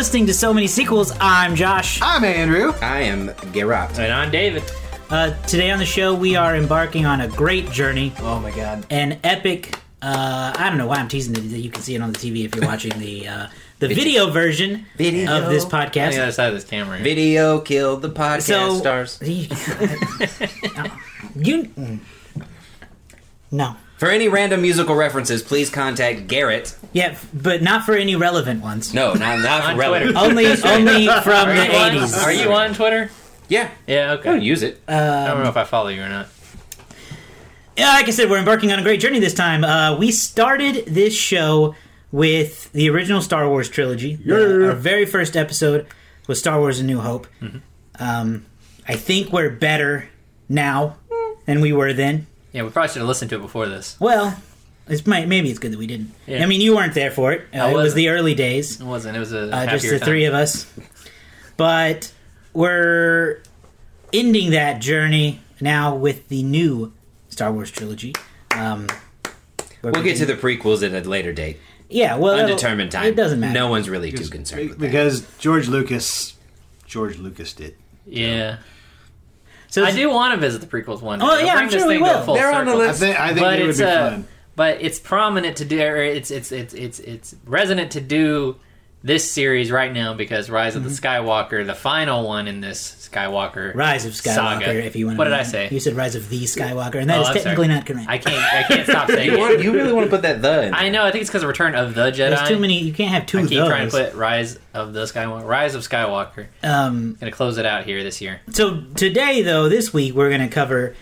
[0.00, 1.12] listening to So Many Sequels.
[1.20, 2.00] I'm Josh.
[2.02, 2.72] I'm Andrew.
[2.80, 3.98] I am Garrett.
[3.98, 4.62] And I'm David.
[5.10, 8.86] Uh, today on the show, we are embarking on a great journey, Oh my god.
[8.90, 9.76] an epic.
[10.00, 11.42] Uh, I don't know why I'm teasing it.
[11.42, 13.46] You can see it on the TV if you're watching the uh,
[13.80, 15.30] the video version Video.
[15.30, 16.06] of this podcast.
[16.06, 16.96] On the other side of this camera.
[16.96, 17.04] here.
[17.04, 19.18] Video killed the podcast So stars.
[21.36, 22.00] you
[23.50, 23.76] no.
[23.98, 26.74] For any random musical references, please contact Garrett.
[26.92, 28.92] Yeah, but not for any relevant ones.
[28.92, 30.12] No, not not On relevant.
[30.16, 30.26] Twitter.
[30.30, 32.22] Only only from Are the you on- 80s.
[32.24, 33.10] Are you on Twitter?
[33.48, 34.30] Yeah, Yeah, I okay.
[34.30, 34.80] don't use it.
[34.88, 36.28] I don't know if I follow you or not.
[37.76, 39.64] Yeah, like I said, we're embarking on a great journey this time.
[39.64, 41.74] Uh, we started this show
[42.12, 44.16] with the original Star Wars trilogy.
[44.16, 45.86] The- our very first episode
[46.26, 47.26] was Star Wars: A New Hope.
[47.98, 48.46] Um,
[48.86, 50.08] I think we're better
[50.48, 50.96] now
[51.46, 52.26] than we were then.
[52.52, 53.96] Yeah, we probably should have listened to it before this.
[54.00, 54.36] Well,
[54.90, 56.12] it's might, maybe it's good that we didn't.
[56.26, 56.42] Yeah.
[56.42, 57.42] I mean, you weren't there for it.
[57.54, 59.16] Uh, I it was the early days, It wasn't.
[59.16, 60.06] It was a uh, just the time.
[60.06, 60.70] three of us.
[61.56, 62.12] But
[62.52, 63.42] we're
[64.12, 66.92] ending that journey now with the new
[67.28, 68.14] Star Wars trilogy.
[68.50, 68.88] Um,
[69.82, 71.58] We'll we get to the prequels at a later date.
[71.88, 73.06] Yeah, well, Undetermined time.
[73.06, 73.54] It doesn't matter.
[73.54, 74.86] No one's really too concerned with that.
[74.86, 76.34] Because George Lucas,
[76.86, 77.76] George Lucas did.
[78.06, 78.58] Yeah.
[79.68, 81.24] So I do want to visit the prequels one day.
[81.26, 82.24] Oh, yeah, I'm this sure we thing to a will.
[82.26, 82.82] full They're on the circle.
[82.82, 83.00] I list.
[83.00, 84.28] think I think it would be uh, fun.
[84.60, 85.80] But it's prominent to do.
[85.80, 88.56] Or it's it's it's it's it's resonant to do
[89.02, 91.06] this series right now because Rise of the Mm-hmm.
[91.26, 94.84] Skywalker, the final one in this Skywalker Rise of Skywalker, saga.
[94.84, 95.16] if you want.
[95.16, 95.68] What did I say?
[95.70, 97.76] You said Rise of the Skywalker, and that Oh, is I'm technically sorry.
[97.78, 98.08] not correct.
[98.10, 99.62] I can't I can't stop saying You, want, it.
[99.64, 100.74] you really want to put that the in?
[100.74, 101.02] I know.
[101.04, 102.28] I think it's because of Return of the Jedi.
[102.36, 102.80] There's too many.
[102.82, 103.68] You can't have two I keep those.
[103.70, 105.46] trying to put Rise of the Skywalker.
[105.46, 106.48] Rise of Skywalker.
[106.62, 108.42] um, Gonna close it out here this year.
[108.50, 110.94] so today, though, this week we're going to cover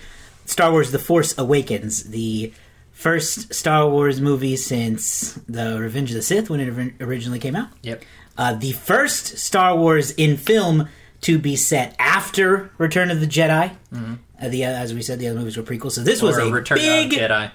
[0.47, 2.53] Star Wars: The Force Awakens, the
[2.99, 7.69] first Star Wars movie since the Revenge of the Sith when it originally came out.
[7.83, 8.05] Yep.
[8.37, 10.89] Uh, the first Star Wars in film
[11.21, 13.71] to be set after Return of the Jedi.
[13.93, 15.93] Uh, the uh, as we said, the other movies were prequels.
[15.93, 17.51] So this was a Return big of Jedi.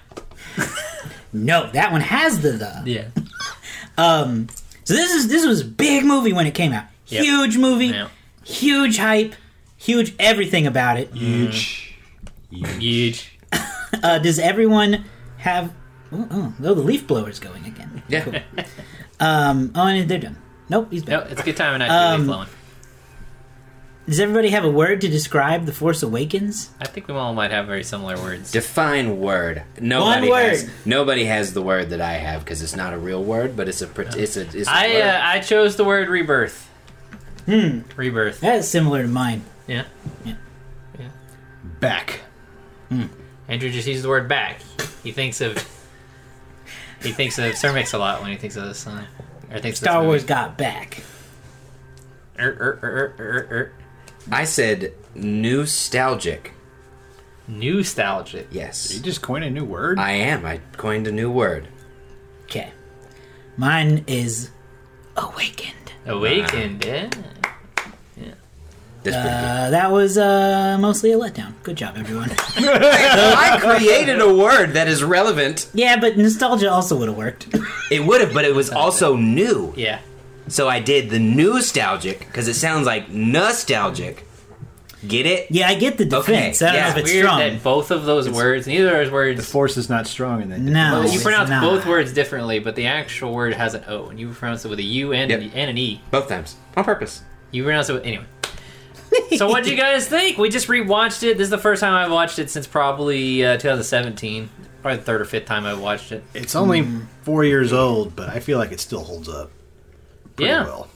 [1.34, 1.70] no.
[1.72, 2.82] That one has the the.
[2.86, 3.08] Yeah.
[3.96, 4.48] Um,
[4.82, 6.86] so this is this was a big movie when it came out.
[7.06, 7.22] Yep.
[7.24, 8.08] Huge movie, Yeah.
[8.42, 9.36] huge hype,
[9.76, 11.12] huge everything about it.
[11.14, 11.94] Huge.
[12.50, 13.38] Huge.
[14.02, 15.04] Uh, does everyone
[15.44, 15.72] have?
[16.12, 18.02] Oh, oh, oh, the leaf blower's going again.
[18.08, 18.42] yeah.
[19.20, 20.36] Um, oh, and they're done.
[20.68, 21.30] Nope, he's No, back.
[21.32, 22.48] it's a good time and I um, I flowing.
[24.06, 26.70] Does everybody have a word to describe the Force Awakens?
[26.78, 28.52] I think we all might have very similar words.
[28.52, 29.62] Define word.
[29.80, 30.64] Nobody One has.
[30.64, 30.72] word.
[30.84, 33.80] Nobody has the word that I have because it's not a real word, but it's
[33.80, 33.88] a.
[34.20, 34.42] It's a.
[34.42, 35.02] It's a I word.
[35.02, 36.68] uh, I chose the word rebirth.
[37.46, 38.40] Hmm, Rebirth.
[38.40, 39.42] that is similar to mine.
[39.66, 39.84] Yeah.
[40.24, 40.34] Yeah.
[41.80, 42.20] Back.
[42.90, 43.04] Hmm.
[43.48, 44.60] Andrew just used the word back.
[45.04, 45.56] He thinks of
[47.02, 49.04] he thinks of Sir Mix-a-Lot when he thinks of this song.
[49.52, 50.28] Or thinks of Star this Wars movie.
[50.28, 51.02] got back.
[52.38, 53.72] Er, er, er, er, er, er.
[54.32, 56.52] I said nostalgic.
[57.46, 58.48] Nostalgic.
[58.50, 58.94] Yes.
[58.94, 59.98] You just coined a new word.
[59.98, 60.46] I am.
[60.46, 61.68] I coined a new word.
[62.44, 62.72] Okay,
[63.58, 64.50] mine is
[65.16, 65.92] awakened.
[66.06, 66.84] Awakened.
[66.84, 67.10] Yeah.
[69.04, 69.66] That's pretty good.
[69.66, 71.52] Uh, that was uh, mostly a letdown.
[71.62, 72.30] Good job, everyone.
[72.56, 75.68] I created a word that is relevant.
[75.74, 77.54] yeah, but nostalgia also would have worked.
[77.90, 79.72] It would have, but it was also new.
[79.76, 80.00] Yeah.
[80.48, 84.26] So I did the nostalgic because it sounds like nostalgic.
[85.06, 85.50] Get it?
[85.50, 86.62] Yeah, I get the defense.
[86.62, 87.38] I don't yeah, know if it's Weird strong.
[87.40, 90.48] that both of those words, neither of those words, the force is not strong in
[90.48, 90.60] that.
[90.60, 91.02] No.
[91.02, 91.60] you it's pronounce not.
[91.62, 94.78] both words differently, but the actual word has an O, and you pronounce it with
[94.78, 95.40] a U and, Yep.
[95.40, 96.00] an, and an E.
[96.10, 97.22] Both times on purpose.
[97.50, 98.24] You pronounce it with anyway.
[99.36, 100.38] so what do you guys think?
[100.38, 101.38] We just rewatched it.
[101.38, 104.48] This is the first time I've watched it since probably uh, 2017.
[104.82, 106.22] Probably the third or fifth time I've watched it.
[106.34, 107.00] It's only Hmm.
[107.22, 109.50] four years old, but I feel like it still holds up
[110.36, 110.64] pretty Yeah.
[110.64, 110.88] well.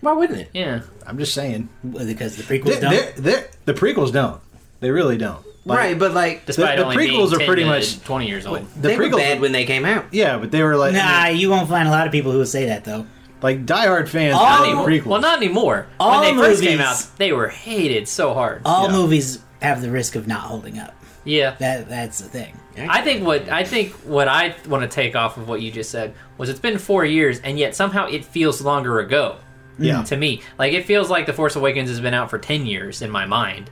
[0.00, 0.50] Why wouldn't it?
[0.54, 0.82] Yeah.
[1.06, 1.68] I'm just saying.
[1.82, 2.90] because the They're, prequels don't.
[2.92, 4.40] they're, they're, the prequels don't.
[4.80, 5.44] They really don't.
[5.64, 8.26] Like, right, but like Despite the only prequels being are 10 pretty to much- 20
[8.28, 8.64] years old.
[8.76, 10.06] The they were bad when they came out.
[10.12, 12.46] yeah, but they were like, Nah, you won't find a lot of people who will
[12.46, 13.04] say that though.
[13.42, 14.34] Like diehard fans.
[14.34, 15.06] All- love the prequels.
[15.06, 15.86] Well, not anymore.
[16.00, 18.62] All when they first came out, they were hated so hard.
[18.64, 18.96] All Yeah.
[18.96, 20.94] movies have the risk of not holding up.
[21.24, 21.54] yeah.
[21.58, 22.54] That that's the thing.
[22.88, 25.90] I think what I think what I want to take off of what you just
[25.90, 29.36] said was it's been four years and yet somehow it feels longer ago
[29.78, 30.02] yeah.
[30.04, 30.42] to me.
[30.58, 33.26] Like it feels like the Force Awakens has been out for ten years in my
[33.26, 33.70] mind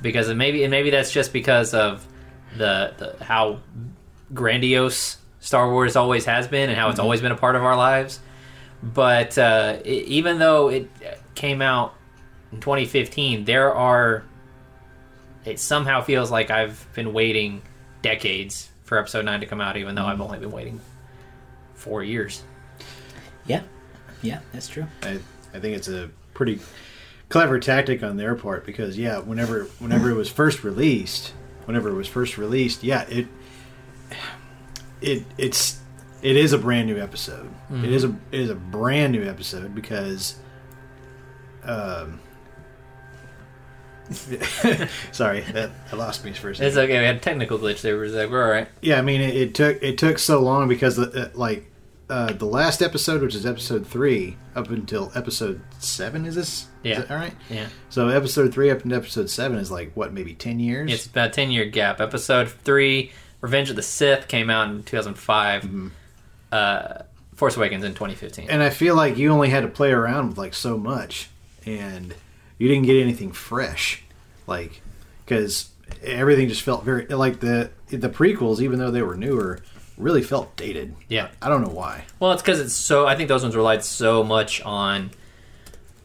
[0.00, 2.06] because of maybe and maybe that's just because of
[2.56, 3.60] the, the how
[4.32, 7.04] grandiose Star Wars always has been and how it's mm-hmm.
[7.04, 8.20] always been a part of our lives.
[8.82, 10.90] But uh, i even though it
[11.34, 11.94] came out
[12.52, 14.24] in 2015, there are.
[15.44, 17.62] It somehow feels like I've been waiting
[18.02, 20.80] decades for Episode Nine to come out, even though I've only been waiting
[21.74, 22.42] four years.
[23.46, 23.62] Yeah.
[24.22, 24.86] Yeah, that's true.
[25.02, 25.20] I,
[25.54, 26.58] I think it's a pretty
[27.28, 31.32] clever tactic on their part because yeah, whenever whenever it was first released,
[31.64, 33.28] whenever it was first released, yeah, it
[35.00, 35.78] it it's
[36.26, 37.48] it is a brand new episode.
[37.70, 40.34] It is a it is a brand new episode because
[41.62, 42.18] um
[45.12, 46.66] sorry, that I lost me for a second.
[46.66, 46.98] It's okay.
[46.98, 47.96] We had a technical glitch there.
[47.96, 48.66] We're like, we're all right.
[48.80, 51.70] Yeah, I mean, it, it took it took so long because the, uh, like
[52.10, 56.66] uh, the last episode, which is episode three, up until episode seven, is this?
[56.82, 56.92] Yeah.
[56.92, 57.34] Is that all right.
[57.48, 57.68] Yeah.
[57.88, 60.92] So episode three up into episode seven is like what, maybe ten years?
[60.92, 62.00] It's about a 10 year gap.
[62.00, 65.62] Episode 3, Revenge of the Sith, came out in 2005.
[65.62, 65.88] Mm-hmm.
[66.52, 67.02] Uh,
[67.34, 68.48] Force Awakens in 2015.
[68.48, 71.28] and I feel like you only had to play around with like so much,
[71.66, 72.14] and
[72.56, 74.02] you didn't get anything fresh,
[74.46, 74.80] like
[75.24, 75.70] because
[76.02, 79.60] everything just felt very like the the prequels, even though they were newer,
[79.96, 80.94] really felt dated.
[81.08, 81.28] Yeah.
[81.42, 82.04] I don't know why.
[82.20, 83.06] Well, it's because it's so.
[83.06, 85.10] I think those ones relied so much on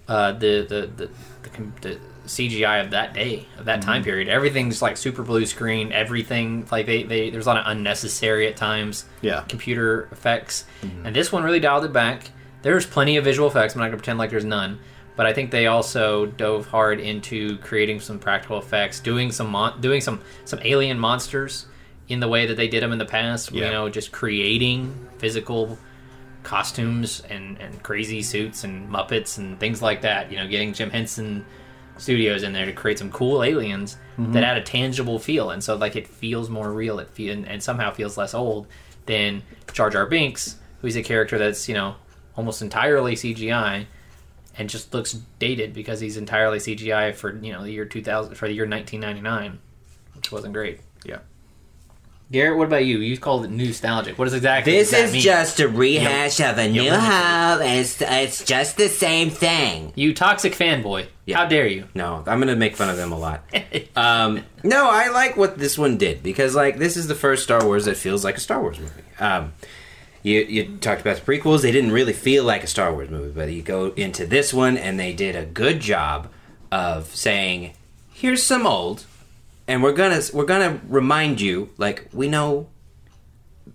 [0.08, 1.10] uh, the, the, the
[1.44, 2.00] the the
[2.38, 3.90] CGI of that day of that Mm-hmm.
[3.90, 4.28] time period.
[4.30, 5.92] Everything's like super blue screen.
[5.92, 9.06] Everything like they, they there's a lot of unnecessary at times.
[9.22, 9.42] Yeah.
[9.48, 11.06] computer effects, Mm-hmm.
[11.08, 12.32] and this one really dialed it back.
[12.62, 13.74] There's plenty of visual effects.
[13.76, 14.80] I'm not gonna pretend like there's none.
[15.18, 19.82] But I think they also dove hard into creating some practical effects, doing some mon-
[19.82, 21.66] doing some some alien monsters
[22.08, 23.52] in the way that they did them in the past.
[23.52, 25.78] You know, just creating physical
[26.44, 30.32] costumes and, and crazy suits and Muppets and things like that.
[30.32, 31.46] You know, getting Jim Henson
[32.02, 34.38] Studios in there to create some cool aliens that mm-hmm.
[34.38, 37.00] add a tangible feel, and so like it feels more real.
[37.00, 38.68] It feel and, and somehow feels less old
[39.06, 41.96] than Jar Jar Binks, who's a character that's you know
[42.36, 43.86] almost entirely CGI
[44.58, 48.48] and just looks dated because he's entirely CGI for you know the year 2000 for
[48.48, 49.60] the year 1999,
[50.16, 50.82] which wasn't great.
[51.06, 51.20] Yeah.
[52.32, 53.00] Garrett, what about you?
[53.00, 54.18] You called it nostalgic.
[54.18, 55.22] What does exactly This is mean?
[55.22, 57.00] just a rehash of a new Yep.
[57.00, 57.62] Hope.
[57.66, 59.92] It's, it's just the same thing.
[59.96, 61.08] you toxic fanboy.
[61.26, 61.38] Yeah.
[61.38, 61.90] How dare you?
[61.94, 63.44] No, I'm gonna make fun of them a lot.
[63.98, 67.66] um, no, I like what this one did because, like, this is the first Star
[67.66, 69.04] Wars that feels like a Star Wars movie.
[69.20, 69.54] Um,
[70.24, 73.32] you you talked about the prequels; they didn't really feel like a Star Wars movie,
[73.32, 76.30] but you go into this one, and they did a good job
[76.72, 77.74] of saying,
[78.14, 79.06] "Here's some old,
[79.72, 82.68] and we're gonna we're gonna remind you, like, we know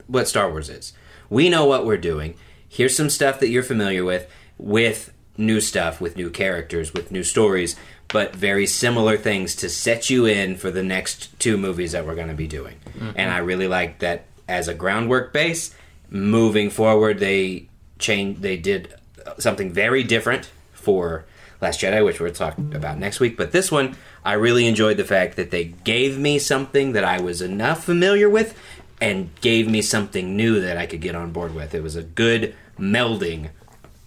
[0.07, 0.93] what Star Wars is.
[1.31, 2.35] We know what we're doing.
[2.69, 7.23] Here's some stuff that you're familiar with, with new stuff, with new characters, with new
[7.23, 7.77] stories,
[8.09, 12.15] but very similar things to set you in for the next two movies that we're
[12.15, 12.77] going to be doing.
[12.91, 13.13] Mm-hmm.
[13.17, 15.75] And I really like that as a groundwork base.
[16.11, 18.43] Moving forward, they changed.
[18.43, 18.95] They did
[19.39, 21.25] something very different for
[21.61, 23.37] Last Jedi, which we'll talk about next week.
[23.37, 27.21] But this one, I really enjoyed the fact that they gave me something that I
[27.21, 28.59] was enough familiar with
[29.01, 31.75] and gave me something new that I could get on board with.
[31.75, 33.51] It was a good melding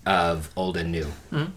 [0.05, 1.05] of old and new.
[1.31, 1.51] Mm-hmm.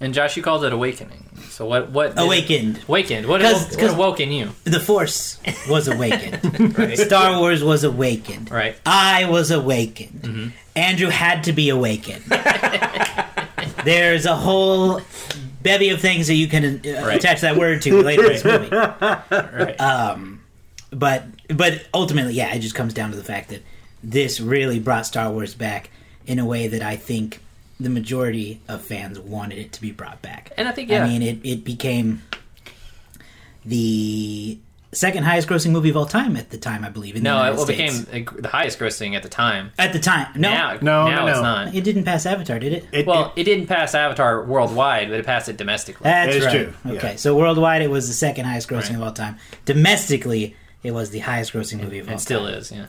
[0.00, 1.28] And Josh, you called it awakening.
[1.50, 1.90] So what?
[1.90, 2.16] What?
[2.16, 2.80] did- Awakened.
[2.88, 3.26] Awakened.
[3.28, 4.50] What, 'Cause- what 'cause- awoke in you?
[4.64, 5.38] The Force
[5.68, 6.96] was awakened.
[6.98, 8.50] Star Wars was awakened.
[8.50, 8.76] Right.
[8.84, 10.22] I was awakened.
[10.22, 10.48] Mm-hmm.
[10.74, 12.24] Andrew had to be awakened.
[13.84, 15.00] There's a whole
[15.62, 17.16] bevy of things that you can uh, Right.
[17.18, 18.68] attach that word to later in this movie.
[18.70, 19.76] Right.
[20.90, 23.62] But but ultimately, yeah, it just comes down to the fact that
[24.02, 25.90] this really brought Star Wars back
[26.26, 27.40] in a way that I think
[27.80, 30.52] the majority of fans wanted it to be brought back.
[30.56, 31.04] And I think, yeah.
[31.04, 32.22] I mean, it it became
[33.64, 34.58] the
[34.92, 37.16] second highest grossing movie of all time at the time, I believe.
[37.16, 38.00] In the no, it well, States.
[38.04, 39.72] became the highest grossing at the time.
[39.78, 40.28] at the time.
[40.36, 41.42] No, Now, No, now no, it's no.
[41.42, 41.74] not.
[41.74, 42.84] it didn't pass Avatar, did it?
[42.92, 46.04] It, Well, it didn't pass Avatar worldwide, but it passed it domestically.
[46.04, 46.54] That's That is right.
[46.54, 46.98] true, yeah.
[46.98, 48.96] Okay, so worldwide, it was the second highest grossing Right.
[48.96, 49.36] of all time.
[49.64, 52.16] Domestically, it was the highest grossing movie of all time.
[52.16, 52.54] It still time.
[52.54, 52.86] is, yeah.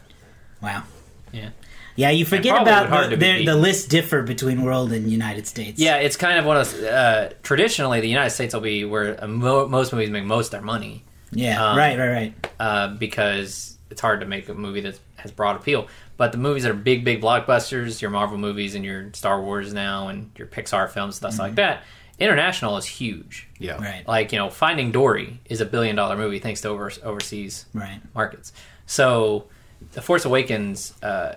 [0.61, 0.83] Wow.
[1.31, 1.49] Yeah.
[1.95, 5.45] Yeah, you forget about the, to be the, the lists differ between world and United
[5.45, 5.79] States.
[5.79, 6.83] Yeah, it's kind of one of those.
[6.83, 10.51] Uh, traditionally, the United States will be where uh, mo- most movies make most of
[10.53, 11.03] their money
[11.35, 12.33] yeah, Um, right, right, right.
[12.59, 15.87] uh, because it's hard to make a movie that has broad appeal.
[16.17, 19.73] But the movies that are big, big blockbusters, your Marvel movies and your Star Wars
[19.73, 21.83] now and your Pixar films, stuff like that,
[22.19, 23.47] international is huge.
[23.59, 23.81] yeah.
[23.81, 27.65] Right, Like, you know, Finding Dory is a billion dollar movie thanks to over- overseas
[27.73, 27.99] right.
[28.13, 28.53] markets.
[28.85, 29.45] So,
[29.93, 31.35] The Force Awakens uh,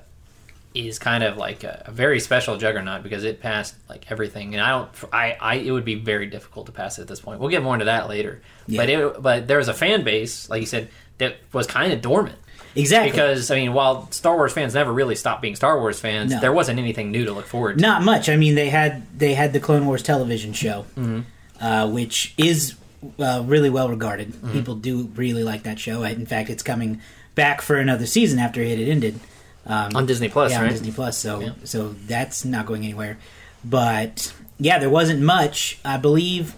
[0.77, 4.63] is kind of like a, a very special juggernaut because it passed like everything, and
[4.63, 7.41] I don't, I, I, it would be very difficult to pass it at this point.
[7.41, 8.43] We'll get more into that later.
[8.67, 8.81] Yeah.
[8.83, 12.03] But it, but there was a fan base, like you said, that was kind of
[12.03, 12.37] dormant
[12.75, 13.11] Exactly.
[13.11, 16.41] because I mean, while Star Wars fans never really stopped being Star Wars fans, No.
[16.41, 17.83] there wasn't anything new to look forward to.
[17.83, 18.29] Not much.
[18.29, 21.21] I mean, they had they had the Clone Wars television show, Mm-hmm.
[21.65, 22.75] uh, which is
[23.19, 24.33] uh, really well regarded.
[24.33, 24.53] Mm-hmm.
[24.53, 26.03] People do really like that show.
[26.03, 27.01] In fact, it's coming
[27.35, 29.21] back for another season after it had ended.
[29.67, 30.67] Um, On Disney Plus, yeah, right?
[30.67, 31.19] on Disney Plus.
[31.19, 31.51] So Yeah.
[31.65, 33.19] so that's not going anywhere.
[33.65, 35.79] But yeah, there wasn't much.
[35.85, 36.55] I believe.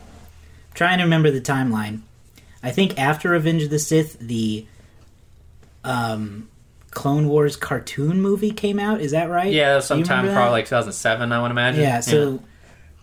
[0.75, 2.01] Trying to remember the timeline.
[2.63, 4.67] I think after Revenge of the Sith, the
[5.85, 6.49] um,
[6.91, 9.01] Clone Wars cartoon movie came out.
[9.01, 9.53] Is that right?
[9.53, 11.81] Yeah, sometime probably like 2007, I would imagine.
[11.83, 12.41] Yeah, so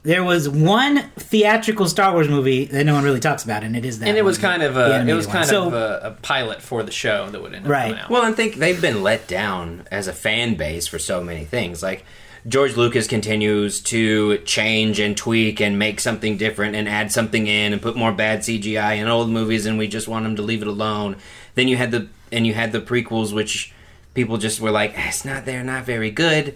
[0.06, 3.84] there was one theatrical Star Wars movie that no one really talks about, and it
[3.84, 4.08] is that.
[4.08, 5.36] and it was one, kind of a it animated was one.
[5.38, 7.88] kind So- of a, a pilot for the show that would end up Right.
[7.90, 8.10] coming out.
[8.10, 11.82] Well, I think they've been let down as a fan base for so many things.
[11.84, 12.06] Like
[12.48, 17.74] George Lucas continues to change and tweak and make something different and add something in
[17.74, 20.62] and put more bad CGI in old movies, and we just want him to leave
[20.62, 21.16] it alone.
[21.56, 23.74] Then you had the and you had the prequels, which
[24.14, 26.56] people just were like, "Eh, "It's not they're not very good."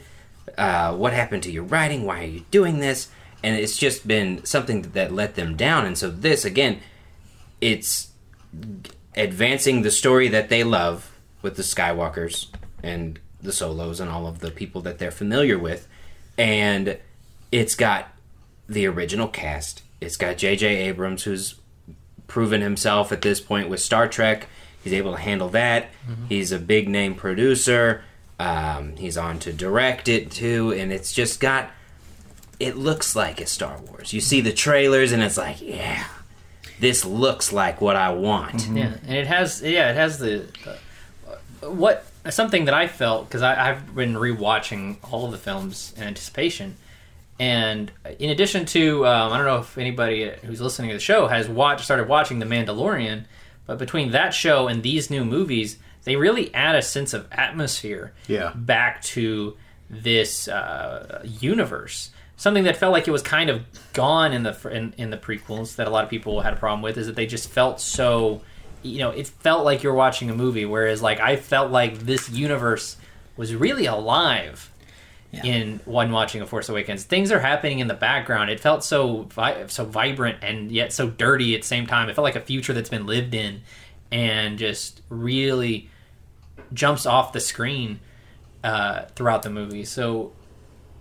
[0.57, 2.05] Uh, what happened to your writing?
[2.05, 3.07] Why are you doing this?
[3.43, 5.86] And it's just been something that let them down.
[5.86, 6.81] And so this again,
[7.62, 8.10] it's
[9.15, 12.48] advancing the story that they love with the Skywalkers
[12.84, 15.88] and the Solos and all of the people that they're familiar with.
[16.38, 16.98] And
[17.51, 18.10] it's got
[18.67, 19.81] the original cast.
[20.01, 20.67] It's got J.J.
[20.88, 21.55] Abrams, who's
[22.27, 24.48] proven himself at this point with Star Trek.
[24.84, 25.89] He's able to handle that.
[26.29, 28.03] He's a big name producer.
[28.39, 31.72] Um, he's on to direct it too, and it's just got.
[32.59, 34.11] It looks like it's Star Wars.
[34.13, 36.05] You see the trailers, and it's like, yeah,
[36.79, 38.67] this looks like what I want.
[38.67, 43.41] Yeah, and it has yeah, it has the uh, what something that I felt because
[43.41, 46.75] I've been rewatching all of the films in anticipation,
[47.39, 51.27] and in addition to um, I don't know if anybody who's listening to the show
[51.27, 53.23] has watched started watching The Mandalorian,
[53.65, 58.11] but between that show and these new movies, they really add a sense of atmosphere
[58.27, 58.51] Yeah.
[58.55, 59.55] back to
[59.89, 62.11] this uh, universe.
[62.39, 65.75] Something that felt like it was kind of gone in the in, in the prequels
[65.75, 68.41] that a lot of people had a problem with is that they just felt so,
[68.81, 70.63] you know, it felt like you're watching a movie.
[70.65, 72.96] Whereas, like, I felt like this universe
[73.36, 74.72] was really alive
[75.34, 75.43] Yeah.
[75.43, 77.03] in one watching a Force Awakens.
[77.03, 78.50] Things are happening in the background.
[78.50, 82.08] It felt so vi- so vibrant and yet so dirty at the same time.
[82.10, 83.63] It felt like a future that's been lived in,
[84.13, 85.89] and just really
[86.74, 88.00] jumps off the screen
[88.63, 89.84] uh, throughout the movie.
[89.84, 90.31] So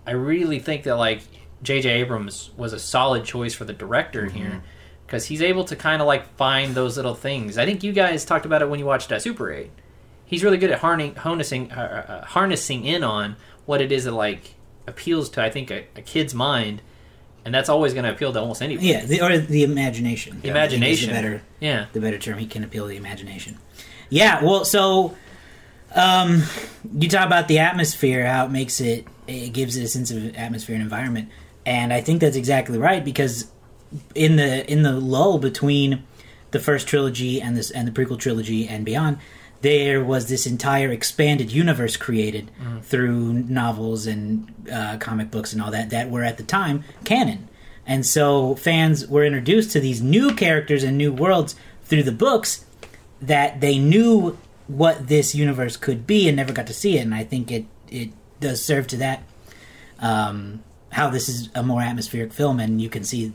[0.09, 1.21] I really think that like
[1.61, 1.89] J.J.
[2.01, 4.63] Abrams was a solid choice for the director here
[5.05, 7.57] because he's able to kind of like find those little things.
[7.57, 9.71] I think you guys talked about it when you watched uh, Super Eight.
[10.25, 13.35] He's really good at harnessing, harnessing, uh, uh, harnessing in on
[13.65, 14.55] what it is that like
[14.87, 16.81] appeals to I think a, a kid's mind,
[17.45, 18.87] and that's always going to appeal to almost anybody.
[18.87, 20.39] yeah, the, or the imagination.
[20.41, 21.09] The I think is imagination.
[21.09, 21.85] the better, Yeah.
[21.93, 22.37] the better term.
[22.39, 23.57] He can appeal to the imagination.
[24.09, 25.15] Yeah, well, so
[25.95, 26.43] um,
[26.97, 30.35] you talk about the atmosphere, how it makes it, it gives it a sense of
[30.35, 31.29] atmosphere and environment,
[31.65, 33.51] and I think that's exactly right because
[34.15, 36.03] in the in the lull between
[36.51, 39.17] the first trilogy and this and the prequel trilogy and beyond,
[39.61, 45.71] there was this entire expanded universe created through novels and uh, comic books and all
[45.71, 47.47] that that were at the time canon.
[47.85, 52.65] And so fans were introduced to these new characters and new worlds through the books
[53.21, 57.01] that they knew what this universe could be and never got to see it.
[57.01, 59.23] And I think it it does serve to that
[59.99, 63.33] um, how this is a more atmospheric film, and you can see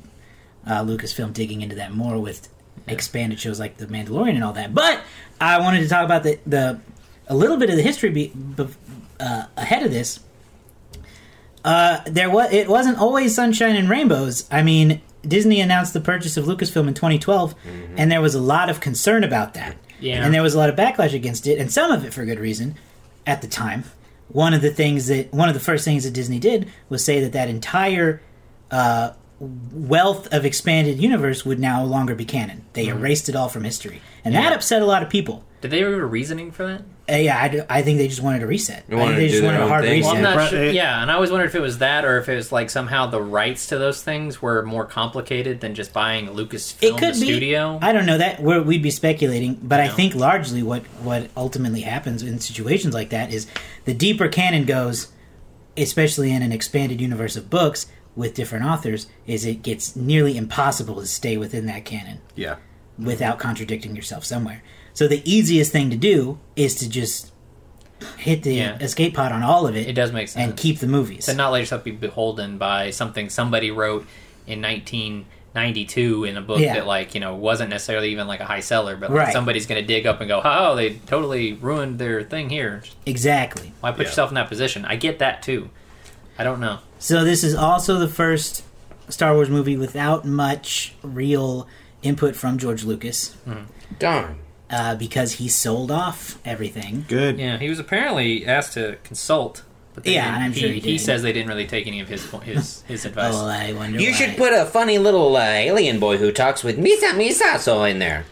[0.67, 2.49] uh, Lucasfilm digging into that more with
[2.87, 4.75] expanded shows like The Mandalorian and all that.
[4.75, 5.01] But
[5.41, 6.81] I wanted to talk about the the
[7.29, 8.67] a little bit of the history be, be,
[9.21, 10.21] uh, ahead of this.
[11.65, 14.47] Uh, there was it wasn't always sunshine and rainbows.
[14.51, 17.55] I mean, Disney announced the purchase of Lucasfilm in 2012,
[17.97, 19.77] and there was a lot of concern about that.
[20.01, 20.23] Yeah.
[20.23, 22.39] and there was a lot of backlash against it, and some of it for good
[22.39, 22.75] reason.
[23.27, 23.85] At the time,
[24.35, 27.21] one of the things that one of the first things that Disney did was say
[27.21, 28.21] that that entire
[28.69, 32.64] uh, wealth of expanded universe would no longer be canon.
[32.73, 35.45] They erased it all from history, and that upset a lot of people.
[35.64, 36.83] Did they have a reasoning for that?
[37.11, 38.85] Uh, yeah, I, d- I think they just wanted a reset.
[38.87, 39.92] They I wanted think they to just wanted their a hard thing.
[40.00, 40.12] reset.
[40.12, 40.64] Well, I'm not sure.
[40.71, 43.06] Yeah, and I always wondered if it was that or if it was like somehow
[43.06, 47.21] the rights to those things were more complicated than just buying Lucasfilm it could the
[47.21, 47.26] be.
[47.33, 47.78] studio.
[47.80, 49.92] I don't know that we're, we'd be speculating, but I No.
[49.94, 53.47] think largely what what ultimately happens in situations like that is
[53.87, 55.12] the deeper canon goes,
[55.78, 61.00] especially in an expanded universe of books with different authors, is it gets nearly impossible
[61.00, 62.56] to stay within that canon Yeah.
[62.99, 64.62] without contradicting yourself somewhere.
[64.95, 67.33] So the easiest thing to do is to just
[68.17, 68.77] hit the Yeah.
[68.79, 70.43] escape pod on all of it, It does make sense.
[70.51, 71.27] and keep the movies.
[71.27, 74.07] to not let yourself be beholden by something somebody wrote
[74.47, 76.75] in 1992 in a book Yeah.
[76.75, 79.33] that like you know wasn't necessarily even like a high seller but like, Right.
[79.33, 83.73] somebody's going to dig up and go oh they totally ruined their thing here exactly.
[83.81, 84.07] why put Yeah.
[84.09, 85.71] yourself in that position i get that too
[86.39, 88.63] i don't know So this is also the first
[89.09, 91.69] Star Wars movie without much real
[92.03, 93.65] input from George Lucas mm-hmm.
[93.99, 94.39] Darn.
[94.75, 97.04] Uh, because he sold off everything.
[97.09, 97.38] Good.
[97.38, 99.62] yeah he was apparently asked to consult
[99.95, 101.00] But Yeah, didn't- I'm he, sure he he did.
[101.07, 103.35] says they didn't really take any of his his his advice.
[103.37, 104.00] Oh, I wonder.
[104.00, 104.16] You why.
[104.19, 105.40] should put a funny little uh,
[105.71, 108.25] alien boy who talks with Misa Misa so in there.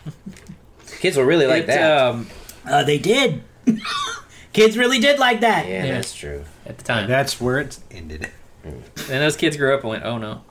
[1.03, 1.99] Kids will really like It, that.
[2.09, 2.27] um,
[2.67, 3.43] Uh, they did.
[4.53, 5.67] Kids really did like that.
[5.67, 5.95] yeah, yeah.
[5.95, 6.45] that's true.
[6.67, 8.29] at the time, That's where it ended.
[8.65, 10.43] and those kids grew up and went, "Oh no."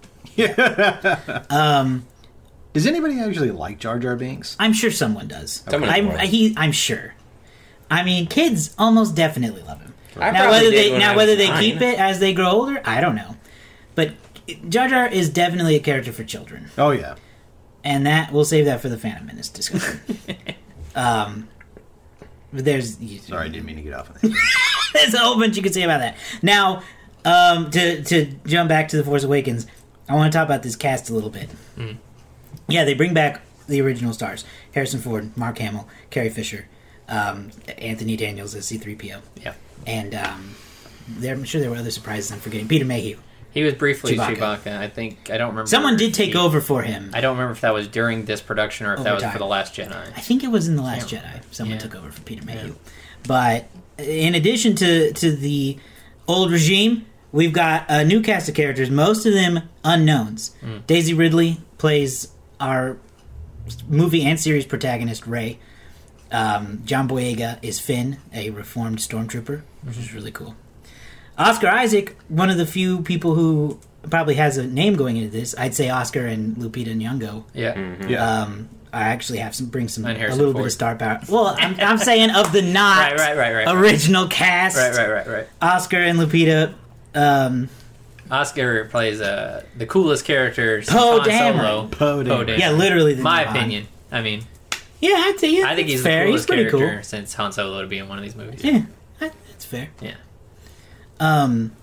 [1.49, 2.05] Um,
[2.73, 4.55] Does anybody actually like Jar Jar Binks?
[4.59, 5.63] I'm sure someone does.
[5.69, 6.17] Someone I'm, will.
[6.19, 7.13] he, I'm sure.
[7.89, 9.93] I mean, kids almost definitely love him.
[10.15, 11.59] I now whether did they when now I whether was they nine.
[11.61, 13.35] keep it as they grow older, I don't know.
[13.95, 14.11] But
[14.69, 17.15] Jar Jar is definitely a character for children, Oh yeah.
[17.83, 19.99] and that we'll save that for the Phantom Menace discussion.
[20.95, 21.47] um,
[22.53, 24.33] but there's Sorry, I didn't mean to get off of that.
[24.93, 26.17] there's a whole bunch you could say about that.
[26.41, 26.83] Now,
[27.23, 29.65] um, to to jump back to the Force Awakens,
[30.09, 31.49] I want to talk about this cast a little bit.
[32.67, 36.67] Yeah, they bring back the original stars: Harrison Ford, Mark Hamill, Carrie Fisher,
[37.07, 39.53] um, Anthony Daniels as C-3PO, Yeah,
[39.87, 40.55] and um,
[41.07, 42.31] there, I'm sure there were other surprises.
[42.31, 43.17] I'm forgetting Peter Mayhew.
[43.51, 44.35] he was briefly Chewbacca.
[44.37, 44.77] Chewbacca.
[44.79, 45.67] I think I don't remember.
[45.67, 47.11] Someone did take he- over for him.
[47.13, 49.31] I don't remember if that was during this production or if that was time.
[49.33, 49.93] for the Last Jedi.
[50.15, 51.19] I think it was in the Last Yeah.
[51.21, 51.41] Jedi.
[51.51, 51.81] Someone Yeah.
[51.81, 52.75] took over for Peter Mayhew.
[53.27, 53.65] But
[53.97, 55.77] in addition to to the
[56.27, 58.89] old regime, we've got a new cast of characters.
[58.89, 60.51] Most of them unknowns.
[60.87, 62.29] Daisy Ridley plays
[62.61, 62.97] our
[63.89, 65.59] movie and series protagonist Rey.
[66.31, 70.55] Um, John Boyega is Finn, a reformed stormtrooper, which is really cool.
[71.37, 75.53] Oscar Isaac, one of the few people who probably has a name going into this.
[75.57, 78.41] I'd say Oscar and Lupita Nyong'o Yeah, Yeah.
[78.43, 81.19] um, I actually have some bring some a Harrison little bit of star power.
[81.29, 85.09] Well, I'm, I'm saying of the not right, right, right, right, original cast, right, right,
[85.09, 85.47] right, right.
[85.61, 86.73] Oscar and Lupita.
[87.15, 87.69] Um,
[88.31, 90.81] Oscar plays uh, the coolest character.
[90.81, 91.57] since Poe Han Dameron.
[91.59, 91.87] Solo.
[91.89, 92.57] Poe Dameron.
[92.57, 93.13] yeah, literally.
[93.13, 93.87] The My new opinion.
[94.11, 94.43] I mean,
[95.01, 95.65] Yeah, I'd say yeah.
[95.67, 96.25] I think he's fair.
[96.25, 97.03] the He's coolest pretty character cool.
[97.03, 98.63] since Han Solo to be in one of these movies.
[98.63, 98.83] Yeah,
[99.19, 99.89] that- that's fair.
[100.01, 100.15] Yeah.
[101.19, 101.73] Um,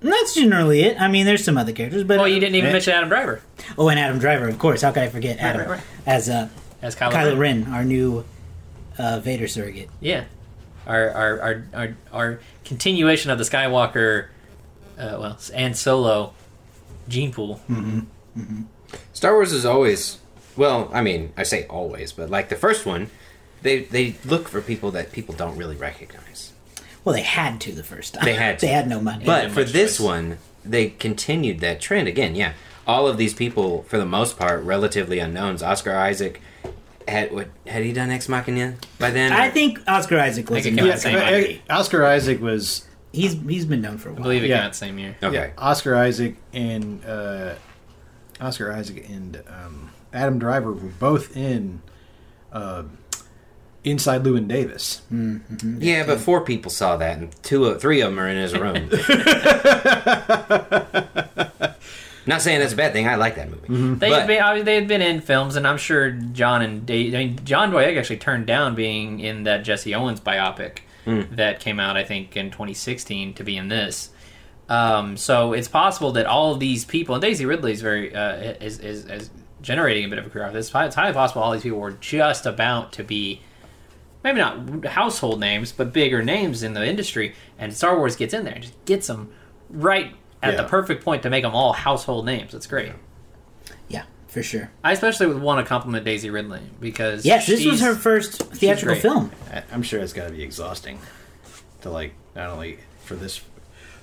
[0.00, 1.00] that's generally it.
[1.00, 2.72] I mean, there's some other characters, but Well, you didn't even Eh.
[2.72, 3.40] mention Adam Driver
[3.78, 4.82] oh, and Adam Driver, of course.
[4.82, 5.80] How could I forget Adam right, right.
[6.06, 6.48] as uh,
[6.82, 7.64] as Kylo, Kylo Ren.
[7.64, 8.24] Ren, our new
[8.98, 9.88] uh, Vader surrogate?
[10.00, 10.24] Yeah,
[10.88, 14.26] our our, our our our continuation of the Skywalker,
[14.98, 16.32] uh, well, and Solo
[17.08, 17.60] gene pool.
[19.12, 20.18] Star Wars is always
[20.56, 23.10] well, I mean, I say always, but like the first one,
[23.62, 26.52] they they look for people that people don't really recognize.
[27.04, 28.24] Well, they had to the first time.
[28.24, 28.66] They had to.
[28.66, 29.24] they had no money.
[29.24, 30.06] But didn't for this choice.
[30.06, 32.34] one, they continued that trend again.
[32.34, 32.52] Yeah,
[32.86, 35.62] all of these people, for the most part, relatively unknowns.
[35.62, 36.40] Oscar Isaac
[37.08, 39.32] had what had he done Ex Machina by then?
[39.32, 41.02] I think Oscar Isaac was I a think it known counts.
[41.02, 41.62] thing Same uh, already.
[41.70, 44.22] Oscar Isaac was He's he's been known for a while.
[44.22, 44.58] believe it Yeah.
[44.58, 45.16] came out same year.
[45.22, 45.34] okay.
[45.34, 47.54] yeah, Oscar Isaac and uh,
[48.40, 51.82] Oscar Isaac and um, Adam Driver were both in
[52.52, 52.84] uh,
[53.84, 55.02] Inside Llewyn Davis.
[55.10, 58.56] Yeah, but four people saw that, and two, of, three of them are in his
[58.56, 58.76] room.
[62.26, 63.08] Not saying that's a bad thing.
[63.08, 63.96] I like that movie.
[63.96, 66.62] They But- had been, I mean, they had been in films, and I'm sure John
[66.62, 70.78] and Dave, I mean, John Boyega actually turned down being in that Jesse Owens biopic
[71.04, 74.10] that came out, I think, in 2016 to be in this.
[74.68, 78.34] Um, so it's possible that all of these people, and Daisy Ridley is very uh,
[78.60, 79.30] is, is, is
[79.60, 80.46] generating a bit of a career.
[80.54, 83.42] It's, it's highly possible all these people were just about to be
[84.22, 87.34] maybe not household names, but bigger names in the industry.
[87.58, 89.32] And Star Wars gets in there and just gets them
[89.68, 92.52] right at the perfect point to make them all household names.
[92.52, 92.92] That's great.
[93.88, 94.70] Yeah, for sure.
[94.82, 98.96] I especially would want to compliment Daisy Ridley because Yes, this was her first theatrical
[99.00, 99.30] film.
[99.52, 100.98] I- I'm sure it's got to be exhausting
[101.82, 103.40] to like not only for this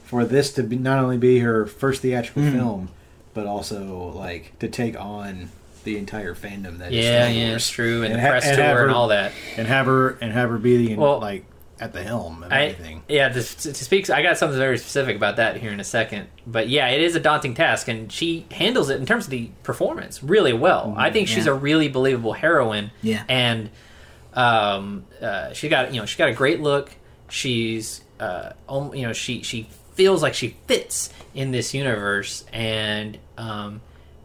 [0.06, 2.52] for this to be not only be her first theatrical Mm.
[2.54, 2.90] film,
[3.34, 5.50] but also like to take on
[5.84, 8.56] the entire fandom that Yeah, Star yeah, it's true, and, And the ha- press and
[8.58, 9.32] tour have and all that.
[9.56, 11.46] and have her and have her be the Well, like
[11.80, 13.04] at the helm and I, everything.
[13.08, 16.28] yeah, to, to speak, I got something very specific about that here in a second.
[16.46, 19.50] But yeah, it is a daunting task, and she handles it in terms of the
[19.64, 20.94] performance really well.
[20.98, 22.92] I think she's a really believable heroine.
[23.02, 23.24] Yeah.
[23.30, 23.70] and
[24.34, 26.92] um, uh, she got you know she got a great look.
[27.30, 28.52] She's uh,
[28.94, 33.82] you know she she feels like she fits in this universe, and um,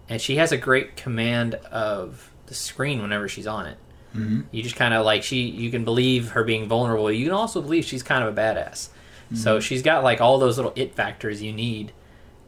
[0.08, 3.78] and she has a great command of the screen whenever she's on it.
[4.14, 4.42] Mm-hmm.
[4.50, 7.11] You just kind of like she you can believe her being vulnerable.
[7.11, 8.88] You can also believe she's kind of a badass.
[9.35, 11.90] So she's got like all those little it factors you need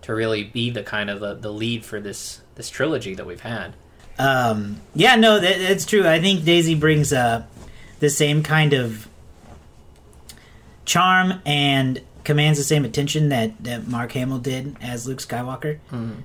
[0.02, 3.40] to really be the kind of the, the lead for this this trilogy that we've
[3.40, 3.74] had.
[4.18, 6.06] Um, yeah, no, that, that's true.
[6.06, 7.44] I think Daisy brings uh,
[7.98, 9.08] the same kind of
[10.84, 15.78] charm and commands the same attention that, that Mark Hamill did as Luke Skywalker.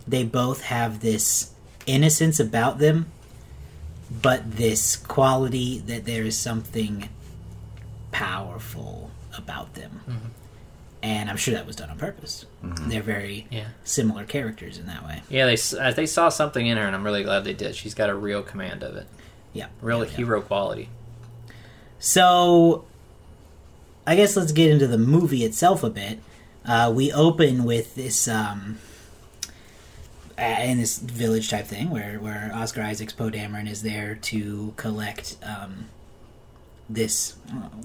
[0.07, 1.51] They both have this
[1.85, 3.11] innocence about them,
[4.11, 7.07] but this quality that there is something
[8.11, 10.01] powerful about them.
[11.03, 12.45] And I'm sure that was done on purpose.
[12.61, 13.67] They're very Yeah.
[13.83, 15.23] similar characters in that way.
[15.29, 17.75] Yeah, they uh, they saw something in her, and I'm really glad they did.
[17.75, 19.07] She's got a real command of it,
[19.53, 19.67] Yeah.
[19.81, 20.17] real Yeah, yeah.
[20.17, 20.89] hero quality.
[21.97, 22.85] So,
[24.05, 26.19] I guess let's get into the movie itself a bit.
[26.65, 28.77] Uh, we open with this um,
[30.41, 35.37] in this village type thing where where Oscar Isaac's Poe Dameron is there to collect
[35.43, 35.85] um,
[36.89, 37.35] this,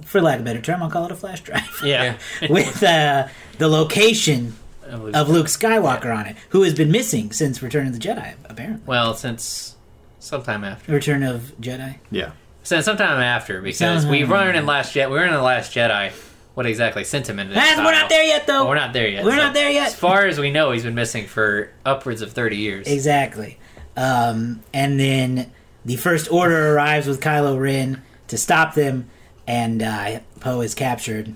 [0.05, 1.81] for lack of a better term, I'll call it a flash drive.
[1.85, 2.19] Yeah,
[2.51, 7.87] with uh, the location of Luke Skywalker on it, who has been missing since Return
[7.87, 8.83] of the Jedi, apparently.
[8.87, 9.77] Well, since
[10.19, 11.99] sometime after, Return of Jedi.
[12.11, 12.33] Yeah.
[12.63, 15.75] since sometime after, because Sometime we learned in Last Jedi, we learned in the Last
[15.75, 16.13] Jedi
[16.57, 17.77] what exactly sent him into that.
[17.79, 18.61] Ah, we're not there yet, though.
[18.61, 19.25] Well, we're not there yet.
[19.27, 19.89] We're not there yet.
[19.89, 22.87] As far as we know, he's been missing for upwards of thirty years.
[22.87, 23.59] Exactly.
[23.95, 25.53] Um, and then
[25.85, 29.11] the First Order arrives with Kylo Ren to stop them,
[29.47, 31.35] and uh, Poe is captured.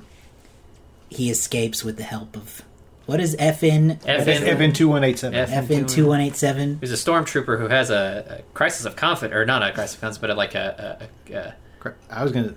[1.10, 2.62] He escapes with the help of
[3.04, 4.00] what is FN?
[4.00, 4.42] FN.
[4.42, 5.46] Evan two one eight seven.
[5.46, 6.78] FN two one eight seven.
[6.80, 10.00] He's a stormtrooper who has a, a crisis of confidence, or not a crisis of
[10.00, 11.54] confidence, but like a, a, a,
[11.84, 12.56] a I was gonna like,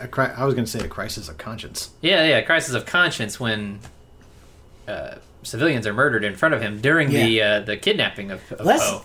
[0.00, 1.90] a cri- I was gonna say a crisis of conscience.
[2.00, 3.80] yeah, yeah, crisis of conscience when
[4.88, 8.66] uh, civilians are murdered in front of him during the uh, the kidnapping of, of
[8.66, 9.04] Let's- Poe.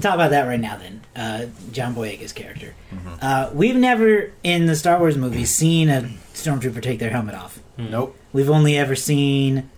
[0.00, 1.02] Talk about that right now, then.
[1.14, 2.74] Uh, John Boyega's character.
[2.92, 3.14] Mm-hmm.
[3.22, 7.60] Uh, we've never in the Star Wars movies seen a stormtrooper take their helmet off.
[7.78, 8.16] Nope.
[8.32, 9.70] We've only ever seen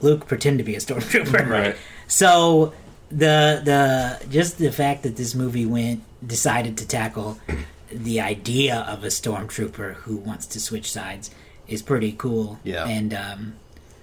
[0.00, 1.48] Luke pretend to be a stormtrooper.
[1.48, 1.76] Right.
[2.06, 2.72] So
[3.08, 7.38] the the just the fact that this movie went decided to tackle
[8.04, 11.30] the idea of a stormtrooper who wants to switch sides
[11.68, 12.58] is pretty cool.
[12.64, 12.86] Yeah.
[12.86, 13.54] And um,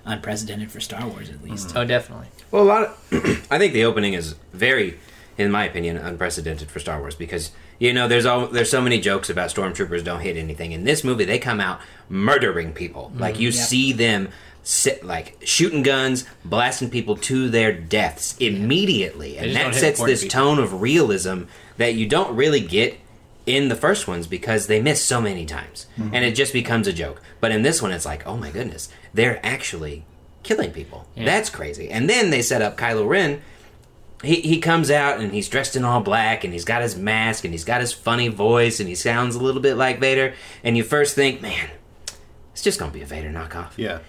[0.05, 1.75] unprecedented for Star Wars at least.
[1.75, 2.27] Oh, definitely.
[2.51, 2.83] Well, a lot.
[2.83, 4.99] Of, I think the opening is very,
[5.37, 8.99] in my opinion, unprecedented for Star Wars because you know there's all there's so many
[8.99, 10.71] jokes about stormtroopers don't hit anything.
[10.71, 11.79] In this movie, they come out
[12.09, 13.11] murdering people.
[13.15, 13.49] Like you.
[13.49, 13.53] Yep.
[13.53, 14.29] see them.
[14.65, 20.39] Sit, like shooting guns, blasting people to their deaths immediately, and that sets this people.
[20.39, 21.43] tone of realism
[21.75, 22.97] that you don't really get
[23.45, 26.15] in the first ones because they miss so many times, Mm-hmm.
[26.15, 27.21] and it just becomes a joke.
[27.41, 30.05] But in this one, it's like, oh my goodness, they're actually
[30.43, 31.07] killing people.
[31.15, 31.25] Yeah.
[31.25, 31.89] That's crazy.
[31.89, 33.41] And then they set up Kylo Ren.
[34.23, 37.43] He he comes out and he's dressed in all black and he's got his mask
[37.43, 40.33] and he's got his funny voice and he sounds a little bit like Vader.
[40.63, 41.69] And you first think, man,
[42.53, 43.71] it's just gonna be a Vader knockoff.
[43.75, 43.99] Yeah.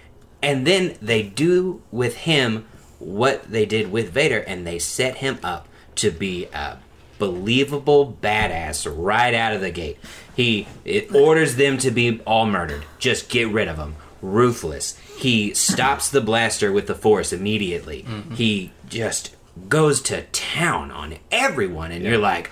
[0.41, 2.65] And then they do with him
[2.99, 6.77] what they did with Vader, and they set him up to be a
[7.17, 9.97] believable badass right out of the gate.
[10.35, 12.85] He it orders them to be all murdered.
[12.99, 13.95] Just get rid of them.
[14.21, 14.97] Ruthless.
[15.17, 18.05] He stops the blaster with the Force immediately.
[18.33, 19.35] He just
[19.69, 22.51] goes to town on everyone, and you're like,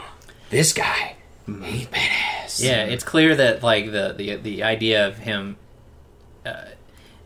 [0.50, 2.62] this guy, he's badass.
[2.62, 5.56] Yeah, it's clear that like the the the idea of him,
[6.46, 6.66] uh,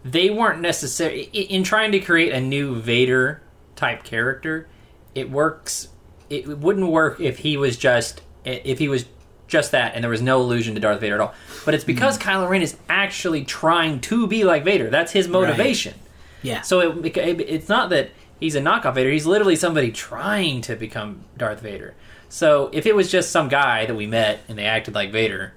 [0.05, 3.43] they weren't necessary in trying to create a new Vader
[3.77, 4.69] type character.
[5.15, 5.89] It works.
[6.31, 9.07] It wouldn't work if he was just if he was
[9.47, 11.35] just that and there was no allusion to Darth Vader at all.
[11.65, 14.91] But it's because Kylo Ren is actually trying to be like Vader.
[14.91, 15.95] That's his motivation.
[16.43, 16.61] Yeah.
[16.61, 19.11] So it, it, it's not that he's a knockoff Vader.
[19.11, 21.95] He's literally somebody trying to become Darth Vader.
[22.29, 25.55] So if it was just some guy that we met and they acted like Vader,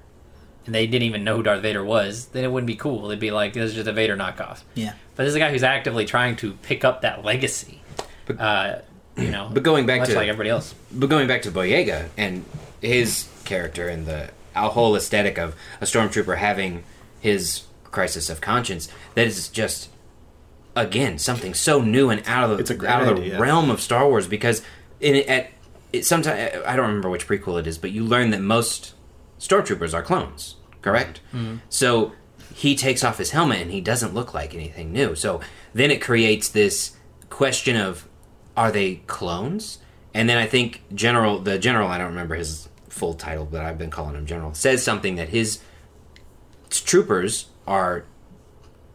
[0.66, 3.06] and they didn't even know who Darth Vader was, then it wouldn't be cool.
[3.08, 4.62] It'd be like this is just a Vader knockoff.
[4.76, 4.94] yeah.
[5.16, 7.82] But this is a guy who's actively trying to pick up that legacy.
[8.40, 8.76] Uh,
[9.24, 10.74] you know, But going back much to like everybody else.
[10.92, 12.46] But going back to Boyega and
[12.82, 16.84] his character and the whole aesthetic of a stormtrooper having
[17.20, 19.90] his crisis of conscience, that is just
[20.76, 23.40] again something so new and out of the It's a out of the idea.
[23.40, 24.62] realm of Star Wars because
[25.02, 25.52] in at
[25.92, 28.94] it sometimes I don't remember which prequel it is, but you learn that most
[29.40, 31.20] stormtroopers are clones, correct?
[31.34, 31.58] Mm-hmm.
[31.70, 32.14] So
[32.54, 35.16] he takes off his helmet and he doesn't look like anything new.
[35.16, 35.42] So
[35.74, 36.96] then it creates this
[37.30, 38.08] question of
[38.56, 39.80] are they clones?
[40.14, 43.78] And then I think General, the General, I don't remember his full title, but I've
[43.78, 45.60] been calling him General, says something that his
[46.70, 48.06] troopers are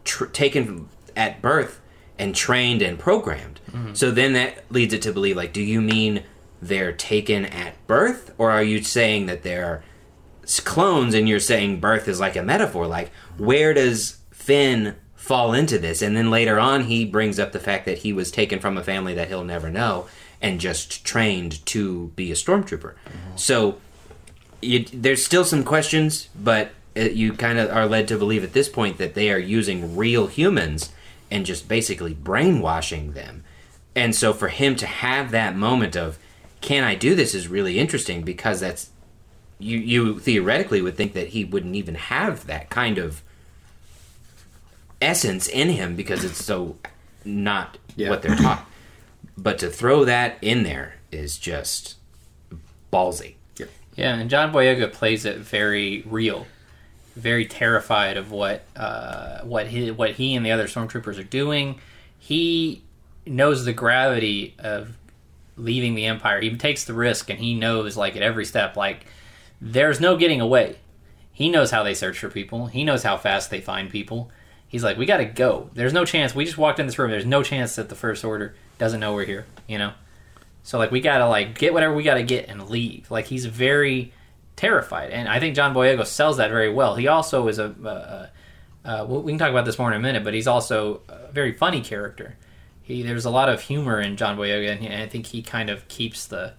[0.03, 1.81] tr- taken at birth
[2.19, 3.59] and trained and programmed.
[3.71, 3.93] Mm-hmm.
[3.93, 6.23] So then that leads it to believe like, do you mean
[6.61, 9.83] they're taken at birth, or are you saying that they're
[10.63, 12.87] clones and you're saying birth is like a metaphor?
[12.87, 14.95] Like, where does Finn
[15.27, 16.01] fall into this?
[16.01, 18.83] And then later on, he brings up the fact that he was taken from a
[18.83, 20.07] family that he'll never know
[20.41, 22.93] and just trained to be a stormtrooper.
[23.35, 23.77] So
[24.61, 28.53] you, there's still some questions, but uh, you kind of are led to believe at
[28.53, 30.91] this point that they are using real humans
[31.29, 33.43] and just basically brainwashing them.
[33.95, 36.17] And so for him to have that moment of,
[36.61, 38.91] can I do this is really interesting because that's
[39.59, 43.23] you you theoretically would think that he wouldn't even have that kind of
[45.01, 46.75] essence in him because it's so
[47.25, 48.09] not Yeah.
[48.09, 48.65] what they're taught.
[49.37, 51.95] But to throw that in there is just
[52.91, 53.33] ballsy.
[53.95, 56.45] Yeah, and John Boyega plays it very real,
[57.15, 61.79] very terrified of what uh, what he what he and the other stormtroopers are doing.
[62.19, 62.83] He
[63.25, 64.95] knows the gravity of
[65.55, 66.41] leaving the Empire.
[66.41, 69.07] He takes the risk, and he knows like at every step, like
[69.59, 70.75] there's no getting away.
[71.33, 72.67] He knows how they search for people.
[72.67, 74.29] He knows how fast they find people.
[74.67, 75.69] He's like, we got to go.
[75.73, 76.35] There's no chance.
[76.35, 77.09] We just walked in this room.
[77.09, 79.45] There's no chance that the First Order doesn't know we're here.
[79.67, 79.93] You know.
[80.67, 83.09] So like we gotta like get whatever we gotta get and leave.
[83.09, 84.11] Like he's very
[84.57, 86.95] terrified, and I think John Boyega sells that very well.
[86.95, 87.69] He also is a.
[87.71, 88.27] Uh,
[88.85, 91.53] uh, we can talk about this more in a minute, but he's also a very
[91.53, 92.35] funny character.
[92.81, 95.69] He there's a lot of humor in John Boyega, and, and I think he kind
[95.69, 96.53] of keeps the.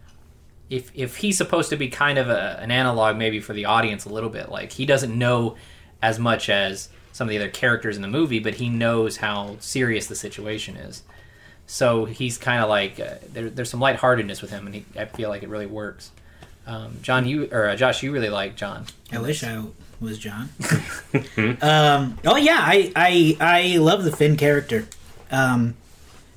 [0.71, 4.07] If if he's supposed to be kind of a, an analog maybe for the audience
[4.07, 5.57] a little bit, like he doesn't know
[6.01, 9.57] as much as some of the other characters in the movie, but he knows how
[9.61, 11.03] serious the situation is.
[11.67, 15.05] So he's kind of like uh, there, there's some lightheartedness with him, and he, I
[15.05, 16.13] feel like it really works.
[16.67, 18.87] Um, John, you or uh, Josh, you really like John.
[19.13, 19.63] I wish I
[20.01, 20.49] was John.
[21.63, 24.87] um, oh yeah, I, I I love the Finn character
[25.31, 25.77] um,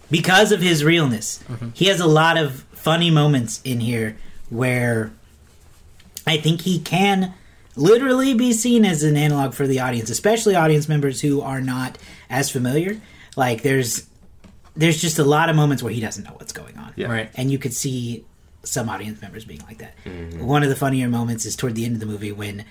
[0.09, 1.43] because of his realness.
[1.73, 4.17] He has a lot of funny moments in here
[4.49, 5.11] where
[6.27, 7.33] I think he can
[7.81, 11.97] literally be seen as an analog for the audience, especially audience members who are not
[12.29, 13.01] as familiar.
[13.35, 14.07] Like there's
[14.75, 16.93] there's just a lot of moments where he doesn't know what's going on.
[16.95, 17.11] Yeah.
[17.11, 17.29] Right.
[17.35, 18.23] And you could see
[18.63, 19.95] some audience members being like that.
[20.39, 22.63] One of the funnier moments is toward the end of the movie when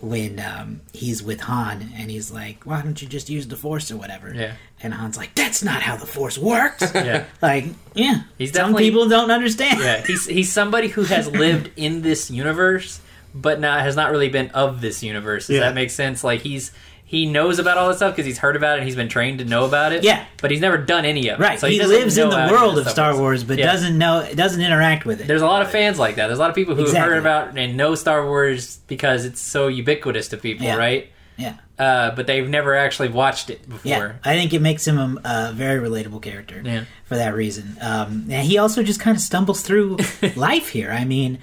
[0.00, 3.90] when um, he's with Han and he's like, "Why don't you just use the Force
[3.92, 4.54] or whatever?" Yeah.
[4.82, 7.24] And Han's like, "That's not how the Force works." Yeah.
[7.40, 9.78] like, yeah, He's some people don't understand.
[9.80, 13.00] Yeah, he's he's somebody who has lived in this universe,
[13.34, 15.46] but not has not really been of this universe.
[15.46, 15.60] Does Yeah.
[15.60, 16.22] that make sense?
[16.24, 16.72] Like he's
[17.04, 19.38] he knows about all this stuff because he's heard about it and he's been trained
[19.40, 20.02] to know about it.
[20.02, 20.24] Yeah.
[20.40, 21.42] but he's never done any of it.
[21.42, 21.60] Right.
[21.60, 23.14] So he doesn't lives in the world of Star.
[23.16, 23.66] Wars, but Yeah.
[23.70, 25.26] doesn't know doesn't interact with it.
[25.26, 26.28] There's a lot of fans like that.
[26.28, 27.10] There's a lot of people who have Exactly.
[27.14, 30.76] heard about and know Star Wars because it's so ubiquitous to people, Yeah.
[30.76, 31.08] right?
[31.36, 31.54] yeah.
[31.78, 33.90] Uh, but they've never actually watched it before.
[33.90, 36.84] Yeah, I think it makes him a, a very relatable character Yeah.
[37.04, 37.76] for that reason.
[37.80, 39.98] Um, and he also just kind of stumbles through
[40.36, 40.90] life here.
[40.92, 41.38] I mean,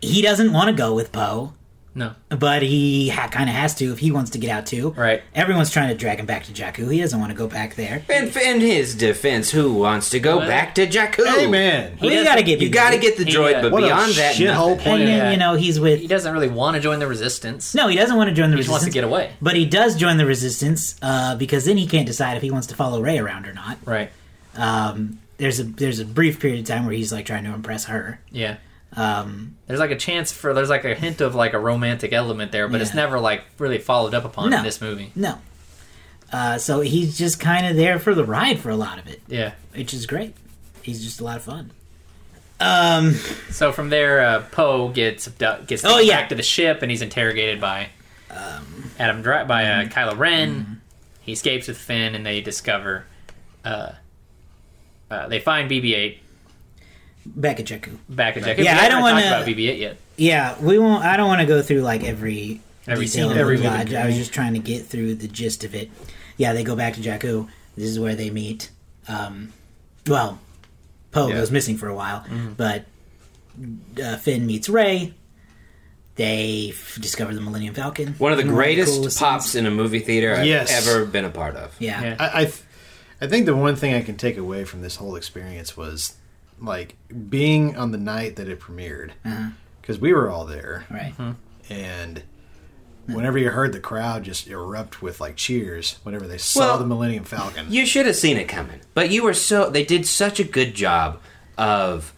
[0.00, 1.52] he doesn't want to go with Poe,
[1.94, 4.90] No, but he ha- kind of has to if he wants to get out too.
[4.90, 5.22] Right.
[5.34, 6.92] Everyone's trying to drag him back to Jakku.
[6.92, 8.04] He doesn't want to go back there.
[8.08, 11.26] And in his defense, who wants to go Well, back to Jakku?
[11.26, 13.56] Hey man, Well, you doesn't- got to get You got to get the He, droid,
[13.56, 14.78] uh, but what beyond a that, shithole nothing.
[14.78, 15.00] plan.
[15.00, 15.30] And then, Yeah.
[15.32, 15.98] you know he's with.
[16.00, 17.74] he doesn't really want to join the Resistance.
[17.74, 18.84] no, he doesn't want to join the he just resistance.
[18.84, 19.30] wants to get away.
[19.42, 22.68] But he does join the resistance uh, because then he can't decide if he wants
[22.68, 23.78] to follow Rey around or not.
[23.84, 24.10] Right.
[24.56, 27.84] Um, there's a there's a brief period of time where he's like trying to impress
[27.86, 28.20] her.
[28.30, 28.56] Yeah.
[28.98, 32.52] Um, There's like a chance for there's like a hint of like a romantic element
[32.52, 34.58] there, but it's never like really followed up upon No.
[34.58, 35.12] in this movie.
[35.14, 35.38] No.
[36.32, 39.20] Uh, so he's just kind of there for the ride for a lot of it,
[39.28, 39.52] Yeah.
[39.74, 40.34] which is great.
[40.82, 41.70] He's just a lot of fun.
[42.60, 43.14] Um,
[43.50, 46.20] So from there, uh, Poe gets gets Oh, yeah.
[46.20, 47.90] back to the ship, and he's interrogated by
[48.98, 49.90] Adam Dri- by uh, mm-hmm.
[49.92, 50.80] Kylo Ren.
[51.22, 53.04] He escapes with Finn, and they discover.
[53.64, 53.92] Uh,
[55.10, 56.18] uh, they find BB-8
[57.36, 57.96] back at Jakku.
[58.08, 58.64] back at Jakku.
[58.64, 59.96] Yeah, we I don't wanna- about BB-8 yet.
[60.16, 61.04] Yeah, we won't.
[61.04, 63.94] I don't want to go through like every Every detail scene, of every the lodge.
[63.94, 65.90] I was just trying to get through the gist of it.
[66.36, 67.48] Yeah, they go back to Jakku.
[67.76, 68.70] This is where they meet.
[69.08, 69.52] Um,
[70.06, 70.38] well,
[71.12, 71.34] Poe Yeah.
[71.34, 72.52] goes missing for a while, Mm-hmm.
[72.56, 72.84] but
[74.02, 75.14] uh, Finn meets Rey.
[76.16, 78.14] They f- discover the Millennium Falcon.
[78.18, 79.54] One of the greatest coolest pops scenes.
[79.56, 80.88] in a movie theater I've Yes.
[80.88, 81.74] ever been a part of.
[81.78, 82.02] Yeah.
[82.02, 82.16] Yeah.
[82.18, 82.62] I, I, th-
[83.20, 86.14] I think the one thing I can take away from this whole experience was
[86.60, 86.96] like
[87.28, 89.50] being on the night that it premiered Uh-huh.
[89.80, 91.14] because we were all there, Right.
[91.70, 92.22] and
[93.06, 96.86] whenever you heard the crowd just erupt with like cheers whenever they saw Well, the
[96.86, 100.38] Millennium Falcon, You should have seen it coming, but you were so they did such
[100.40, 101.20] a good job
[101.56, 102.12] of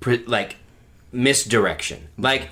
[0.00, 0.56] pre- like
[1.12, 2.08] misdirection.
[2.16, 2.48] Like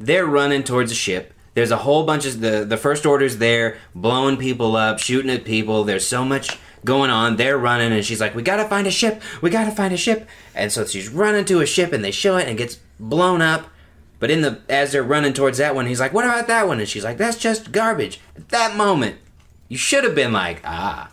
[0.00, 1.32] they're running towards a ship.
[1.54, 5.44] There's a whole bunch of the the first order's there, blowing people up, shooting at
[5.44, 5.84] people.
[5.84, 7.36] There's so much going on.
[7.36, 9.22] They're running, and she's like, "We gotta find a ship.
[9.40, 12.36] We gotta find a ship." And so she's running to a ship, and they show
[12.36, 13.68] it, and it gets blown up.
[14.20, 16.80] But in the as they're running towards that one, he's like, "What about that one?"
[16.80, 19.16] And she's like, "That's just garbage." At that moment,
[19.68, 21.10] you should have been like, "Ah."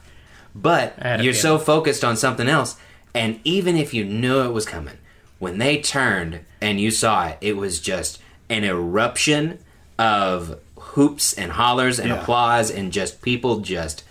[0.55, 2.77] But I had a you're so focused on something else,
[3.13, 4.97] and even if you knew it was coming,
[5.37, 9.59] when they turned and you saw it, it was just an eruption
[9.99, 12.21] of hoops and hollers and Yeah.
[12.21, 14.03] applause and just people just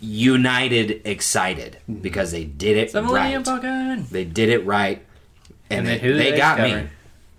[0.00, 2.00] united, excited mm-hmm.
[2.00, 2.92] because they did it right.
[2.92, 3.62] The Millennium right.
[3.62, 4.06] Falcon.
[4.10, 5.04] They did it right,
[5.70, 6.64] and, And they, they they got me.
[6.68, 6.90] discovered?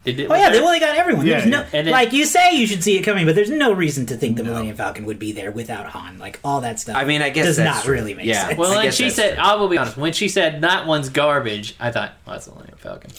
[0.06, 1.26] Did it, Oh yeah, they only got everyone.
[1.28, 1.68] Yeah, there's no, yeah.
[1.74, 4.16] And it- like you say, you should see it coming, but there's no reason to
[4.16, 6.18] think the Millennium Falcon would be there without Han.
[6.20, 6.96] Like all that stuff.
[6.96, 7.96] I mean, I guess does that's not true.
[7.96, 8.48] really make Yeah.
[8.48, 8.58] sense.
[8.58, 9.44] Well, I and she said, true.
[9.44, 9.98] I will be honest.
[9.98, 13.12] When she said that one's garbage, I thought, well, that's the Millennium Falcon.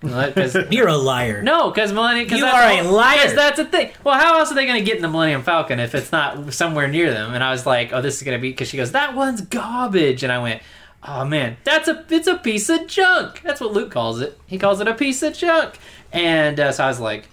[0.00, 1.42] Because You're a liar.
[1.42, 2.28] no, because Millennium.
[2.28, 3.18] Cause You that's are a all- liar.
[3.18, 3.90] 'cause that's the thing.
[4.02, 6.52] Well, how else are they going to get in the Millennium Falcon if it's not
[6.54, 7.34] somewhere near them?
[7.34, 9.40] And I was like, oh, this is going to be because she goes, that one's
[9.42, 10.62] garbage, and I went.
[11.02, 13.40] Oh man, that's a it's a piece of junk.
[13.42, 14.38] That's what Luke calls it.
[14.46, 15.78] He calls it a piece of junk.
[16.12, 17.24] And uh, so I was like,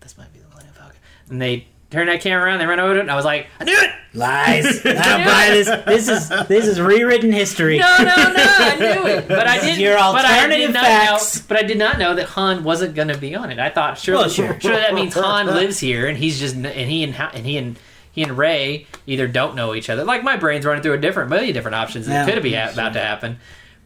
[0.00, 0.96] this might be the Millennium Falcon.
[1.30, 3.46] And they turned that camera around, they ran over to it, and I was like,
[3.60, 3.90] I knew it.
[4.14, 4.84] Lies.
[4.84, 5.68] Now, buy this.
[5.86, 7.78] This is this is rewritten history.
[7.78, 8.34] No, no, no!
[8.36, 9.80] I knew it, but I didn't.
[9.80, 11.36] Your but I alternative did not facts.
[11.40, 11.44] know.
[11.48, 13.58] But I did not know that Han wasn't going to be on it.
[13.58, 14.52] I thought sure, Well, sure.
[14.58, 17.78] that means Han lives here, and he's just and he and and he and
[18.12, 20.04] he and Rey either don't know each other.
[20.04, 22.34] Like my brain's running through a different million different options that Yeah.
[22.34, 23.38] could be ha- about to happen.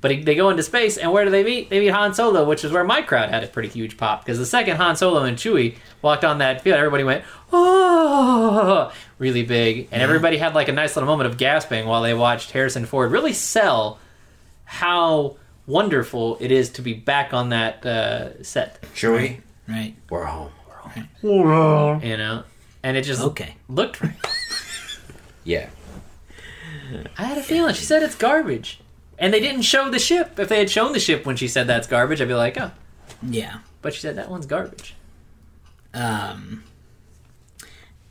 [0.02, 1.70] But he, they go into space, and where do they meet?
[1.70, 4.38] They meet Han Solo, which is where my crowd had a pretty huge pop because
[4.38, 9.88] the second Han Solo and Chewie walked on that field, everybody went oh, really big,
[9.90, 13.10] and everybody had like a nice little moment of gasping while they watched Harrison Ford
[13.10, 13.98] really sell
[14.64, 18.84] how wonderful it is to be back on that uh, set.
[18.94, 19.94] Sure, we Right.
[20.10, 20.50] we're home.
[21.22, 22.02] We're home.
[22.02, 22.44] You know,
[22.82, 23.56] and it just Okay.
[23.68, 24.12] looked right.
[25.44, 25.68] Yeah,
[27.16, 28.80] I had a feeling she said it's garbage,
[29.18, 30.38] and they didn't show the ship.
[30.38, 32.70] If they had shown the ship when she said that's garbage, I'd be like, oh.
[33.22, 33.58] Yeah.
[33.82, 34.94] But she said that one's garbage.
[35.94, 36.64] Um.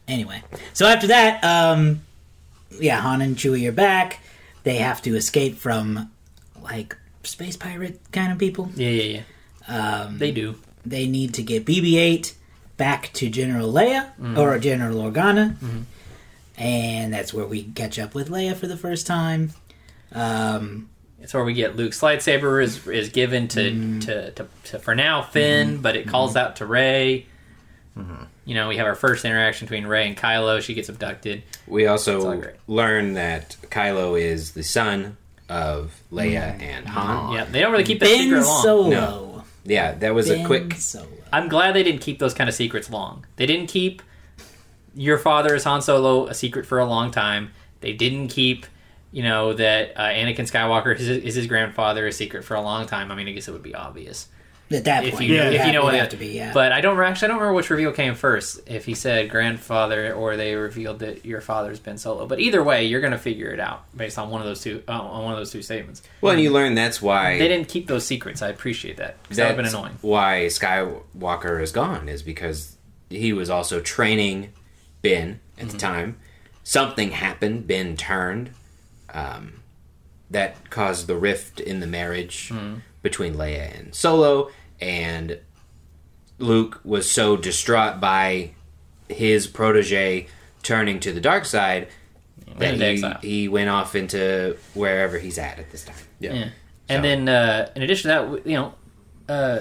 [0.08, 2.02] Anyway, so after that, um,
[2.80, 4.20] yeah, Han and Chewie are back.
[4.64, 6.12] They have to escape from
[6.62, 8.70] like space pirate kind of people.
[8.76, 9.22] Yeah, yeah,
[9.68, 10.02] yeah.
[10.06, 10.56] Um, They do.
[10.86, 12.34] they need to get BB-8
[12.78, 14.38] back to General Leia Mm-hmm.
[14.38, 15.56] or General Organa,
[16.58, 19.52] and that's where we catch up with Leia for the first time.
[20.12, 20.88] Um,
[21.26, 24.00] It's where we get Luke's lightsaber is is given to, Mm-hmm.
[24.02, 25.82] to, to, to for now Finn, mm-hmm.
[25.82, 26.38] but it calls mm-hmm.
[26.38, 27.26] out to Rey.
[27.98, 28.24] Mm-hmm.
[28.46, 30.62] You know, we have our first interaction between Rey and Kylo.
[30.62, 31.42] She gets abducted.
[31.66, 35.18] we also learn that Kylo is the son
[35.50, 37.34] of Leia and Han.
[37.34, 38.64] Yeah, they don't really keep that ben secret long.
[38.64, 38.90] Solo.
[38.90, 39.44] No.
[39.64, 40.74] Yeah, that was Ben a quick.
[40.76, 41.08] Solo.
[41.34, 43.26] I'm glad they didn't keep those kind of secrets long.
[43.38, 44.04] They didn't keep
[44.96, 47.52] your father is Han Solo a secret for a long time.
[47.82, 48.66] They didn't keep,
[49.16, 52.86] you know, that uh, Anakin Skywalker is, is his grandfather a secret for a long
[52.86, 53.12] time.
[53.12, 54.28] I mean, I guess it would be obvious
[54.70, 56.28] At that if point, you Yeah, if you know would what have to be.
[56.36, 58.60] Yeah, But I don't actually I don't remember which reveal came first.
[58.68, 62.28] If he said grandfather or they revealed that your father's Ben Solo.
[62.28, 64.84] But either way, you're going to figure it out based on one of those two
[64.88, 66.02] uh, on one of those two statements.
[66.20, 68.42] Well, and you learn that's why They didn't keep those secrets.
[68.42, 69.16] I appreciate that.
[69.30, 69.98] 'cause that would have been annoying.
[70.02, 72.76] why Skywalker is gone is because
[73.10, 74.50] he was also training
[75.02, 75.72] Ben at Mm-hmm.
[75.72, 76.18] the time.
[76.66, 77.66] Something happened.
[77.68, 78.50] Ben turned.
[79.16, 79.62] Um,
[80.30, 82.76] that caused the rift in the marriage Mm-hmm.
[83.02, 84.50] between between Leia and Solo,
[84.82, 85.40] and
[86.40, 88.52] Luke was so distraught by
[89.08, 90.28] his protege
[90.64, 91.88] turning to the dark side
[92.58, 95.96] that he, he went off into wherever he's at at this time.
[96.20, 96.50] Yeah.
[96.90, 98.74] And So- then, uh, in addition to that, w- you know,
[99.30, 99.60] uh,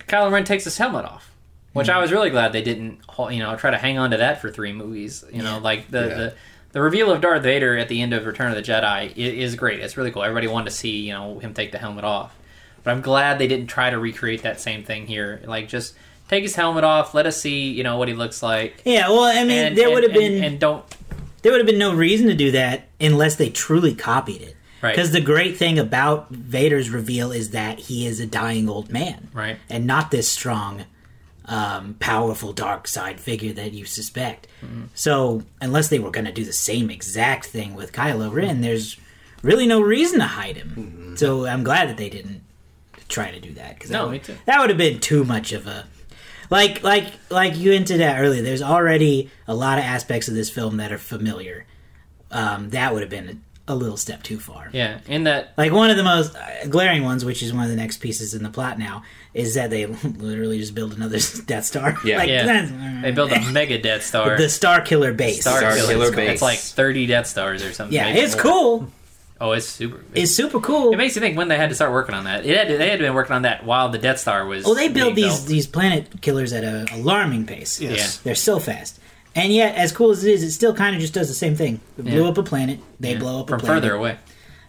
[0.00, 1.30] Kylo Ren takes his helmet off,
[1.72, 4.18] which I was really glad they didn't, ho- you know, try to hang on to
[4.18, 5.24] that for three movies.
[5.32, 6.14] You know, like the, Yeah.
[6.14, 6.34] the
[6.76, 9.80] the reveal of Darth Vader at the end of Return of the Jedi is great.
[9.80, 10.22] It's really cool.
[10.22, 12.36] Everybody wanted to see, you know, him take the helmet off.
[12.84, 15.40] But I'm glad they didn't try to recreate that same thing here.
[15.46, 15.94] Like, just
[16.28, 18.82] take his helmet off, let us see, you know, what he looks like.
[18.84, 19.08] yeah.
[19.08, 20.84] Well, I mean, And, there would have been and don't
[21.40, 24.54] there would have been no reason to do that unless they truly copied it.
[24.82, 24.94] Right.
[24.94, 29.30] Because the great thing about Vader's reveal is that he is a dying old man,
[29.32, 29.56] right.
[29.70, 30.84] and not this strong,
[31.46, 34.48] um, powerful dark side figure that you suspect.
[34.64, 34.84] Mm-hmm.
[34.94, 38.96] So, unless they were going to do the same exact thing with Kylo Ren, there's
[39.42, 40.68] really no reason to hide him.
[40.76, 41.16] Mm-hmm.
[41.16, 42.42] So, I'm glad that they didn't
[43.08, 44.34] try to do that because No, that, me would- too.
[44.46, 45.86] that would have been too much of a
[46.50, 48.42] like like like you hinted at earlier.
[48.42, 51.66] There's already a lot of aspects of this film that are familiar.
[52.30, 54.68] Um, that would have been a, a little step too far.
[54.72, 54.98] Yeah.
[55.08, 57.76] and that Like one of the most uh, glaring ones, which is one of the
[57.76, 59.02] next pieces in the plot now,
[59.34, 59.86] is that they
[60.18, 61.96] literally just build another Death Star.
[62.04, 62.18] Yeah.
[62.18, 63.00] like, Yeah.
[63.02, 64.36] they build a mega Death Star.
[64.38, 65.40] the Star Killer base.
[65.42, 66.32] Star, Star Killer, Killer It's- base.
[66.32, 67.94] It's like 30 Death Stars or something.
[67.94, 68.42] yeah, it's more.
[68.42, 68.88] cool.
[69.38, 70.02] Oh, it's super.
[70.14, 70.94] It's super cool.
[70.94, 72.46] it makes you think when they had to start working on that.
[72.46, 74.64] It had to, they had been working on that while the Death Star was.
[74.66, 75.48] Oh, they build being these built.
[75.48, 77.78] these planet killers at an alarming pace.
[77.78, 78.16] Yes.
[78.20, 78.98] They're so fast.
[79.36, 81.54] And yet, as cool as it is, it still kind of just does the same
[81.54, 81.80] thing.
[81.98, 82.28] It blew Yeah.
[82.30, 82.80] up a planet.
[82.98, 84.16] They Yeah, blow up from planet further away.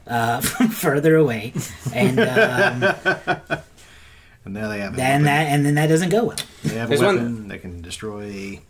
[0.05, 1.53] uh, from further away,
[1.93, 2.83] and um,
[4.45, 5.23] And now they have a then weapon.
[5.25, 6.37] that and then that doesn't go well.
[6.63, 8.61] They have a There's one- weapon that can destroy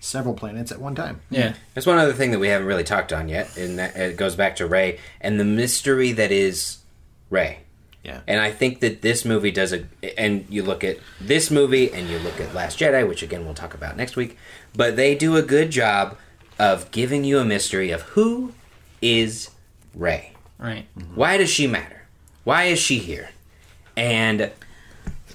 [0.00, 1.20] several planets at one time.
[1.30, 1.54] Yeah.
[1.74, 4.34] There's one other thing that we haven't really talked on yet, and that it goes
[4.36, 6.78] back to Rey and the mystery that is
[7.28, 7.58] Rey.
[8.02, 8.20] Yeah.
[8.28, 9.84] And I think that this movie does a.
[10.16, 13.54] And you look at this movie and you look at Last Jedi, which again we'll
[13.54, 14.38] talk about next week,
[14.76, 16.16] but they do a good job
[16.58, 18.52] of giving you a mystery of who
[19.02, 19.50] is
[19.94, 20.32] Rey.
[20.58, 20.86] Right.
[21.14, 22.02] Why does she matter?
[22.44, 23.30] Why is she here?
[23.96, 24.50] And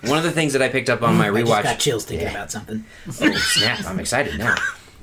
[0.03, 1.47] one of the things that I picked up on my I rewatch.
[1.47, 2.33] just got chills thinking Yeah.
[2.33, 2.85] about something.
[3.07, 3.85] Oh, snap.
[3.85, 4.55] I'm excited now.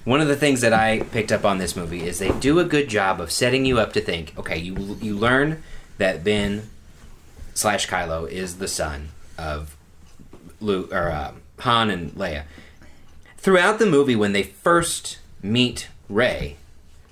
[0.04, 2.64] One of the things that I picked up on this movie is they do a
[2.64, 5.62] good job of setting you up to think, okay, you you learn
[5.98, 6.70] that Ben
[7.54, 9.76] slash Kylo is the son of
[10.60, 12.44] Luke or uh, Han and Leia.
[13.38, 16.56] Throughout the movie, when they first meet Rey,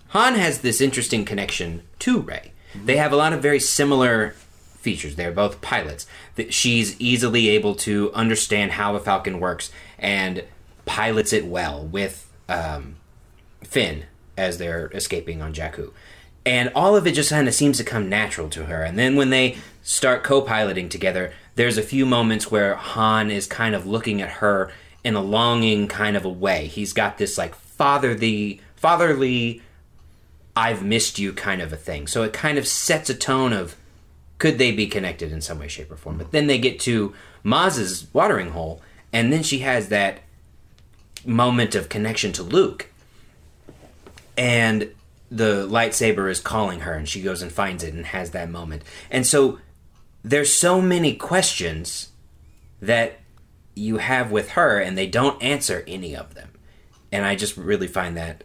[0.09, 2.53] Han has this interesting connection to Rey.
[2.75, 4.31] They have a lot of very similar
[4.77, 5.15] features.
[5.15, 6.07] They're both pilots.
[6.51, 10.45] She's easily able to understand how a Falcon works and
[10.85, 12.97] pilots it well with um,
[13.63, 14.05] Finn
[14.37, 15.93] as they're escaping on Jakku.
[16.45, 18.83] And all of it just kind of seems to come natural to her.
[18.83, 23.47] And then when they start co piloting together, there's a few moments where Han is
[23.47, 24.73] kind of looking at her
[25.07, 26.67] in a longing kind of a way.
[26.67, 29.63] He's got this like fatherly, fatherly,
[30.57, 32.09] I've missed you kind of a thing.
[32.09, 33.77] So it kind of sets a tone of
[34.39, 36.19] could they be connected in some way, shape, or form?
[36.19, 38.83] But then they get to Maz's watering hole,
[39.13, 40.23] and then she has that
[41.25, 42.89] moment of connection to Luke.
[44.37, 44.93] And
[45.31, 48.83] the lightsaber is calling her, and she goes and finds it and has that moment.
[49.09, 49.61] And so
[50.25, 52.09] there's so many questions
[52.83, 53.21] that
[53.77, 56.51] you have with her, and they don't answer any of them.
[57.13, 58.43] And I just really find that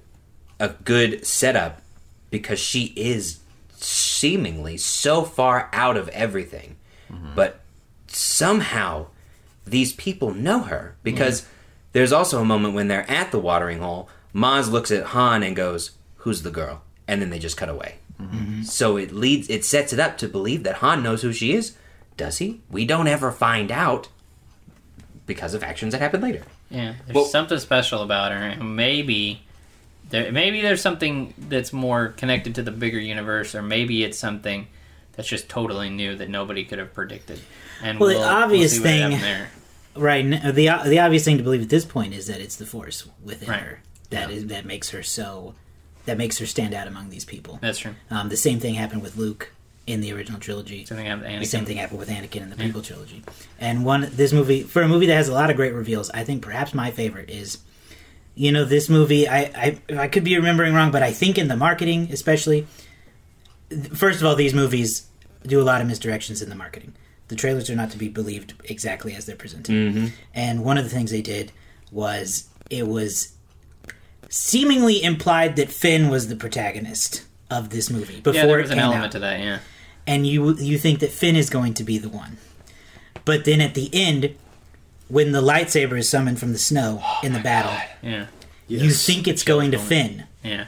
[0.59, 1.81] a good setup
[2.29, 3.39] because she is
[3.71, 6.77] seemingly so far out of everything.
[7.11, 7.33] Mm-hmm.
[7.35, 7.61] But
[8.07, 9.07] somehow
[9.65, 11.47] these people know her because
[11.93, 14.09] there's also a moment when they're at the watering hole.
[14.35, 17.95] Maz looks at Han and goes, "Who's the girl?" And then they just cut away.
[18.21, 18.37] Mm-hmm.
[18.37, 18.63] Mm-hmm.
[18.63, 21.75] So it leads, it sets it up to believe that Han knows who she is.
[22.17, 22.61] Does he?
[22.69, 24.09] We don't ever find out
[25.33, 26.41] because of actions that happen later.
[26.69, 28.37] Yeah, there's Well- something special about her.
[28.37, 29.43] and Maybe
[30.09, 34.67] there, maybe there's something that's more connected to the bigger universe, or maybe it's something
[35.13, 37.39] that's just totally new that nobody could have predicted.
[37.81, 39.51] And Well, the we'll, obvious we'll thing- there.
[39.95, 40.25] Right.
[40.25, 43.05] n- The the obvious thing to believe at this point is that it's the Force
[43.23, 43.59] within Right.
[43.59, 45.55] her that is that makes her so
[46.05, 47.59] that makes her stand out among these people.
[47.61, 47.95] That's true.
[48.09, 49.51] Um, the same thing happened with Luke
[49.87, 50.85] in the original trilogy.
[50.87, 53.23] Happened to The same thing happened with Anakin in the prequel trilogy.
[53.59, 56.23] And one this movie for a movie that has a lot of great reveals, I
[56.23, 57.59] think perhaps my favorite is
[58.35, 61.47] you know this movie I I, I could be remembering wrong, but I think in
[61.47, 62.67] the marketing especially
[63.93, 65.07] first of all these movies
[65.45, 66.93] do a lot of misdirections in the marketing.
[67.29, 69.73] The trailers are not to be believed exactly as they're presented.
[70.33, 71.51] And one of the things they did
[71.91, 73.33] was it was
[74.29, 78.71] seemingly implied that Finn was the protagonist of this movie before Yeah, there it was
[78.71, 79.39] an element out to that.
[79.39, 79.59] Yeah,
[80.07, 82.37] and you you think that Finn is going to be the one.
[83.25, 84.35] But then at the end,
[85.07, 88.25] when the lightsaber is summoned from the snow oh in the battle, yeah,
[88.67, 90.25] you think it's going to Finn.
[90.43, 90.65] yeah.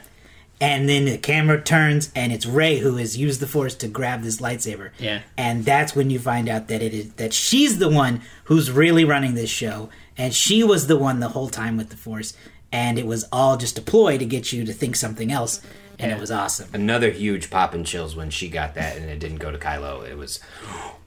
[0.60, 4.22] And then the camera turns and it's Rey who has used the force to grab
[4.22, 4.90] this lightsaber.
[4.98, 5.22] Yeah.
[5.36, 9.04] And that's when you find out that it is that she's the one who's really
[9.04, 12.34] running this show and she was the one the whole time with the force
[12.72, 15.60] and it was all just a ploy to get you to think something else
[15.98, 16.68] and it was awesome.
[16.72, 20.08] Another huge pop and chills when she got that and it didn't go to Kylo.
[20.08, 20.40] It was,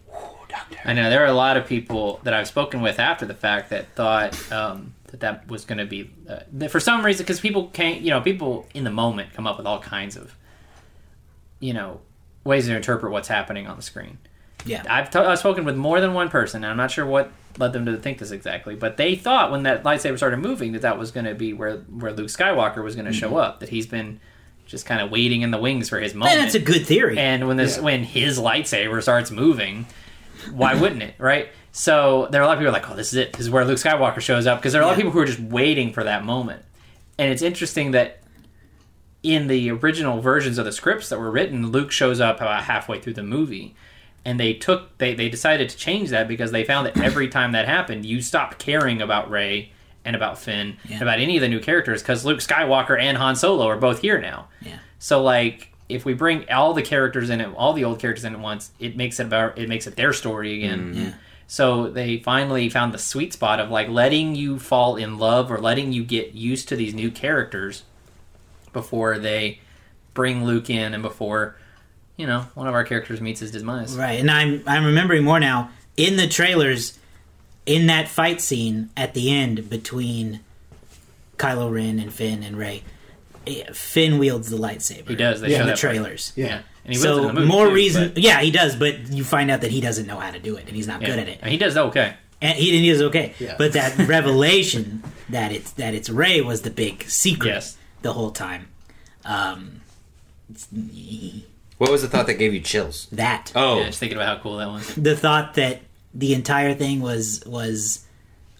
[0.09, 0.77] ooh, Doctor.
[0.85, 3.69] I know there are a lot of people that I've spoken with after the fact
[3.69, 7.39] that thought um, that that was going to be uh, that for some reason because
[7.39, 10.35] people can't you know people in the moment come up with all kinds of
[11.59, 12.01] you know
[12.43, 14.17] ways to interpret what's happening on the screen.
[14.65, 14.83] Yeah.
[14.89, 17.73] I've, t- I've spoken with more than one person, and I'm not sure what led
[17.73, 20.97] them to think this exactly, but they thought when that lightsaber started moving that that
[20.97, 23.59] was going to be where where Luke Skywalker was going to show up.
[23.59, 24.19] That he's been
[24.67, 26.37] just kind of waiting in the wings for his moment.
[26.37, 27.17] And it's a good theory.
[27.17, 29.85] And when this when his lightsaber starts moving,
[30.51, 31.49] why wouldn't it, right?
[31.71, 33.33] So there are a lot of people like, "Oh, this is it.
[33.33, 35.19] This is where Luke Skywalker shows up." Because there are a lot of people who
[35.19, 36.63] are just waiting for that moment.
[37.17, 38.21] And it's interesting that
[39.23, 42.99] in the original versions of the scripts that were written, Luke shows up about halfway
[42.99, 43.75] through the movie.
[44.23, 47.53] And they took they, they decided to change that because they found that every time
[47.53, 49.71] that happened, you stopped caring about Rey
[50.07, 53.35] and about Finn and about any of the new characters because Luke Skywalker and Han
[53.35, 54.47] Solo are both here now.
[54.61, 54.79] yeah.
[54.97, 58.33] So like if we bring all the characters in it, all the old characters in
[58.33, 60.93] at once, it makes it about it makes it their story again.
[60.93, 60.97] Mm.
[60.97, 61.13] Yeah.
[61.47, 65.59] So they finally found the sweet spot of like letting you fall in love or
[65.59, 67.83] letting you get used to these new characters
[68.73, 69.59] before they
[70.13, 71.55] bring Luke in and before
[72.17, 73.95] you know one of our characters meets his demise.
[73.97, 75.69] Right, and I'm I'm remembering more now.
[75.95, 76.97] In the trailers,
[77.67, 80.39] in that fight scene at the end between
[81.37, 82.81] Kylo Ren and Finn and Rey,
[83.45, 85.09] eh, Finn wields the lightsaber.
[85.09, 85.41] He does.
[85.41, 85.79] They in show the that part.
[85.79, 86.33] trailers.
[86.35, 86.61] Yeah.
[86.85, 88.09] And he wills it in so the movie, more too, reason.
[88.13, 90.55] but- Yeah, he does, but you find out that he doesn't know how to do
[90.55, 91.09] it, and he's not Yeah.
[91.09, 91.39] good at it.
[91.41, 92.13] And he does okay.
[92.41, 93.33] And he, he is okay.
[93.39, 93.55] Yeah.
[93.57, 97.77] But that revelation that it's that it's Rey was the big secret Yes.
[98.03, 98.69] the whole time.
[99.25, 99.81] Um,
[101.77, 103.07] What was the thought that gave you chills?
[103.11, 104.95] that Oh, Yeah, just thinking about how cool that was.
[104.95, 105.81] the thought that
[106.13, 108.05] the entire thing was was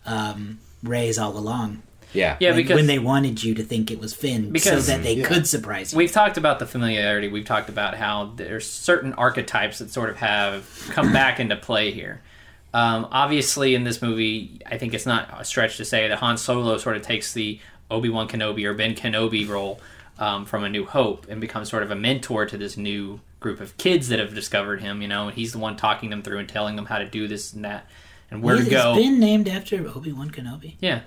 [0.05, 1.81] um, Rey's all along.
[2.13, 2.37] yeah.
[2.39, 5.03] Yeah, when, because when they wanted you to think it was Finn, Because- so that
[5.03, 5.27] they Yeah.
[5.27, 5.97] could surprise you.
[5.97, 7.27] We've talked about the familiarity.
[7.27, 11.91] We've talked about how there's certain archetypes that sort of have come back into play
[11.91, 12.21] here.
[12.73, 16.37] Um, obviously, in this movie, I think it's not a stretch to say that Han
[16.37, 19.79] Solo sort of takes the Obi Wan Kenobi or Ben Kenobi role
[20.19, 23.59] um, from A New Hope and becomes sort of a mentor to this new group
[23.61, 25.01] of kids that have discovered him.
[25.01, 27.27] You know, and he's the one talking them through and telling them how to do
[27.27, 27.85] this and that
[28.31, 28.95] and where Is to go.
[28.95, 30.73] been named after Obi Wan Kenobi?
[30.81, 31.01] yeah,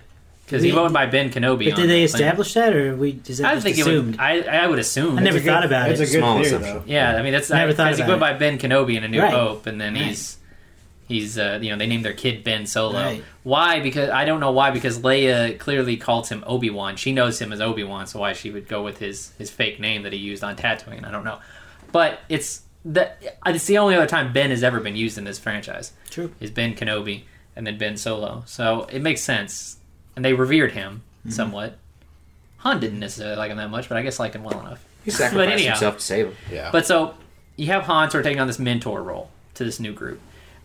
[0.47, 1.65] because he We- went by Ben Kenobi.
[1.67, 2.23] But on did they the plane.
[2.23, 4.15] establish that, or we is that I just think assumed?
[4.15, 4.21] it would.
[4.21, 5.19] I, I would assume.
[5.19, 6.09] I never That's a thought good- about that's it.
[6.09, 6.75] a good Small theory, assumption.
[6.77, 6.83] though.
[6.87, 9.09] Yeah, I mean that's Never thought because he about went by Ben Kenobi in A
[9.09, 9.33] New Right.
[9.33, 10.05] Hope, and then Right.
[10.05, 10.39] he's
[11.09, 12.95] he's uh, you know they named their kid Ben Solo.
[13.03, 13.25] Right.
[13.43, 13.81] Why?
[13.81, 14.71] Because I don't know why.
[14.71, 16.97] Because Leia clearly calls him Obi Wan.
[16.97, 19.79] She knows him as Obi Wan, so why she would go with his his fake
[19.79, 21.05] name that he used on Tatooine?
[21.07, 21.39] I don't know.
[21.93, 25.39] But it's that it's the only other time Ben has ever been used in this
[25.39, 25.93] franchise.
[26.11, 26.33] True.
[26.41, 27.25] Is Ben Kenobi
[27.57, 28.43] and then Ben Solo.
[28.47, 29.77] So it makes sense,
[30.17, 31.31] and they revered him Mm-hmm.
[31.33, 31.77] somewhat.
[32.61, 34.83] Han didn't necessarily like him that much, but I guess liked him well enough.
[35.05, 35.73] He sacrificed anyhow.
[35.73, 36.37] himself to save him.
[36.51, 36.71] Yeah.
[36.73, 37.15] But so
[37.57, 40.19] you have Han sort of taking on this mentor role to this new group.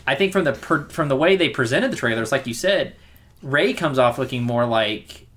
[0.07, 2.95] I think from the per, from the way they presented the trailers, like you said,
[3.41, 5.27] Rey comes off looking more like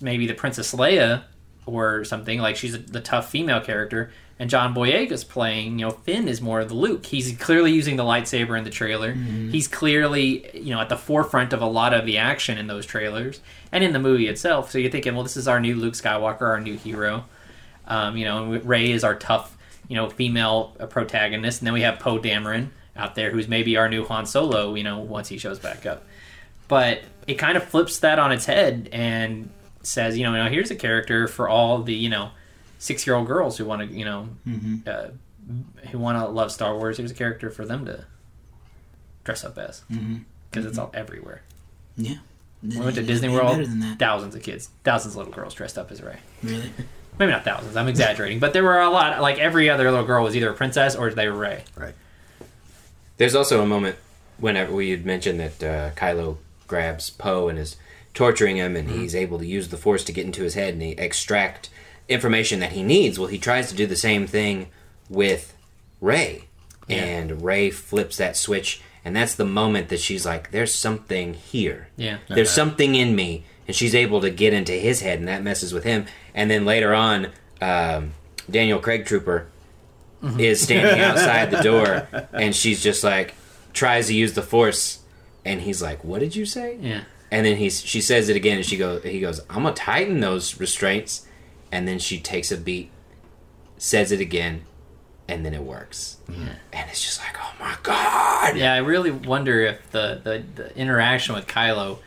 [0.00, 1.22] maybe the Princess Leia
[1.66, 5.78] or something like she's a, the tough female character, and John Boyega's playing.
[5.78, 7.06] You know, Finn is more of the Luke.
[7.06, 9.12] He's clearly using the lightsaber in the trailer.
[9.52, 12.86] He's clearly you know at the forefront of a lot of the action in those
[12.86, 14.70] trailers and in the movie itself.
[14.70, 17.24] So you're thinking, well, this is our new Luke Skywalker, our new hero.
[17.86, 19.56] Um, you know, and Rey is our tough,
[19.88, 23.88] you know, female protagonist, and then we have Poe Dameron out there, who's maybe our
[23.88, 24.74] new Han Solo.
[24.74, 26.04] You know, once he shows back up,
[26.66, 29.50] but it kind of flips that on its head and
[29.82, 32.30] says, you know, now here's a character for all the you know
[32.78, 34.28] six year old girls who want to, you know,
[34.86, 35.08] uh,
[35.90, 36.96] who want to love Star Wars.
[36.96, 38.04] Here's a character for them to
[39.24, 39.82] dress up as
[40.50, 41.42] because it's all everywhere.
[41.96, 42.16] Yeah.
[42.62, 45.52] We went to Yeah, Disney World, than that, thousands of kids, thousands of little girls
[45.54, 46.70] dressed up as Rey really.
[47.18, 47.76] maybe not thousands.
[47.76, 49.20] I'm exaggerating, but there were a lot.
[49.20, 51.64] Like every other little girl was either a princess or they were Rey.
[51.76, 51.94] Right.
[53.18, 53.96] There's also a moment
[54.38, 57.76] whenever we had mentioned that uh, Kylo grabs Poe and is
[58.14, 60.82] torturing him, and he's able to use the Force to get into his head and
[60.82, 61.68] he extract
[62.08, 63.18] information that he needs.
[63.18, 64.68] Well, he tries to do the same thing
[65.08, 65.54] with
[66.00, 66.44] Rey,
[66.88, 71.88] and Rey flips that switch, and that's the moment that she's like, "There's something here.
[71.96, 72.18] Yeah.
[72.28, 75.72] There's something in me." And she's able to get into his head, and that messes
[75.72, 76.04] with him.
[76.34, 77.28] And then later on,
[77.62, 78.12] um,
[78.50, 79.46] Daniel Craig Trooper
[80.38, 83.34] is standing outside the door, and she's just like
[83.72, 85.00] tries to use the force,
[85.44, 87.04] and he's like, "What did you say?" Yeah.
[87.30, 90.20] And then he's she says it again, and she goes, he goes, "I'm gonna tighten
[90.20, 91.26] those restraints,"
[91.74, 92.88] and then she takes a beat,
[93.76, 94.62] says it again,
[95.26, 96.18] and then it works,
[96.72, 100.76] and it's just like, "Oh my god!" Yeah, I really wonder if the, the, the
[100.78, 101.98] interaction with Kylo.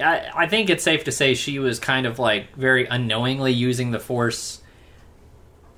[0.00, 3.92] I, I think it's safe to say she was kind of like very unknowingly using
[3.92, 4.60] the Force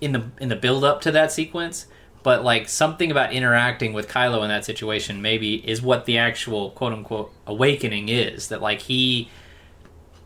[0.01, 1.87] in the in the build up to that sequence.
[2.23, 6.71] But like something about interacting with Kylo in that situation maybe is what the actual
[6.71, 8.49] quote unquote awakening is.
[8.49, 9.29] That like he,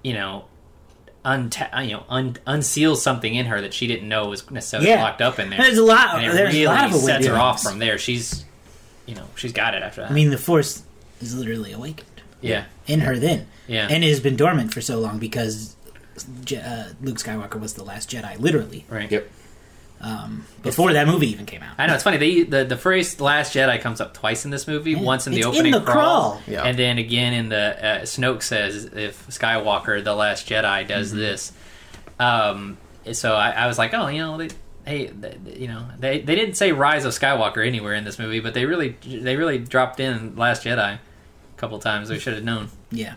[0.04, 0.44] you know,
[1.24, 5.02] unta- you know un- unseals something in her that she didn't know was necessarily Yeah.
[5.02, 5.58] locked up in there.
[5.60, 6.16] There's a lot.
[6.16, 7.98] and it There's really a lot of sets her off from there.
[7.98, 8.44] She's,
[9.06, 10.10] you know, she's got it after that.
[10.10, 10.82] I mean, the Force
[11.20, 12.08] is literally awakened
[12.40, 15.76] yeah, in her then, yeah, and it has been dormant for so long because
[16.44, 19.10] Je- uh, Luke Skywalker was the last Jedi, literally, right.
[19.10, 19.30] Yep.
[20.02, 21.74] Um, before that movie even came out.
[21.78, 22.16] I know it's funny.
[22.16, 24.92] They, the the phrase "Last Jedi" comes up twice in this movie.
[24.92, 25.00] Yeah.
[25.00, 26.42] Once in the It's opening in the crawl.
[26.46, 26.64] Yeah.
[26.64, 31.18] and then again in the uh, Snoke says, "If Skywalker, the Last Jedi, does Mm-hmm.
[31.20, 31.52] this."
[32.18, 32.78] Um,
[33.12, 34.48] so I, I was like, "Oh, you know, they,
[34.84, 38.40] hey, they, you know, they they didn't say Rise of Skywalker anywhere in this movie,
[38.40, 41.00] but they really they really dropped in Last Jedi a
[41.56, 42.10] couple times.
[42.10, 43.14] We should have known." Yeah.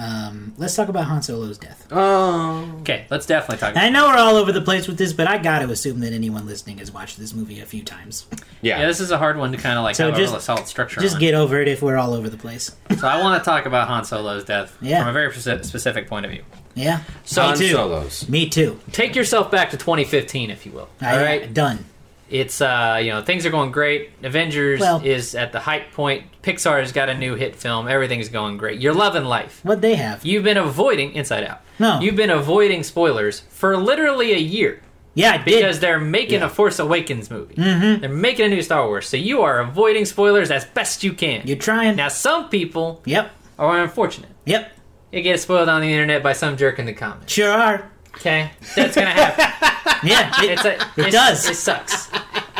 [0.00, 1.86] Um, let's talk about Han Solo's death.
[1.90, 3.72] Oh, Okay, let's definitely talk.
[3.72, 6.00] About I know we're all over the place with this, but I got to assume
[6.00, 8.26] that anyone listening has watched this movie a few times.
[8.62, 8.80] yeah.
[8.80, 10.40] Yeah, this is a hard one to kind of like So have just- a real
[10.40, 11.00] solid structure.
[11.00, 11.20] Just on.
[11.20, 12.74] get over it if we're all over the place.
[12.98, 15.00] So I want to talk about Han Solo's death Yeah.
[15.00, 16.44] from a very specific point of view.
[16.74, 17.00] Yeah.
[17.24, 17.72] So Han Me too.
[17.72, 18.28] Solos.
[18.28, 18.80] Me too.
[18.92, 20.88] take yourself back to 2015, if you will.
[21.00, 21.84] I, All right, Done.
[22.30, 24.10] It's uh, you know things are going great.
[24.22, 26.24] Avengers Well- is at the height point.
[26.42, 27.88] Pixar's got a new hit film.
[27.88, 28.80] Everything's going great.
[28.80, 29.60] You're loving life.
[29.62, 30.24] What they have.
[30.24, 31.60] You've been avoiding Inside Out.
[31.78, 32.00] No.
[32.00, 34.82] You've been avoiding spoilers for literally a year.
[35.14, 35.44] Yeah, I did.
[35.46, 36.46] because they're making Yeah.
[36.46, 37.56] a Force Awakens movie.
[37.56, 38.00] Mm-hmm.
[38.00, 41.42] They're making a new Star Wars, so you are avoiding spoilers as best you can.
[41.46, 41.96] You're trying.
[41.96, 43.30] now, some people Yep.
[43.58, 44.30] are unfortunate.
[44.46, 44.70] Yep.
[45.12, 47.32] You get spoiled on the internet by some jerk in the comments.
[47.32, 47.90] Sure are.
[48.20, 49.46] Okay, that's gonna happen.
[50.02, 50.32] Yeah.
[50.42, 51.46] It, It's a, it it's- does.
[51.50, 52.08] It sucks.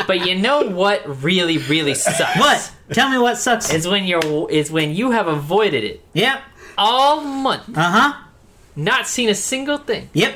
[0.05, 2.19] But you know what really, really sucks?
[2.37, 2.71] what?
[2.93, 3.73] Tell me what sucks.
[3.73, 6.41] is when you're is when you have avoided it yep.
[6.77, 8.23] all month, Uh huh.
[8.75, 10.09] not seen a single thing.
[10.13, 10.35] Yep.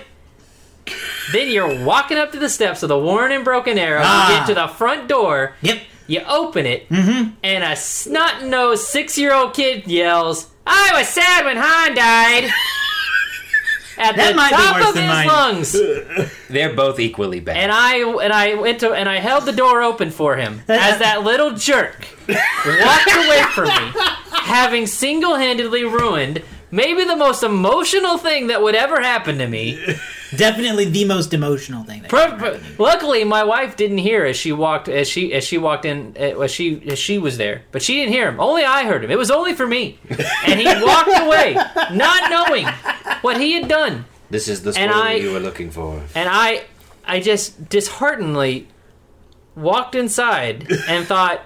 [1.31, 4.01] Then you're walking up to the steps of the Warren and Broken Arrow.
[4.03, 4.31] Ah.
[4.31, 5.53] You get to the front door.
[5.61, 5.79] Yep.
[6.07, 7.31] You open it, Mm-hmm.
[7.43, 12.51] and a snot nosed six year old kid yells, "I was sad when Han died."
[13.97, 15.27] At That the might be top worse of than his mine.
[15.27, 17.57] lungs, They're both equally bad.
[17.57, 20.99] and I and I went to and I held the door open for him as
[20.99, 28.17] that little jerk walked away from me, having single handedly ruined maybe the most emotional
[28.17, 29.79] thing that would ever happen to me.
[30.35, 32.01] Definitely the most emotional thing.
[32.03, 35.57] That Pro- pro- luckily, my wife didn't hear as she walked as she as she
[35.57, 38.39] walked in uh, as she as she was there, but she didn't hear him.
[38.39, 39.11] Only I heard him.
[39.11, 39.99] It was only for me,
[40.45, 41.53] and he walked away,
[41.93, 42.65] not knowing
[43.21, 44.05] what he had done.
[44.29, 46.01] this is the and spoiler I- you were looking for.
[46.15, 46.63] And I,
[47.05, 48.67] I just disheartenedly
[49.55, 51.41] walked inside and thought,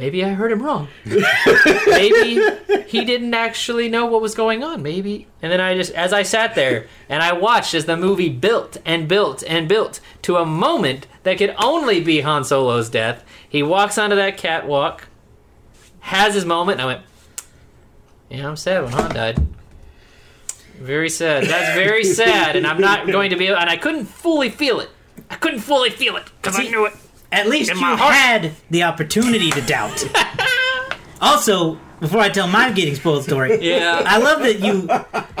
[0.00, 0.88] maybe I heard him wrong.
[1.04, 2.40] maybe
[2.86, 4.82] he didn't actually know what was going on.
[4.82, 5.26] Maybe.
[5.42, 8.78] And then I just, as I sat there and I watched as the movie built
[8.84, 13.62] and built and built to a moment that could only be Han Solo's death, he
[13.62, 15.06] walks onto that catwalk,
[16.00, 17.02] has his moment, and I went,
[18.30, 19.46] yeah, I'm sad when Han died.
[20.78, 21.44] Very sad.
[21.44, 23.48] That's very sad, and I'm not going to be.
[23.48, 24.88] And I couldn't fully feel it.
[25.28, 26.94] I couldn't fully feel it because I knew it.
[27.32, 28.14] At least In you heart.
[28.14, 30.04] had the opportunity to doubt.
[31.20, 34.02] also, before I tell my getting spoiled story, Yeah.
[34.06, 34.82] I love that you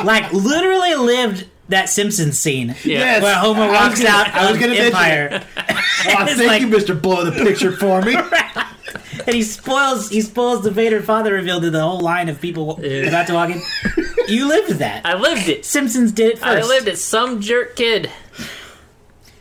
[0.04, 3.22] like literally lived that Simpsons scene Yeah.
[3.22, 6.34] where Homer I was walks gonna- out I was of gonna mention Empire Oh, It's
[6.34, 8.16] thank like- you, Mister Blow the picture for me.
[9.26, 12.78] and he spoils he spoils the Vader father reveal to the whole line of people
[12.82, 13.08] Yeah.
[13.08, 13.62] about to walk in.
[14.28, 15.04] You lived that.
[15.06, 15.64] I lived it.
[15.64, 16.64] Simpsons did it first.
[16.64, 16.98] I lived it.
[16.98, 18.10] Some jerk kid,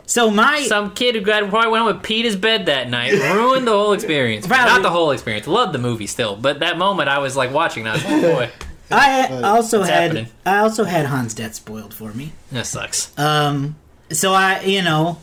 [0.09, 3.13] So my some kid who got probably went home and peed his bed that night,
[3.13, 4.47] ruined the whole experience.
[4.47, 4.65] Probably.
[4.73, 5.45] Not the whole experience.
[5.45, 7.85] Loved the movie still, but that moment I was like watching.
[7.85, 8.49] And I was like, oh boy,
[8.91, 10.27] I also What's had happening?
[10.47, 12.31] I also had Han's death spoiled for me.
[12.51, 13.17] that sucks.
[13.19, 13.75] Um,
[14.09, 15.19] so I, you know,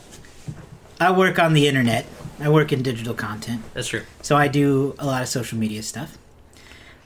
[1.00, 2.06] I work on the internet.
[2.38, 4.02] I work in digital content, That's true.
[4.22, 6.16] so I do a lot of social media stuff.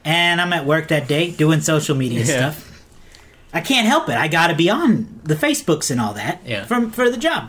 [0.04, 2.24] And I'm at work that day doing social media Yeah.
[2.50, 2.84] stuff.
[3.54, 4.16] I can't help it.
[4.16, 6.64] I got to be on the Facebooks and all that Yeah.
[6.66, 7.48] from for the job.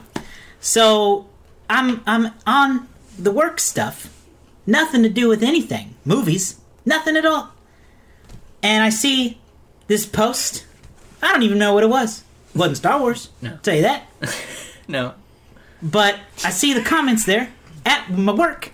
[0.62, 1.28] So
[1.70, 2.88] I'm I'm on
[3.18, 4.18] the work stuff.
[4.66, 5.96] Nothing to do with anything.
[6.06, 6.60] Movies.
[6.86, 7.52] Nothing at all.
[8.64, 9.40] And I see
[9.88, 10.66] this post.
[11.22, 12.24] I don't even know what it was.
[12.54, 13.30] It wasn't Star Wars.
[13.42, 13.58] No.
[13.62, 14.08] Tell you that.
[14.88, 15.14] No.
[15.82, 17.54] But I see the comments there
[17.86, 18.74] at my work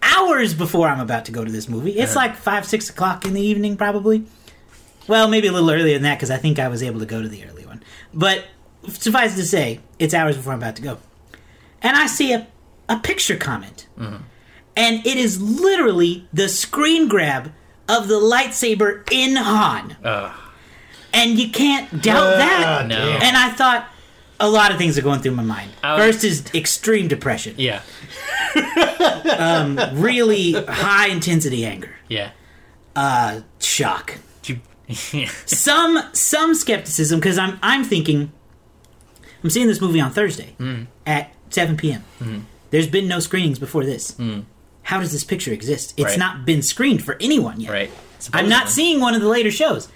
[0.00, 1.92] hours before I'm about to go to this movie.
[1.92, 2.26] It's uh-huh.
[2.28, 4.24] like five, six o'clock in the evening, probably.
[5.08, 7.20] Well, maybe a little earlier than that because I think I was able to go
[7.20, 7.82] to the early one.
[8.14, 8.44] But
[8.88, 10.98] suffice to say, it's hours before I'm about to go.
[11.82, 12.46] And I see a,
[12.88, 13.86] a picture comment.
[14.74, 17.52] And it is literally the screen grab
[17.88, 19.96] of the lightsaber in Han.
[20.02, 20.32] Ugh.
[21.12, 22.86] And you can't doubt that.
[22.86, 22.96] no.
[22.96, 23.86] And I thought
[24.40, 25.70] a lot of things are going through my mind.
[25.82, 27.82] I was- First is extreme depression, Yeah.
[29.92, 32.30] really high intensity anger, Yeah.
[32.96, 34.60] uh, shock, Did
[35.12, 38.32] you- some some skepticism because I'm I'm thinking
[39.42, 40.86] I'm seeing this movie on Thursday Mm.
[41.06, 42.04] at 7 p.m.
[42.20, 42.38] Mm-hmm.
[42.70, 44.16] There's been no screenings before this.
[44.84, 45.94] How does this picture exist?
[45.96, 46.06] It's Mm.
[46.10, 46.18] Right.
[46.18, 47.70] not been screened for anyone yet.
[47.70, 47.90] right.
[48.32, 49.88] I'm not seeing one of the later shows.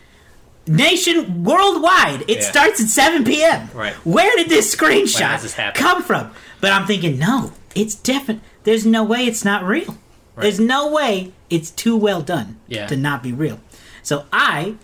[0.68, 2.50] Nation worldwide, it Yeah.
[2.50, 3.70] starts at 7 p.m.
[3.72, 3.92] Right.
[4.04, 6.30] Where did this screenshot this come from?
[6.60, 8.42] But I'm thinking, no, it's definite.
[8.64, 9.96] There's no way it's not real.
[10.36, 12.86] There's no way it's too well done Yeah.
[12.88, 13.60] to not be real.
[14.02, 14.74] So I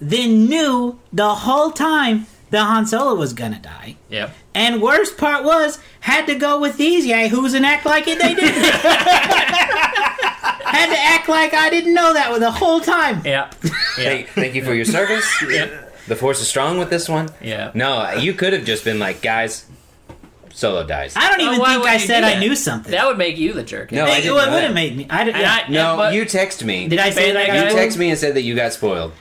[0.00, 3.96] then knew the whole time that Han Solo was gonna die.
[4.08, 4.34] Yep.
[4.54, 8.34] And worst part was, had to go with these yahoos and act like it they
[8.34, 8.54] didn't.
[10.74, 13.22] had to act like I didn't know that the whole time.
[13.24, 13.50] Yeah.
[13.96, 14.08] Yeah.
[14.10, 15.24] Thank, thank you for your service.
[16.06, 17.30] The force is strong with this one.
[17.40, 17.70] Yeah.
[17.74, 19.64] No, you could have just been like, guys,
[20.52, 21.14] Solo dies.
[21.16, 22.90] I don't even why think I said I knew something.
[22.92, 23.90] That would make you the jerk.
[23.90, 24.74] No, I didn't well, it know would have that.
[24.74, 25.06] made me.
[25.08, 25.60] I did, yeah.
[25.66, 26.88] I- No, but- you text me.
[26.88, 27.46] did I say that?
[27.46, 27.68] that you guy?
[27.70, 27.74] guy?
[27.74, 29.12] text me and said that you got spoiled.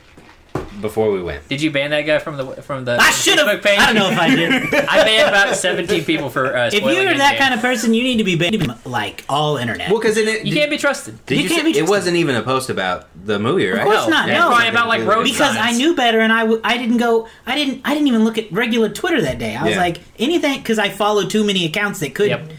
[0.82, 1.48] Before we went.
[1.48, 3.48] Did you ban that guy from the from the I should have.
[3.48, 3.80] Facebook page?
[3.80, 4.52] I don't know if I did.
[4.90, 7.18] I banned about 17 people for uh, if you're Endgame.
[7.18, 9.90] that kind of person, you need to be banned like all internet.
[9.90, 11.18] Well, because it, you can't be trusted.
[11.30, 13.80] You you can't say- be it wasn't even a post about the movie, right?
[13.82, 14.48] Of course No, not, it's no.
[14.50, 17.28] probably about like road because I knew better, and I, w- I didn't go.
[17.46, 17.82] I didn't.
[17.86, 19.56] I didn't even look at regular Twitter that day.
[19.56, 19.80] I was Yeah.
[19.82, 22.30] like anything because I followed too many accounts that could.
[22.30, 22.52] Yep.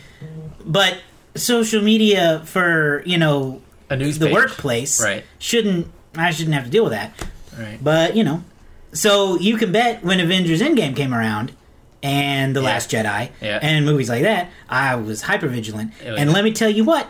[0.64, 0.96] But
[1.36, 4.34] social media for you know a news the page.
[4.34, 5.24] workplace Right.
[5.38, 5.88] shouldn't.
[6.16, 7.12] I shouldn't have to deal with that.
[7.58, 7.78] Right.
[7.82, 8.42] But you know,
[8.92, 11.52] so you can bet when Avengers Endgame came around
[12.02, 12.66] and The Yeah.
[12.66, 13.58] Last Jedi Yeah.
[13.62, 15.92] and movies like that, I was hyper vigilant.
[16.06, 17.08] Oh, and let me tell you what,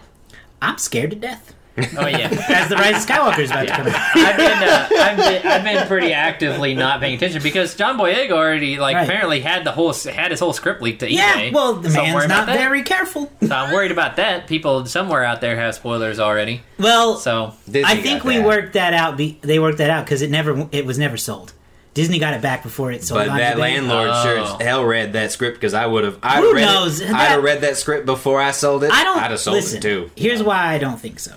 [0.62, 2.28] I'm scared to death Oh yeah.
[2.48, 3.94] as the Rise of Skywalker is about to come out.
[4.16, 8.30] I've been, uh, I've been I've been pretty actively not paying attention because John Boyega
[8.30, 9.02] already like Right.
[9.08, 11.52] apparently had the whole had his whole script leaked to Yeah, eBay.
[11.52, 13.32] well, the So I'm man's not very careful.
[13.44, 14.46] So I'm worried about that.
[14.46, 16.62] People somewhere out there have spoilers already.
[16.78, 19.16] Well, So Disney I think we worked that out.
[19.16, 21.52] Be, they worked that out because it never, it was never sold.
[21.94, 23.18] Disney got it back before it sold.
[23.20, 23.60] But on that eBay.
[23.60, 24.22] landlord Oh.
[24.24, 26.18] sure as hell read that script because I would have.
[26.22, 27.00] I'd Who read knows?
[27.00, 28.92] It, That- I'd have read that script before I sold it.
[28.92, 29.78] I don't I'd have sold listen.
[29.78, 30.10] it too.
[30.16, 31.32] Here's why I don't think so.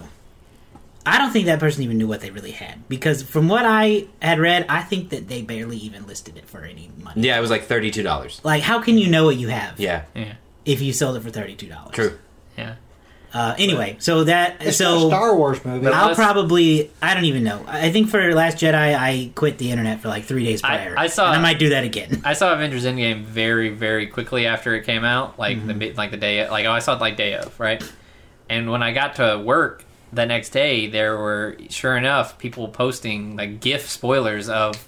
[1.07, 4.05] I don't think that person even knew what they really had because from what I
[4.21, 7.21] had read, I think that they barely even listed it for any money.
[7.21, 8.41] Yeah, it was like thirty two dollars.
[8.43, 9.79] Like, how can you know what you have?
[9.79, 10.33] Yeah, yeah,
[10.65, 11.95] If you sold it for thirty two dollars.
[11.95, 12.17] true.
[12.57, 12.75] yeah.
[13.33, 15.85] Uh, anyway, so that It's so a Star Wars movie.
[15.87, 17.63] I'll Let's- probably I don't even know.
[17.67, 20.95] I think for Last Jedi, I quit the internet for like three days prior.
[20.97, 22.21] I saw- and I might do that again.
[22.23, 25.77] I saw Avengers Endgame very, very quickly after it came out, like Mm-hmm.
[25.79, 27.83] the like the day, like oh, I saw it like day of, right?
[28.49, 33.35] And when I got to work the next day, there were sure enough people posting
[33.35, 34.87] like GIF spoilers of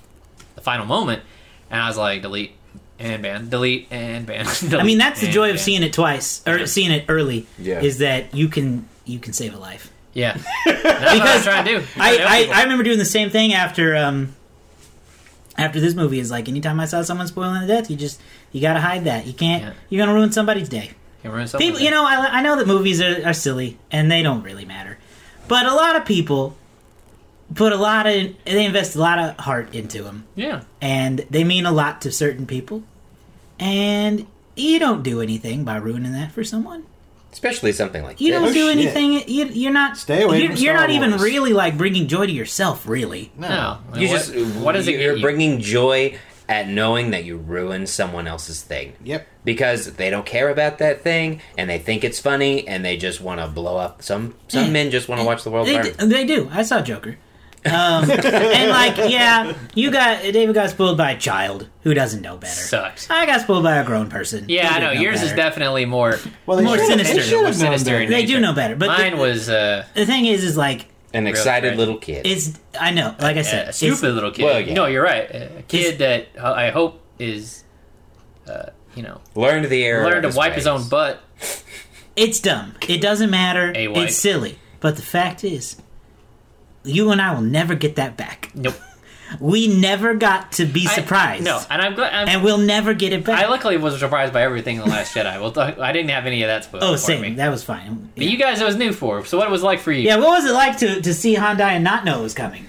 [0.56, 1.24] the final moment,
[1.70, 2.54] and I was like, delete
[3.00, 4.46] and ban, delete and ban.
[4.72, 5.64] I mean, that's the and joy of ban.
[5.64, 7.48] seeing it twice or seeing it early.
[7.58, 7.82] Yeah.
[7.82, 9.92] Is that you can you can save a life.
[10.14, 11.86] Yeah, that's what I'm trying to do.
[11.98, 12.60] I, Trying to help I.
[12.60, 14.36] I remember doing the same thing after um
[15.58, 18.20] after this movie is like anytime I saw someone spoiling the death, you just
[18.52, 19.28] you gotta hide that.
[19.28, 19.74] You can't Yeah.
[19.90, 20.92] you're gonna ruin somebody's day.
[21.22, 21.68] Can ruin something.
[21.68, 24.66] People you know, I, I know that movies are, are silly and they don't really
[24.66, 24.98] matter.
[25.50, 26.56] But a lot of people
[27.56, 28.14] put a lot of
[28.46, 32.12] they invest a lot of heart into them yeah, and they mean a lot to
[32.12, 32.84] certain people.
[33.60, 34.26] And
[34.56, 36.86] you don't do anything by ruining that for someone.
[37.32, 38.40] Especially something like You this.
[38.42, 38.78] don't Oh, do shit.
[38.96, 39.30] anything.
[39.30, 39.98] You, you're not.
[39.98, 42.88] Stay away You're, from you're Star not even really like bringing joy to yourself.
[42.88, 43.32] Really.
[43.38, 43.78] no.
[43.96, 45.22] You what, just what does it You're you?
[45.22, 46.18] bringing joy
[46.50, 48.94] at knowing that you ruined someone else's thing.
[49.04, 49.26] Yep.
[49.46, 53.22] Because they don't care about that thing and they think it's funny and they just
[53.22, 54.02] want to blow up.
[54.02, 54.72] Some some Yeah.
[54.72, 55.86] men just want to watch the world They, burn.
[55.86, 56.50] d- they do.
[56.52, 57.18] I saw Joker.
[57.66, 62.38] Um, and like, yeah, you got David got spoiled by a child who doesn't know
[62.38, 62.54] better.
[62.54, 63.10] Sucks.
[63.12, 64.46] I got spoiled by a grown person.
[64.48, 64.90] Yeah, I know.
[64.92, 66.18] didn't Yours is definitely more.
[66.46, 67.22] Well, More sinister.
[67.22, 70.44] They More sinister They do know better, but Mine the, was uh, the thing is,
[70.46, 71.78] is like An excited tragic.
[71.80, 72.26] little kid.
[72.28, 74.44] Is I know, like I said, a stupid little kid.
[74.44, 74.74] well, yeah.
[74.74, 75.30] No, you're right.
[75.32, 77.64] A kid that I hope is,
[78.48, 80.06] uh, you know, Learned the error.
[80.06, 81.22] learned of to wipe his own butt.
[82.16, 82.76] It's dumb.
[82.90, 83.72] It doesn't matter.
[83.74, 84.08] A wipe.
[84.10, 84.60] It's silly.
[84.82, 85.78] But the fact is,
[86.84, 88.52] you and I will never get that back.
[88.54, 88.76] Nope.
[89.40, 91.44] We never got to be I- surprised.
[91.44, 92.14] no, and I'm glad.
[92.14, 93.44] I'm, and we'll never get it back.
[93.44, 95.40] I luckily was surprised by everything in the Last Jedi.
[95.40, 97.22] Well, th- I didn't have any of that spoiled oh, same.
[97.22, 97.34] me.
[97.36, 98.12] That was fine.
[98.16, 99.26] But you guys, it was new for.
[99.26, 100.02] So what it was like for you?
[100.04, 102.34] Yeah, what was it like to, to see Han die and not know it was
[102.34, 102.66] coming?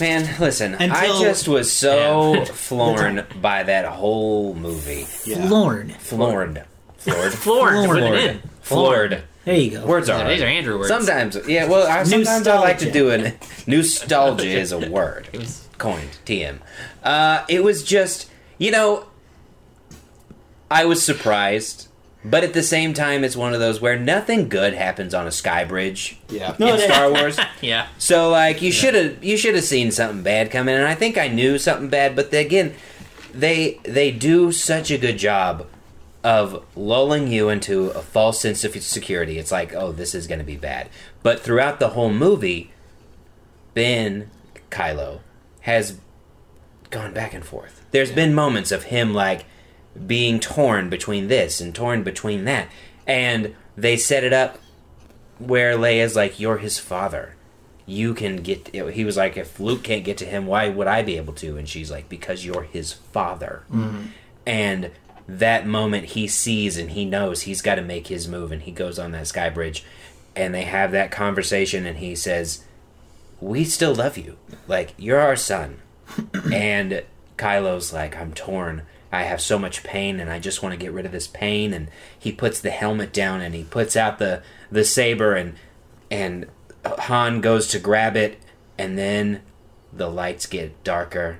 [0.00, 2.44] Man, listen, I just was so Yeah.
[2.52, 5.06] floored by that whole movie.
[5.26, 5.48] Yeah.
[5.48, 5.92] Lord.
[5.94, 6.64] Floored.
[6.98, 7.32] Floored.
[7.32, 7.72] Floored.
[7.72, 8.42] to Floored.
[8.62, 9.22] Floored.
[9.44, 9.86] There you go.
[9.86, 10.46] Words are These are.
[10.46, 10.88] Andrew words.
[10.88, 11.66] Sometimes, yeah.
[11.66, 13.36] Well, I, sometimes I like to do it.
[13.66, 15.28] Nostalgia is a word.
[15.32, 16.18] It was Coined.
[16.26, 16.58] TM.
[17.02, 19.06] Uh, it was just, you know,
[20.70, 21.88] I was surprised,
[22.24, 25.32] but at the same time, it's one of those where nothing good happens on a
[25.32, 26.52] sky bridge Yeah.
[26.52, 27.38] In they- Star Wars.
[27.60, 27.88] yeah.
[27.98, 31.18] So like you should have you should have seen something bad coming, and I think
[31.18, 32.14] I knew something bad.
[32.14, 32.74] But they, again,
[33.34, 35.66] they they do such a good job
[36.22, 39.38] of lulling you into a false sense of security.
[39.38, 40.90] It's like, oh, this is going to be bad.
[41.22, 42.70] But throughout the whole movie,
[43.72, 44.30] Ben
[44.70, 45.20] Kylo
[45.60, 45.98] has
[46.90, 47.84] gone back and forth.
[47.90, 49.44] There's been moments of him like
[50.06, 52.68] being torn between this and torn between that,
[53.06, 54.58] and they set it up
[55.38, 57.36] where Leia's like, "You're his father.
[57.86, 61.02] You can get." He was like, "If Luke can't get to him, why would I
[61.02, 64.02] be able to?" And she's like, "Because you're his father." Mm-hmm.
[64.46, 64.90] And
[65.28, 68.72] that moment, he sees and he knows he's got to make his move, and he
[68.72, 69.84] goes on that sky bridge,
[70.34, 72.64] and they have that conversation, and he says,
[73.40, 74.36] "We still love you.
[74.68, 75.78] Like you're our son."
[76.52, 77.02] and
[77.36, 78.82] Kylo's like, "I'm torn."
[79.12, 81.72] I have so much pain and I just want to get rid of this pain
[81.74, 85.54] and he puts the helmet down and he puts out the the saber and
[86.12, 86.46] and
[86.84, 88.38] Han goes to grab it
[88.78, 89.42] and then
[89.92, 91.38] the lights get darker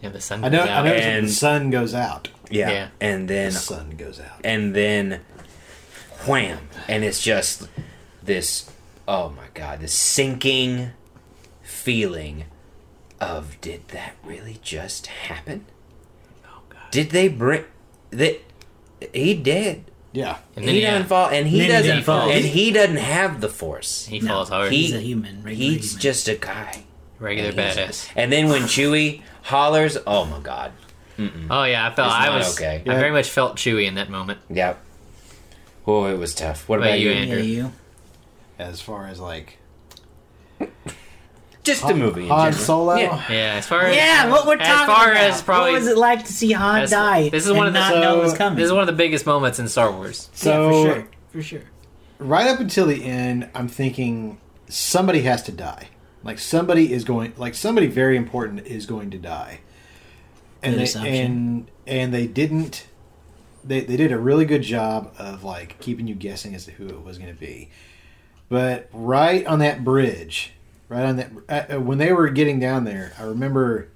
[0.00, 0.58] Yeah, the sun I know.
[0.60, 2.28] goes I know And- the sun goes out.
[2.48, 2.70] Yeah.
[2.70, 2.88] Yeah.
[3.00, 4.40] And then The sun goes out.
[4.44, 5.22] and then
[6.28, 7.68] wham and it's just
[8.22, 8.70] this
[9.08, 10.90] oh my god the sinking
[11.62, 12.44] feeling
[13.20, 15.64] of did that really just happen
[16.44, 16.90] Oh, God.
[16.90, 17.64] did they bring
[18.10, 18.40] that
[19.12, 20.38] he did Yeah.
[20.54, 22.30] And then he yeah, doesn't fall and he Then doesn't doesn't fall.
[22.30, 24.70] and he doesn't have the force he No, falls hard.
[24.72, 25.42] he- He's a human.
[25.42, 26.00] Regular he's human.
[26.00, 26.84] just a guy
[27.18, 28.10] Regular And badass.
[28.14, 30.72] and then when chewie hollers oh my god
[31.48, 32.82] Oh yeah, I felt It's I was okay.
[32.86, 32.98] I Yeah.
[32.98, 34.38] very much felt Chewie in that moment.
[34.50, 34.78] yep
[35.86, 37.36] oh it was tough what What about about you, you Andrew?
[37.38, 37.72] Yeah, you.
[38.58, 39.58] As far as like
[41.62, 42.64] just a movie in Han general.
[42.64, 42.94] Solo.
[42.94, 43.22] Yeah.
[43.28, 45.16] Yeah, as far as Yeah, what we're as talking far about.
[45.24, 47.28] as probably what was it like to see Han as- die?
[47.28, 48.56] this is one and of the- not know it was so- coming.
[48.58, 50.30] this is one of the biggest moments in Star Wars.
[50.32, 51.60] So yeah, for sure, for sure.
[52.20, 54.38] right up until the end, I'm thinking
[54.68, 55.88] somebody has to die.
[56.22, 59.60] Like somebody is going, like somebody very important is going to die,
[60.62, 61.14] and Good they assumption.
[61.14, 62.86] and and they didn't.
[63.64, 66.86] They they did a really good job of like keeping you guessing as to who
[66.86, 67.70] it was going to be,
[68.48, 70.52] but right on that bridge,
[70.88, 73.88] right on that uh, when they were getting down there, I remember,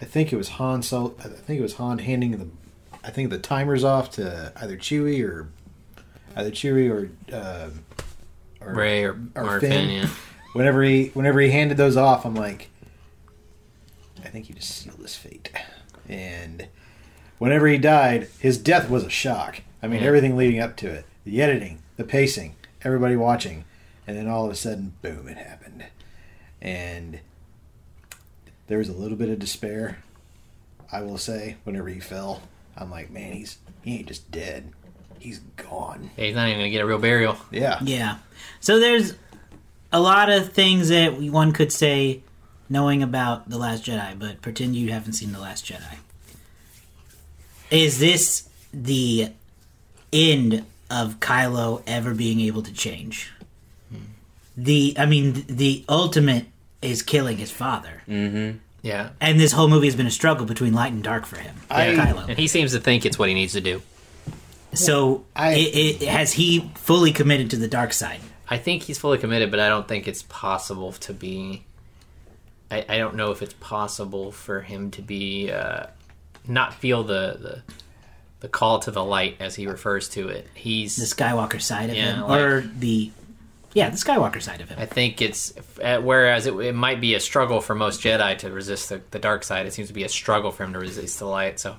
[0.00, 0.82] I think it was Han.
[0.82, 2.48] So I think it was Han handing the,
[3.04, 5.48] I think the timers off to either Chewie or
[6.36, 7.10] either Chewie or.
[7.34, 7.70] Uh,
[8.60, 9.70] or Rey or, or or Finn.
[9.70, 10.08] Finn, yeah.
[10.52, 12.70] whenever he whenever he handed those off, I'm like,
[14.24, 15.52] I think he just sealed his fate.
[16.08, 16.66] And
[17.38, 19.62] whenever he died, his death was a shock.
[19.82, 20.08] I mean, Yeah.
[20.08, 23.64] everything leading up to it, the editing, the pacing, everybody watching,
[24.08, 25.84] and then all of a sudden, boom, it happened.
[26.62, 27.20] And
[28.66, 29.98] there was a little bit of despair.
[30.90, 32.42] I will say, whenever he fell,
[32.74, 34.72] I'm like, man, he's he ain't just dead.
[35.18, 36.10] He's gone.
[36.16, 37.36] Yeah, He's not even gonna get a real burial.
[37.50, 37.78] Yeah.
[37.82, 38.16] Yeah.
[38.60, 39.14] So there's
[39.92, 42.22] a lot of things that one could say
[42.70, 45.98] knowing about The Last Jedi, but pretend you haven't seen The Last Jedi.
[47.70, 49.32] Is this the
[50.14, 53.32] end of Kylo ever being able to change?
[54.60, 56.46] The I mean the ultimate
[56.82, 58.02] is killing his father.
[58.82, 59.10] Yeah.
[59.20, 61.54] And this whole movie has been a struggle between light and dark for him.
[61.70, 62.28] I- Kylo.
[62.28, 63.82] And he seems to think it's what he needs to do.
[64.74, 68.20] So I- it, it, has he fully committed to the dark side?
[68.48, 71.64] I think he's fully committed, but I don't think it's possible to be.
[72.70, 75.86] I, I don't know if it's possible for him to be uh,
[76.46, 77.62] not feel the, the
[78.40, 80.46] the call to the light as he refers to it.
[80.54, 83.10] He's the Skywalker side of Yeah, him, like- or the
[83.78, 84.78] yeah, the Skywalker side of him.
[84.78, 88.50] I think it's uh, whereas it, it might be a struggle for most Jedi to
[88.50, 89.66] resist the, the dark side.
[89.66, 91.60] It seems to be a struggle for him to resist the light.
[91.60, 91.76] So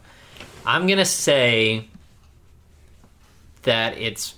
[0.66, 1.86] I'm gonna say
[3.64, 4.36] that it's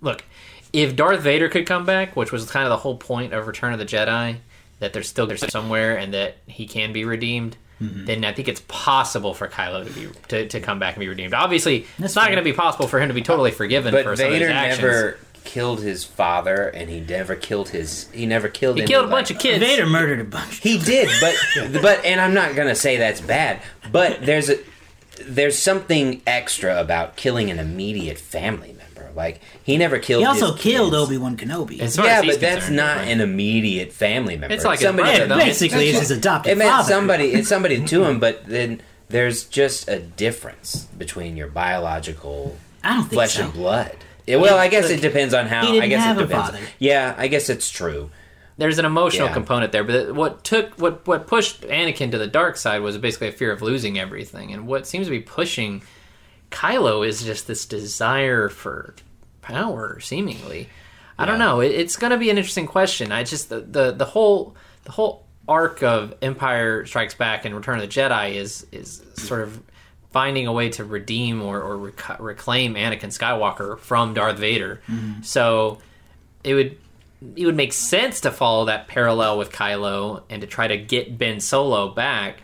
[0.00, 0.24] look
[0.72, 3.72] if Darth Vader could come back, which was kind of the whole point of Return
[3.72, 4.36] of the Jedi,
[4.78, 7.56] that there's still there's somewhere and that he can be redeemed.
[7.82, 11.08] Then I think it's possible for Kylo to be to, to come back and be
[11.08, 11.32] redeemed.
[11.32, 14.04] Obviously, That's it's not going to be possible for him to be totally forgiven But
[14.04, 14.82] for some of his Vader actions.
[14.82, 18.08] never killed his father, and he never killed his.
[18.12, 18.78] He never killed.
[18.78, 19.58] he killed a bunch of kids.
[19.64, 20.58] Vader murdered a bunch.
[20.58, 21.34] He did, but
[21.82, 23.60] but and I'm not gonna say that's bad,
[23.90, 24.58] but there's a
[25.22, 29.10] there's something extra about killing an immediate family member.
[29.14, 30.22] Like he never killed.
[30.22, 30.94] He also killed.
[30.94, 31.78] Obi Wan Kenobi.
[31.96, 33.08] Yeah, but that's not right?
[33.08, 34.54] an immediate family member.
[34.54, 35.18] It's like his somebody.
[35.18, 36.88] brother, Yeah, basically, it's his adopted it meant father.
[36.88, 37.32] somebody.
[37.32, 43.02] It's somebody to him, but then there's just a difference between your biological I don't
[43.02, 43.44] think flesh so.
[43.44, 43.96] and blood.
[44.30, 45.60] Yeah, well, Yeah, I guess look, it depends on how.
[45.66, 46.50] he didn't I guess have it a depends.
[46.50, 46.62] father.
[46.78, 48.10] Yeah, I guess it's true.
[48.58, 49.32] there's an emotional Yeah.
[49.34, 53.28] component there, but what took what what pushed Anakin to the dark side was basically
[53.28, 55.80] a fear of losing everything, and what seems to be pushing
[56.50, 58.94] Kylo is just this desire for
[59.42, 60.68] power, seemingly.
[61.18, 61.60] I don't know.
[61.60, 63.12] It, it's going to be an interesting question.
[63.12, 64.54] I just the, the the whole
[64.84, 69.42] the whole arc of Empire Strikes Back and Return of the Jedi is is sort
[69.42, 69.60] of
[70.10, 74.80] finding a way to redeem or, or rec- reclaim Anakin Skywalker from Darth Vader.
[75.22, 75.78] So
[76.44, 76.78] it would
[77.36, 81.18] it would make sense to follow that parallel with Kylo and to try to get
[81.18, 82.42] Ben Solo back.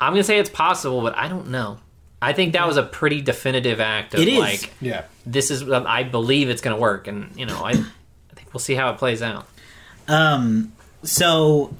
[0.00, 1.78] I'm gonna say it's possible, but I don't know.
[2.20, 4.38] I think that was a pretty definitive act of It is.
[4.38, 5.04] like Yeah.
[5.26, 8.74] this is I believe it's gonna work, and you know I I think we'll see
[8.74, 9.46] how it plays out.
[10.08, 11.74] Um, so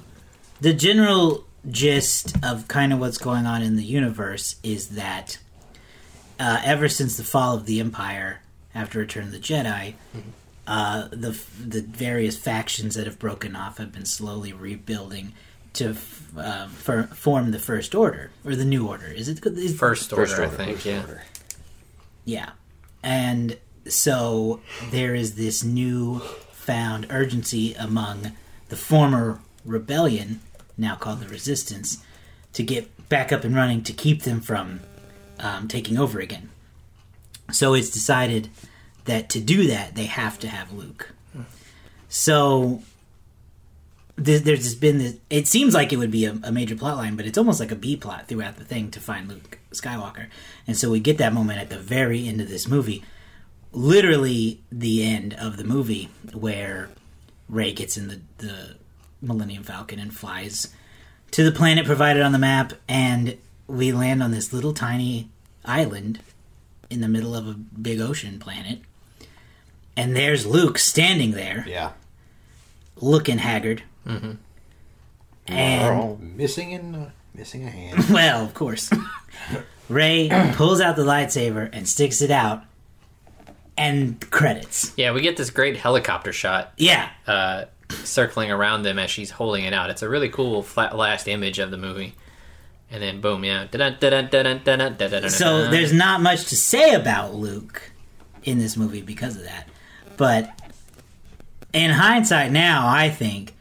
[0.61, 5.37] the general gist of kind of what's going on in the universe is that
[6.39, 8.41] uh, ever since the fall of the Empire,
[8.73, 9.93] after Return of the Jedi,
[10.67, 15.33] uh, the the various factions that have broken off have been slowly rebuilding
[15.73, 19.07] to f- uh, for, form the First Order or the New Order.
[19.07, 20.85] Is it is, First order, First I order, think.
[20.85, 21.03] yeah.
[22.25, 22.49] Yeah.
[23.03, 23.57] And
[23.87, 26.19] so there is this new
[26.51, 28.31] found urgency among
[28.69, 30.41] the former rebellion
[30.77, 32.03] now called the Resistance,
[32.53, 34.79] to get back up and running to keep them from
[35.39, 36.49] um, taking over again.
[37.51, 38.49] So it's decided
[39.05, 41.11] that to do that, they have to have Luke.
[42.09, 42.81] So
[44.23, 45.17] th- there's just been this.
[45.29, 47.71] It seems like it would be a, a major plot line, but it's almost like
[47.71, 50.27] a B plot throughout the thing to find Luke Skywalker.
[50.65, 53.03] And so we get that moment at the very end of this movie,
[53.71, 56.89] literally the end of the movie, where
[57.49, 58.75] Rey gets in the, the
[59.21, 60.73] Millennium Falcon and flies
[61.31, 63.37] to the planet provided on the map, and
[63.67, 65.29] we land on this little tiny
[65.65, 66.19] island
[66.89, 68.79] in the middle of a big ocean planet.
[69.97, 71.91] And there's Luke standing there, Yeah.
[73.01, 73.83] looking haggard.
[74.05, 74.37] We're
[75.47, 78.05] And all missing in uh, missing a hand.
[78.11, 78.89] well, of course,
[79.89, 82.63] Rey pulls out the lightsaber and sticks it out,
[83.77, 84.91] and credits.
[84.97, 87.65] Yeah, we get this great helicopter shot Yeah, uh,
[88.03, 89.89] circling around them as she's holding it out.
[89.89, 92.15] It's a really cool flat last image of the movie.
[92.91, 93.67] And then boom, yeah.
[93.71, 97.91] So there's not much to say about Luke
[98.43, 99.67] in this movie because of that.
[100.17, 100.51] But
[101.73, 103.53] in hindsight now, I think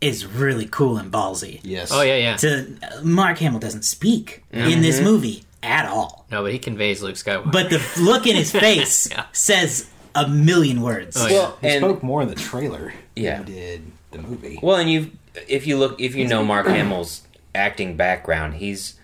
[0.00, 1.60] is really cool and ballsy.
[1.62, 1.90] Yes.
[1.92, 2.36] Oh yeah, yeah.
[2.36, 5.04] To Mark Hamill doesn't speak in this mm-hmm.
[5.04, 6.26] movie at all.
[6.30, 7.52] No, but he conveys Luke Skywalker.
[7.52, 9.26] But the look in his face Yeah.
[9.32, 11.16] says a million words.
[11.18, 11.32] Oh, yeah.
[11.32, 13.38] Well, He and spoke more in the trailer Yeah.
[13.38, 14.58] than he did the movie.
[14.62, 15.10] Well, and you
[15.48, 17.22] if you look if you know Mark Hamill's
[17.54, 18.94] acting background, he's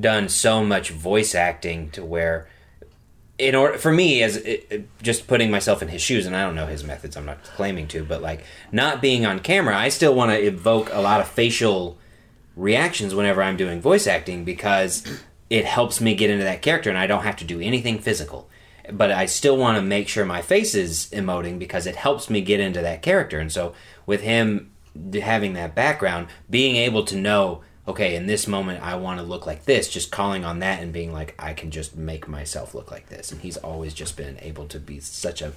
[0.00, 2.48] done so much voice acting to where
[3.36, 6.44] in order for me as it, it- just putting myself in his shoes and I
[6.44, 9.88] don't know his methods, I'm not claiming to, but like not being on camera, I
[9.88, 11.98] still want to evoke a lot of facial
[12.56, 15.04] reactions whenever I'm doing voice acting because
[15.50, 18.48] it helps me get into that character and I don't have to do anything physical.
[18.92, 22.40] But I still want to make sure my face is emoting because it helps me
[22.42, 23.38] get into that character.
[23.38, 23.72] And so
[24.06, 24.72] with him
[25.22, 29.46] having that background, being able to know, okay, in this moment I want to look
[29.46, 32.90] like this, just calling on that and being like, I can just make myself look
[32.90, 33.32] like this.
[33.32, 35.52] And he's always just been able to be such a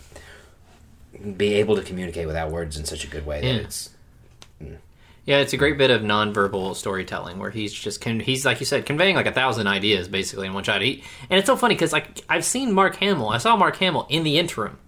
[1.35, 3.53] be able to communicate without words in such a good way that Yeah.
[3.61, 3.89] it's
[4.61, 4.77] mm,
[5.27, 8.65] Yeah, it's a great bit of nonverbal storytelling where he's just con- he's like you
[8.65, 10.81] said conveying like a thousand ideas basically in one shot.
[10.81, 14.07] He, and it's so funny because like I've seen Mark Hamill, I saw Mark Hamill
[14.09, 14.79] in the interim,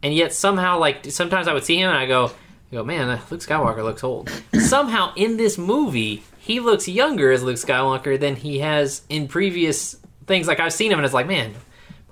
[0.00, 2.26] and yet somehow like sometimes I would see him and I go,
[2.70, 4.30] I go man, Luke Skywalker looks old.
[4.60, 9.96] somehow in this movie he looks younger as Luke Skywalker than he has in previous
[10.28, 10.46] things.
[10.46, 11.52] Like I've seen him and it's like man.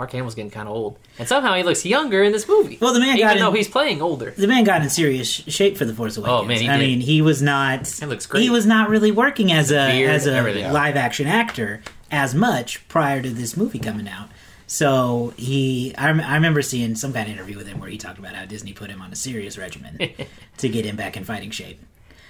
[0.01, 2.79] Mark Hamill's getting kind of old, and somehow he looks younger in this movie.
[2.81, 4.31] Well, the man even got though in- he's playing older.
[4.31, 6.41] the man got in serious sh- shape for the Force Awakens.
[6.41, 6.87] Oh, man, I did.
[6.87, 7.87] mean, he was not.
[7.87, 8.43] He looks great.
[8.43, 10.41] He was not really working as a Beard, as a
[10.73, 14.31] live action actor as much prior to this movie coming out.
[14.67, 18.19] So he, I, I remember seeing some kind of interview with him where he talked
[18.19, 19.99] about how Disney put him on a serious regimen
[20.59, 21.79] to get him back in fighting shape.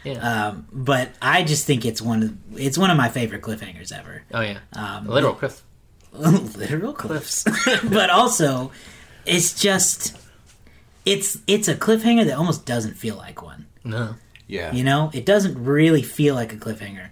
[0.03, 0.15] Yeah.
[0.49, 4.23] Um, but I just think it's one of it's one of my favorite cliffhangers ever.
[4.35, 5.63] oh yeah, Um, literal cliff.
[6.57, 7.45] literal cliffs
[7.91, 8.71] but also
[9.27, 10.17] it's just
[11.07, 14.17] it's it's a cliffhanger that almost doesn't feel like one No.
[14.47, 14.73] Yeah.
[14.73, 17.09] you know it doesn't really feel like a cliffhanger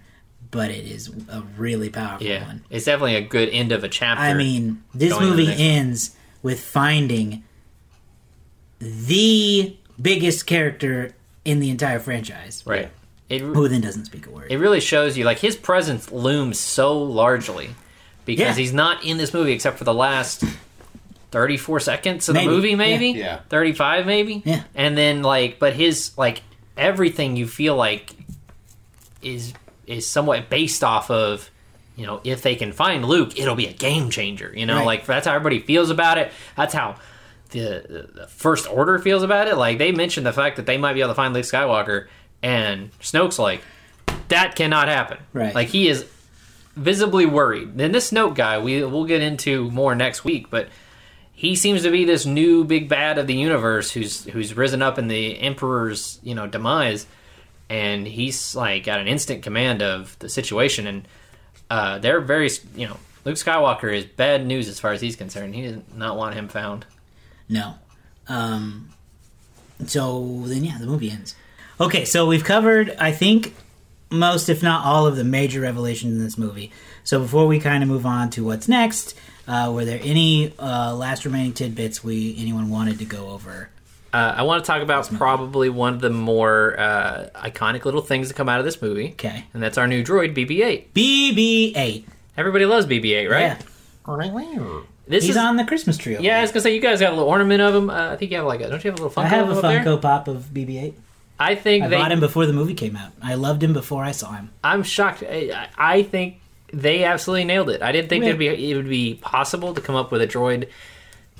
[0.51, 3.87] but it is a really powerful Yeah, one it's definitely a good end of a
[3.89, 4.21] chapter.
[4.23, 5.67] i mean this Going to the movie next one.
[5.67, 7.43] ends with finding
[8.79, 11.13] the biggest character
[11.45, 12.91] in the entire franchise right?
[13.29, 16.59] It who then doesn't speak a word it really shows you like his presence looms
[16.59, 17.69] so largely
[18.35, 18.61] because Yeah.
[18.63, 20.43] he's not in this movie except for the last
[21.31, 23.39] thirty four seconds of Maybe, the movie, maybe Yeah.
[23.49, 24.63] thirty five, maybe Yeah.
[24.75, 26.41] and then like, but his like
[26.77, 28.11] everything you feel like
[29.21, 29.53] is
[29.85, 31.49] is somewhat based off of.
[31.95, 34.53] You know, if they can find Luke, it'll be a game changer.
[34.55, 34.85] You know, Right.
[34.85, 36.31] like that's how everybody feels about it.
[36.55, 36.95] That's how
[37.49, 37.59] the,
[38.15, 39.57] the, the First Order feels about it.
[39.57, 42.07] Like they mentioned the fact that they might be able to find Luke Skywalker,
[42.41, 43.61] and Snoke's like,
[44.29, 45.17] that cannot happen.
[45.33, 45.53] Right.
[45.53, 46.05] Like he is
[46.79, 47.79] visibly worried.
[47.79, 50.69] And this Snoke guy, we we'll get into more next week, but
[51.33, 54.97] he seems to be this new big bad of the universe who's who's risen up
[54.97, 57.05] in the Emperor's you know demise,
[57.69, 61.07] and he's like got an instant command of the situation, and
[61.69, 65.55] uh, they're very you know Luke Skywalker is bad news as far as he's concerned.
[65.55, 66.85] He does not want him found.
[67.47, 67.75] No.
[68.27, 68.89] Um,
[69.85, 71.35] so then, yeah, the movie ends.
[71.79, 73.55] Okay, so we've covered, I think,
[74.11, 76.71] most, if not all, of the major revelations in this movie.
[77.03, 79.15] So before we kind of move on to what's next,
[79.47, 83.69] uh, were there any uh, last remaining tidbits we anyone wanted to go over?
[84.11, 88.27] Uh, I want to talk about probably one of the more uh, iconic little things
[88.27, 89.11] that come out of this movie.
[89.11, 89.45] Okay.
[89.53, 90.85] And that's our new droid, BB-8.
[90.93, 92.05] BB-8.
[92.35, 93.41] Everybody loves BB-8, right?
[93.41, 93.57] Yeah,
[95.07, 96.17] This he's is on the Christmas tree.
[96.19, 97.89] Yeah, I was gonna say you guys got a little ornament of him.
[97.89, 99.49] Uh, I think you have like a don't you have a little Funko I have
[99.49, 99.83] a up there?
[99.83, 100.93] Funko Pop of BB-8.
[101.39, 101.95] I think I they.
[101.95, 103.11] bought him before the movie came out.
[103.21, 104.49] I loved him before I saw him.
[104.63, 105.23] I'm shocked.
[105.23, 106.39] I, I think
[106.73, 107.81] they absolutely nailed it.
[107.81, 108.29] I didn't think Yeah.
[108.29, 110.67] it'd be it would be possible to come up with a droid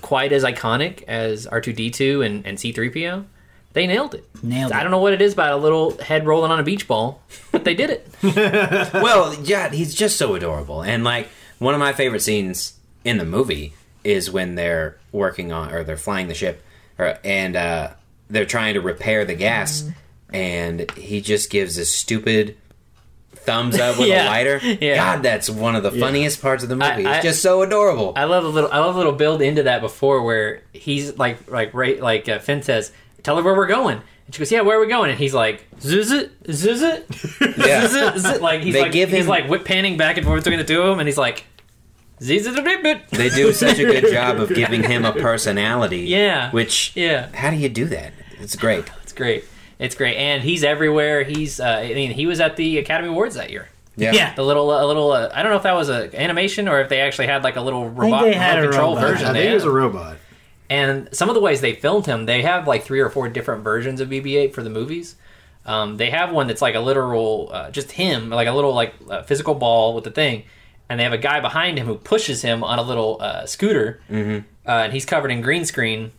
[0.02, 3.26] quite as iconic as R2D2 and, and C3PO.
[3.74, 4.26] They nailed it.
[4.41, 6.88] Nailed I don't know what it is about a little head rolling on a beach
[6.88, 7.22] ball,
[7.52, 8.08] but they did it.
[8.93, 10.82] well, yeah, he's just so adorable.
[10.82, 11.28] And like
[11.60, 13.74] one of my favorite scenes in the movie
[14.04, 16.64] is when they're working on or they're flying the ship
[16.97, 17.91] or, and uh,
[18.30, 19.90] they're trying to repair the gas
[20.32, 22.56] and he just gives a stupid
[23.34, 24.26] thumbs up with Yeah.
[24.26, 24.58] a lighter.
[24.60, 24.96] Yeah.
[24.96, 27.06] God, that's one of the funniest parts of the movie.
[27.06, 28.14] I- it's just so adorable.
[28.16, 28.72] I love a little.
[28.72, 32.40] I love a little build into that before where he's like, like right, like uh,
[32.40, 32.92] Finn says,
[33.24, 35.34] "Tell her where we're going," and she goes, "Yeah, where are we going?" And he's
[35.34, 37.06] like, "Zuz it, zuz it,
[37.58, 37.86] Yeah.
[37.88, 40.18] zuz it, zuz it." Like he's They like, give he's him- like whip panning back
[40.18, 42.09] and forth between the two of them, and he's like, "Zuz it, bit, bit."
[43.12, 46.00] They do such a good job of giving him a personality.
[46.10, 46.52] Yeah.
[46.52, 48.14] Which Yeah, how do you do that?
[48.40, 48.86] It's great.
[49.04, 49.46] it's great.
[49.80, 51.24] It's great, and he's everywhere.
[51.24, 53.70] He's, uh, I mean, he was at the Academy Awards that year.
[53.96, 54.12] Yeah.
[54.14, 54.36] Yeah.
[54.36, 55.12] The little, a little.
[55.12, 57.56] Uh, I don't know if that was a animation or if they actually had like
[57.56, 59.10] a little robot they had a control robot.
[59.10, 59.28] version.
[59.28, 60.18] I They think it was a robot.
[60.70, 63.64] And some of the ways they filmed him, they have like three or four different
[63.64, 65.16] versions of BB-8 for the movies.
[65.66, 68.94] Um, they have one that's like a literal, uh, just him, like a little like
[69.10, 70.44] uh, physical ball with the thing,
[70.90, 74.02] and they have a guy behind him who pushes him on a little uh, scooter,
[74.10, 74.40] mm-hmm.
[74.68, 76.12] uh, and he's covered in green screen,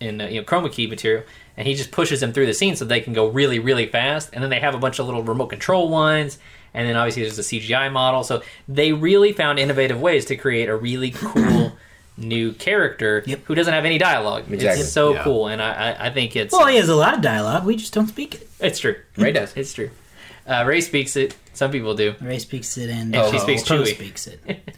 [0.00, 1.22] in uh, you know chroma key material,
[1.56, 4.30] and he just pushes him through the scene so they can go really really fast.
[4.32, 6.38] And then they have a bunch of little remote control ones,
[6.74, 8.24] and then obviously there's a CGI model.
[8.24, 11.72] So they really found innovative ways to create a really cool.
[12.16, 13.40] New character Yep.
[13.46, 14.44] who doesn't have any dialogue.
[14.52, 14.82] Exactly.
[14.82, 15.22] It's so Yeah.
[15.22, 17.64] cool, and I, I, I think it's Well, he has a lot of dialogue.
[17.64, 18.48] We just don't speak it.
[18.60, 18.96] it's true.
[19.16, 19.54] Rey does.
[19.56, 19.88] It's true.
[20.50, 21.36] Uh, Rey speaks it.
[21.54, 22.14] Some people do.
[22.20, 23.94] Rey speaks it, and And she uh, speaks Poe Chewie.
[23.94, 24.40] speaks it.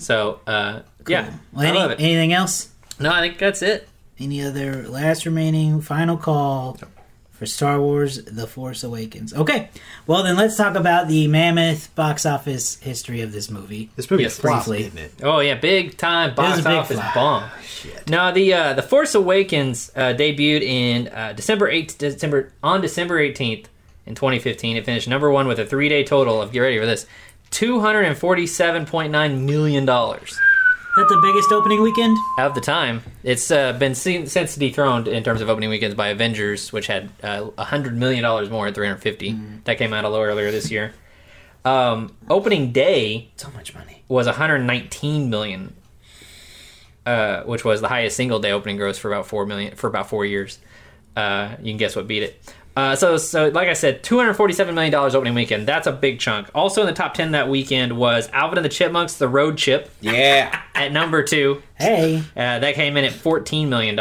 [0.00, 1.98] So uh, yeah, Well, I love it.
[2.00, 2.68] anything else?
[3.00, 3.88] No, I think that's it.
[4.20, 6.78] Any other last remaining final call
[7.32, 9.34] for Star Wars: The Force Awakens?
[9.34, 9.70] Okay,
[10.06, 13.90] well then let's talk about the mammoth box office history of this movie.
[13.96, 14.84] This movie Yes, flopped, briefly.
[14.84, 15.12] didn't it?
[15.24, 17.14] Oh yeah, big time box a big office flop.
[17.14, 17.50] bomb.
[18.08, 23.18] No, the uh, the Force Awakens uh, debuted in uh, December eighth, December on December
[23.18, 23.68] eighteenth
[24.08, 24.76] in 2015.
[24.76, 27.06] It finished number one with a three day total of get ready for this,
[27.50, 30.30] two hundred and forty seven point nine million dollars.
[30.30, 30.38] Is
[30.96, 32.16] that the biggest opening weekend?
[32.38, 36.08] Of the time, it's uh, been seen, since dethroned in terms of opening weekends by
[36.08, 39.32] Avengers, which had uh, hundred million dollars more at 350.
[39.32, 39.64] Mm.
[39.64, 40.92] That came out a little earlier this year.
[41.64, 44.02] Um, opening day So much money.
[44.08, 45.76] was 119 million,
[47.04, 50.08] uh, which was the highest single day opening gross for about four million for about
[50.08, 50.58] four years.
[51.14, 52.54] Uh, you can guess what beat it.
[52.78, 55.66] Uh, so, so like I said, 247 million dollars opening weekend.
[55.66, 56.48] That's a big chunk.
[56.54, 59.90] Also in the top 10 that weekend was Alvin and the Chipmunks, The Road Chip,
[60.00, 60.62] Yeah.
[60.76, 61.60] at number two.
[61.74, 63.98] Hey, Uh, that came in at $14 million.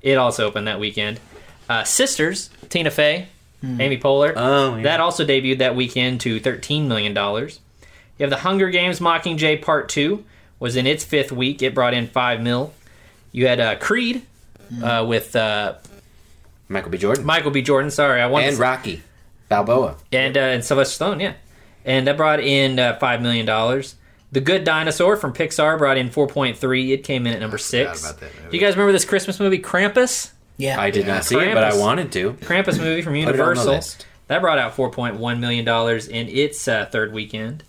[0.00, 1.20] It also opened that weekend.
[1.68, 3.28] Uh, Sisters, Tina Fey,
[3.62, 4.32] Amy Poehler.
[4.36, 4.84] Oh, yeah.
[4.84, 7.14] That also debuted that weekend to $13 million.
[7.14, 10.24] You have The Hunger Games Mockingjay Part 2
[10.58, 11.60] was in its fifth week.
[11.62, 12.72] It brought in 5 mil.
[13.32, 14.22] You had uh, Creed
[14.82, 15.74] uh, with uh,
[16.68, 16.98] Michael B.
[16.98, 17.24] Jordan.
[17.24, 17.62] Michael B.
[17.62, 17.90] Jordan.
[17.90, 19.02] Sorry, I wanted and to- Rocky
[19.48, 19.96] Balboa.
[20.12, 21.32] and, uh, and Sylvester Stallone, yeah.
[21.84, 23.46] And that brought in uh, $5 million.
[24.30, 26.90] The Good Dinosaur from Pixar brought in 4.3.
[26.90, 28.00] It came in at number 6.
[28.02, 28.50] about that movie.
[28.50, 30.32] Do you guys remember this Christmas movie, Krampus?
[30.58, 31.14] yeah, I did Yeah.
[31.14, 32.32] not see it, but I wanted to.
[32.34, 34.04] Krampus movie from Put it on the Universal.
[34.26, 35.66] That brought out $4.1 million
[36.10, 37.62] in its uh, third weekend.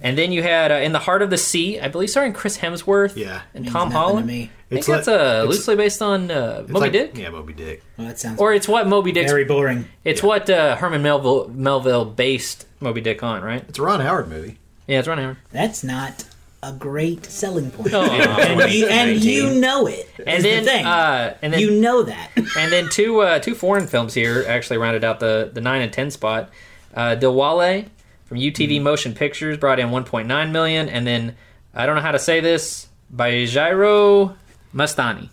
[0.00, 2.58] And then you had uh, In the Heart of the Sea, I believe starring Chris
[2.58, 3.42] Hemsworth Yeah.
[3.54, 4.26] and Means Tom nothing to Holland.
[4.26, 4.42] me.
[4.42, 7.16] I think It's that's uh, it's- loosely based on uh, Moby like- Dick.
[7.18, 7.82] Yeah, Moby Dick.
[7.96, 9.30] Well, that sounds Or it's what Moby Dick's.
[9.30, 9.86] very boring.
[10.04, 10.26] it's yeah.
[10.26, 13.64] what uh, Herman Melville, Melville based Moby Dick on, right?
[13.68, 14.58] It's a Ron Howard movie.
[14.86, 15.36] Yeah, it's Ron Howard.
[15.52, 16.24] That's not
[16.62, 17.92] a great selling point.
[17.92, 18.02] Oh.
[18.10, 20.08] and, you, and you know it.
[20.26, 20.86] And is then, the thing.
[20.86, 22.30] uh, and then you know that.
[22.36, 25.92] and then two uh, two foreign films here actually rounded out the, the nine and
[25.92, 26.48] ten spot.
[26.94, 27.86] Uh, Dilwale
[28.34, 31.36] from UTV Motion Pictures brought in 1.9 million, and then
[31.72, 34.34] I don't know how to say this Bajirao
[34.74, 35.28] Mastani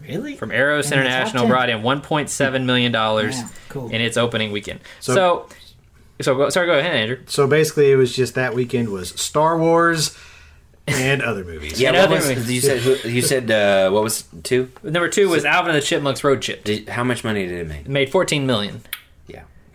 [0.00, 0.36] really?
[0.36, 3.88] from Eros In International brought in 1.7 million dollars Wow, cool.
[3.90, 4.78] in its opening weekend.
[5.00, 5.48] So, So-
[6.20, 7.18] so, go, sorry, go ahead, Andrew.
[7.26, 10.16] So basically, it was just that weekend was Star Wars
[10.86, 11.80] and other movies.
[11.80, 12.48] Yeah, And other was, movies.
[12.52, 14.70] you said who- you said uh, what was two?
[14.84, 16.62] Number two was Alvin and the Chipmunks Road Chip.
[16.62, 17.80] Did, how much money did it make?
[17.80, 18.82] It made 14 million.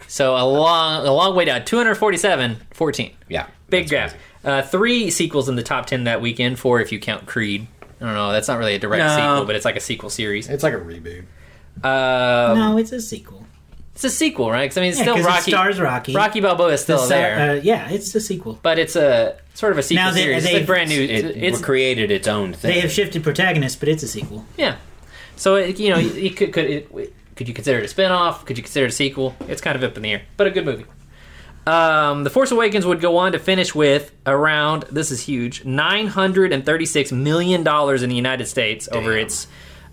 [0.07, 1.65] Yeah, So a long a long way down.
[1.65, 3.11] 247, 14.
[3.29, 4.21] yeah, Big That's gap.
[4.43, 7.67] Uh, three sequels in the top 10 that weekend, four if you count Creed.
[7.99, 8.31] I don't know.
[8.31, 9.15] That's not really a direct No.
[9.15, 10.47] sequel, but it's like a sequel series.
[10.47, 11.23] It's like a reboot.
[11.83, 13.45] Um, no, it's a sequel.
[13.93, 14.69] It's a sequel, right?
[14.69, 15.51] 'Cause, I mean, it's Yeah, still 'cause it Rocky.
[15.51, 16.13] stars Rocky.
[16.13, 18.59] Rocky Balboa is still The sa- there, Uh, yeah, it's a sequel.
[18.61, 20.43] but it's a sort of a sequel Now they- series.
[20.43, 21.01] they- it's a brand new.
[21.01, 22.71] It, it's created its own thing.
[22.73, 24.45] They have shifted protagonists, but it's a sequel.
[24.55, 24.75] yeah.
[25.35, 26.87] So it, you know, it could, could it,
[27.37, 28.45] Could you consider it a spin-off?
[28.45, 29.35] Could you consider it a sequel?
[29.47, 30.85] It's kind of up in the air, but a good movie.
[31.65, 36.07] Um, the Force Awakens would go on to finish with around this is huge nine
[36.07, 39.47] hundred and thirty six million dollars in the United States over its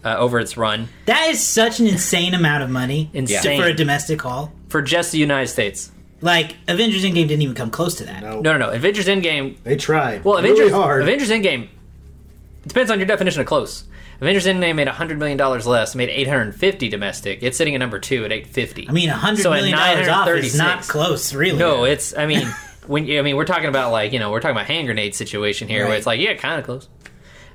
[0.04, 3.60] uh, over its run That is such an insane amount of money Insane.
[3.60, 4.52] for a domestic haul.
[4.68, 5.90] for just the United States.
[6.20, 8.22] Like Avengers Endgame didn't even come close to that.
[8.22, 8.70] No, No, no, no.
[8.70, 9.56] Avengers Endgame.
[9.64, 10.24] they tried.
[10.24, 11.02] Well, really Avengers hard.
[11.02, 11.64] Avengers Endgame.
[11.64, 13.84] It depends on your definition of close.
[14.24, 17.42] Avengers Endgame made hundred million dollars less, made eight hundred fifty domestic.
[17.42, 18.88] It's sitting at number two at eight fifty.
[18.88, 21.58] I mean, a hundred So million dollars off is not close, really.
[21.58, 22.16] No, it's.
[22.16, 22.46] I mean,
[22.86, 25.14] when you- I mean, we're talking about like you know, we're talking about hand grenade
[25.14, 26.88] situation here, where it's like yeah, kind of close.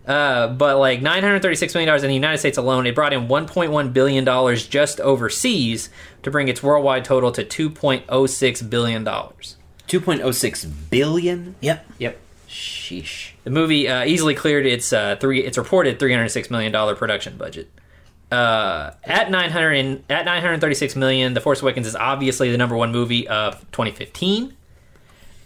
[0.08, 3.14] Uh, but like nine hundred thirty-six million dollars in the United States alone, it brought
[3.14, 5.90] in one point one billion dollars just overseas
[6.24, 9.56] to bring its worldwide total to two point oh six billion dollars.
[9.88, 11.56] 2.06 billion.
[11.62, 11.86] Yep.
[11.98, 12.20] Yep.
[12.50, 13.32] Sheesh.
[13.44, 16.96] The movie uh, easily cleared its uh, three its reported three hundred six million dollar
[16.96, 17.70] production budget.
[18.32, 21.96] Uh, at nine hundred and at nine hundred thirty six million, The Force Awakens is
[21.96, 24.56] obviously the number one movie of twenty fifteen.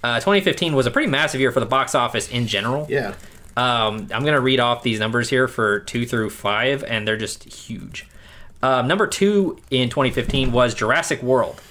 [0.03, 2.85] Uh, 2015 was a pretty massive year for the box office in general.
[2.89, 3.13] yeah.
[3.55, 7.15] Um, I'm going to read off these numbers here for two through five, and they're
[7.15, 8.05] just huge.
[8.61, 11.61] Um, number two in 2015 was Jurassic World,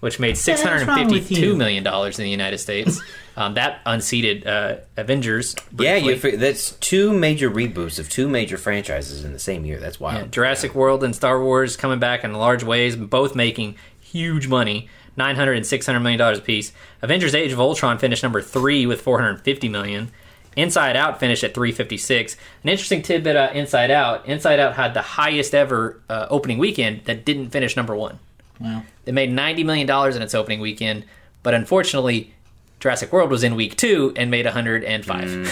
[0.00, 1.56] which made six Yeah, what's hundred wrong with fifty-two you?
[1.56, 3.00] million dollars in the United States.
[3.38, 5.54] um, that unseated uh, Avengers.
[5.78, 6.32] Yeah, briefly.
[6.32, 6.36] you.
[6.38, 9.78] That's two major reboots of two major franchises in the same year.
[9.78, 10.22] That's wild.
[10.22, 14.88] Yeah, Jurassic World and Star Wars coming back in large ways, both making huge money.
[15.16, 16.72] 900 and 600 million dollars apiece.
[17.00, 20.10] Avengers Age of Ultron finished number 3 with 450 million.
[20.56, 22.36] Inside Out finished at 356.
[22.64, 27.04] An interesting tidbit uh, Inside Out, Inside Out had the highest ever uh, opening weekend
[27.04, 28.18] that didn't finish number 1.
[28.60, 28.82] Wow.
[29.06, 31.04] It made 90 million dollars in its opening weekend,
[31.44, 32.32] but unfortunately
[32.80, 35.48] Jurassic World was in week 2 and made 105.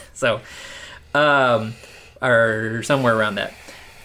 [0.14, 0.40] so
[1.14, 1.74] um
[2.22, 3.52] or somewhere around that.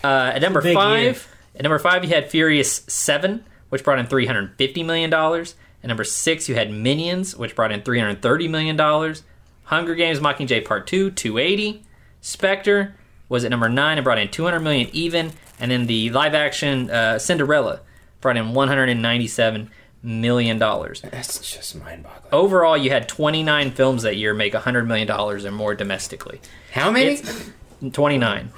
[0.04, 1.16] Uh, at number big five, year.
[1.56, 5.56] at number five, you had Furious Seven, which brought in three hundred fifty million dollars.
[5.84, 9.24] At number six, you had Minions, which brought in three hundred thirty million dollars.
[9.66, 11.84] Hunger Games: Mockingjay Part Two, two eighty.
[12.22, 12.96] Spectre
[13.30, 16.90] was at number nine and brought in two hundred million even, and then the live-action
[16.90, 17.82] uh, Cinderella
[18.22, 19.72] brought in one hundred and ninety-seven
[20.06, 21.02] million dollars.
[21.02, 22.32] That's just mind-boggling.
[22.32, 26.40] Overall, you had twenty-nine films that year make hundred million dollars or more domestically.
[26.72, 27.14] How many?
[27.14, 27.50] It's-
[27.92, 28.52] Twenty-nine.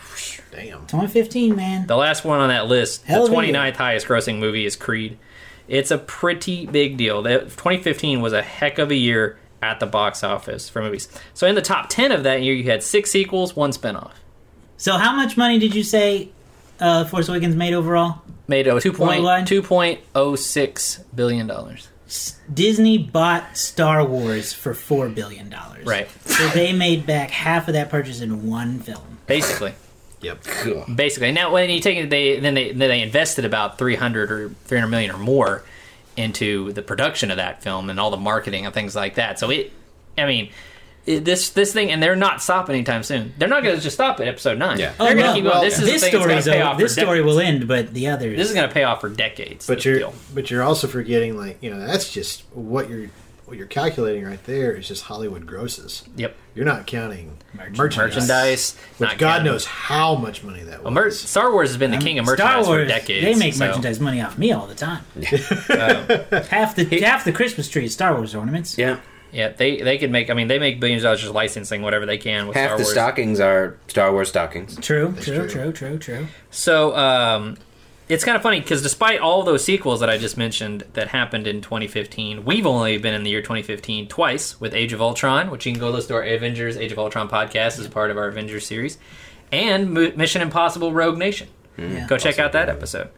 [0.51, 0.81] Damn.
[0.87, 1.87] 2015, man.
[1.87, 4.75] The last one on that list, Hell the of a 29th highest grossing movie is
[4.75, 5.17] Creed.
[5.67, 7.23] It's a pretty big deal.
[7.23, 11.09] That 2015 was a heck of a year at the box office for movies.
[11.33, 14.11] So in the top 10 of that year, you had six sequels, one spinoff.
[14.77, 16.29] So, how much money did you say
[16.79, 18.21] uh, Force Awakens made overall?
[18.47, 19.47] Made a 2 point, Worldwide?
[19.47, 21.89] 2.06 billion dollars.
[22.53, 25.85] Disney bought Star Wars for four billion dollars.
[25.85, 26.09] Right.
[26.25, 29.17] So they made back half of that purchase in one film.
[29.25, 29.73] Basically.
[30.21, 30.43] Yep.
[30.65, 30.83] Ugh.
[30.95, 31.31] Basically.
[31.33, 34.87] Now when you take it they then they then they invested about 300 or 300
[34.87, 35.63] million or more
[36.15, 39.37] into the production of that film and all the marketing and things like that.
[39.39, 39.73] So it
[40.17, 40.51] I mean it-
[41.07, 43.33] this this thing and they're not stopping anytime soon.
[43.37, 44.77] They're not going to just stop at episode 9.
[44.77, 44.93] Yeah.
[44.97, 45.61] They're going to oh, no, keep well.
[45.61, 47.25] This is this the story that's pay off this for story decades.
[47.25, 48.37] will end, but the others.
[48.37, 49.65] This is going to pay off for decades.
[49.65, 50.13] But you're deal.
[50.33, 53.07] but you're also forgetting like you know that's just what you're
[53.45, 56.03] what you're calculating right there is just Hollywood grosses.
[56.17, 56.35] Yep.
[56.53, 57.77] You're not counting Merchandise.
[57.77, 58.75] merchandise, Merchandise.
[58.97, 60.83] which God counting- knows how much money that was.
[60.83, 63.23] Well, mer- Star Wars has been the king of merchandise Star Wars, for decades.
[63.25, 65.01] They make so- merchandise money off me all the time.
[66.49, 68.77] half the half the Christmas tree is Star Wars ornaments.
[68.77, 68.99] Yeah.
[69.37, 70.31] Yeah, they they could make.
[70.31, 72.77] I mean, they make billions of dollars just licensing whatever they can with Half Star
[72.77, 72.91] the Wars.
[72.91, 74.75] stockings are Star Wars stockings.
[74.77, 75.47] True, true, true.
[75.47, 76.27] true, true, true.
[76.49, 77.55] So um,
[78.09, 81.45] it's kind of funny because despite all those sequels that I just mentioned that happened
[81.45, 85.67] in 2015, we've only been in the year 2015 twice with Age of Ultron, which
[85.67, 88.27] you can go listen to our Avengers Age of Ultron podcast as part of our
[88.27, 88.97] Avengers series,
[89.51, 91.47] and Mo- Mission Impossible Rogue Nation.
[91.77, 92.07] Yeah.
[92.07, 93.11] Go check out that episode.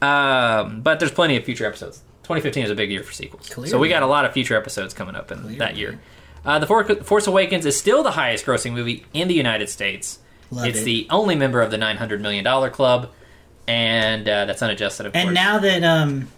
[0.00, 2.02] Um, but there's plenty of future episodes.
[2.24, 4.94] 2015 is a big year for sequels, so we got a lot of future episodes
[4.94, 6.00] coming up in that year.
[6.44, 10.18] Uh, the For- Force Awakens is still the highest grossing movie in the United States.
[10.50, 10.84] Love it's it.
[10.84, 13.10] the only member of the 900 million dollar club,
[13.66, 15.34] and uh, that's unadjusted, of And course.
[15.34, 16.28] now that um,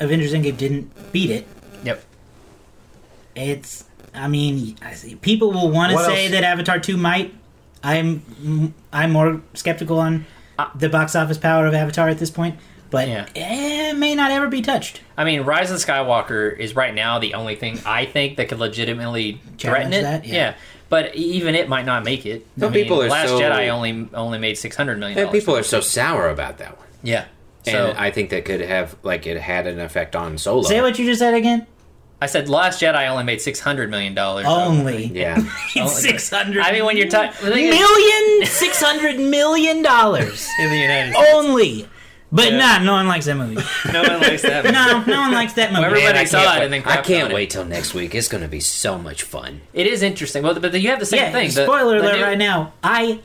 [0.00, 1.46] Avengers Endgame didn't beat it,
[1.84, 2.02] yep,
[3.34, 3.84] it's.
[4.16, 6.32] I mean, I see, people will want to say else?
[6.32, 7.34] that Avatar two might.
[7.82, 10.24] I'm I'm more skeptical on
[10.58, 12.56] Uh, the box office power of Avatar at this point,
[12.90, 13.26] but Yeah.
[13.36, 15.00] Eh, it may not ever be touched.
[15.16, 18.58] I mean, Rise of Skywalker is right now the only thing I think that could
[18.58, 20.02] legitimately threaten it.
[20.02, 20.24] that?
[20.26, 20.54] Yeah.
[20.90, 22.46] but even it might not make it.
[22.58, 25.18] Some I mean, people are Last so- Jedi only only made 600 million.
[25.18, 26.86] And people are so sour about that one.
[27.02, 27.24] yeah.
[27.66, 30.62] And So I think that could have like it had an effect on Solo.
[30.62, 31.66] Say what you just said again.
[32.20, 34.44] I said Last Jedi only made 600 million dollars.
[34.46, 35.38] Only Yeah.
[35.88, 36.62] six hundred.
[36.62, 41.88] I mean, when you're talking million six hundred million dollars in the United States, only.
[42.36, 42.58] But Yeah.
[42.58, 43.62] nah, no one likes that movie.
[43.92, 44.64] No one likes that.
[44.72, 45.82] no, no one likes that movie.
[45.82, 47.34] Well, everybody Man, I saw can't it wait- and then I can't on it.
[47.34, 48.14] wait till next week.
[48.14, 49.60] It's going to be so much fun.
[49.72, 50.42] It is interesting.
[50.42, 51.46] Well, but you have the same yeah, thing.
[51.52, 52.72] The- spoiler the alert new- right now.
[52.82, 53.20] I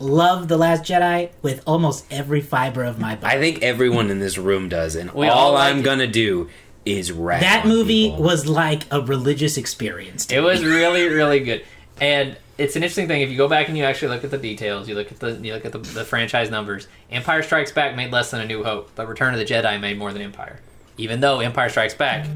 [0.00, 3.36] love The Last Jedi with almost every fiber of my body.
[3.36, 6.08] I think everyone in this room does, and We all, all like I'm going to
[6.08, 6.48] do
[6.84, 7.40] is rap.
[7.42, 8.24] that movie people.
[8.24, 10.26] was like a religious experience.
[10.26, 10.44] to It me.
[10.46, 11.64] was really, really good.
[12.00, 14.38] And it's an interesting thing if you go back and you actually look at the
[14.38, 16.86] details, you look at the you look at the, the franchise numbers.
[17.10, 19.98] Empire Strikes Back made less than A New Hope, but Return of the Jedi made
[19.98, 20.60] more than Empire.
[20.98, 22.26] Even though Empire Strikes Back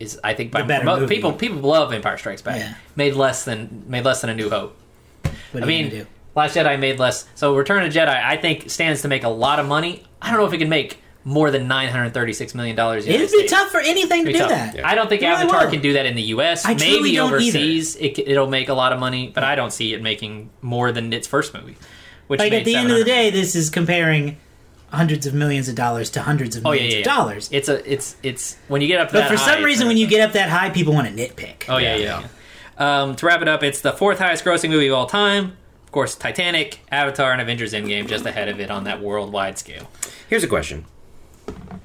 [0.00, 2.58] is, I think, by better people people love Empire Strikes Back.
[2.58, 2.74] Yeah.
[2.96, 4.76] Made less than made less than A New Hope.
[5.52, 6.06] What I mean?
[6.34, 7.26] Last Jedi made less.
[7.34, 10.04] So Return of the Jedi, I think, stands to make a lot of money.
[10.20, 13.06] I don't know if it can make more than nine hundred thirty-six million dollars.
[13.06, 14.50] It'd be tough for anything to do tough.
[14.50, 14.84] that.
[14.84, 15.70] I don't think It really Avatar will.
[15.72, 16.64] can do that in the U.S.
[16.64, 19.72] I truly Maybe don't overseas, it, it'll make a lot of money, but I don't
[19.72, 21.76] see it making more than its first movie.
[22.26, 24.36] Which Like at the end of the day, this is comparing
[24.90, 27.48] hundreds of millions of dollars to hundreds of oh yeah, millions yeah, of dollars.
[27.52, 29.96] It's a, it's, it's when you get up But that for high, some reason, when
[29.96, 31.64] you get up that high, people want to nitpick.
[31.68, 32.20] oh yeah, yeah.
[32.20, 32.28] yeah.
[33.02, 35.56] Um, to wrap it up, it's the fourth highest grossing movie of all time.
[35.84, 39.88] Of course, Titanic, Avatar, and Avengers Endgame just ahead of it on that worldwide scale.
[40.28, 40.84] Here's a question,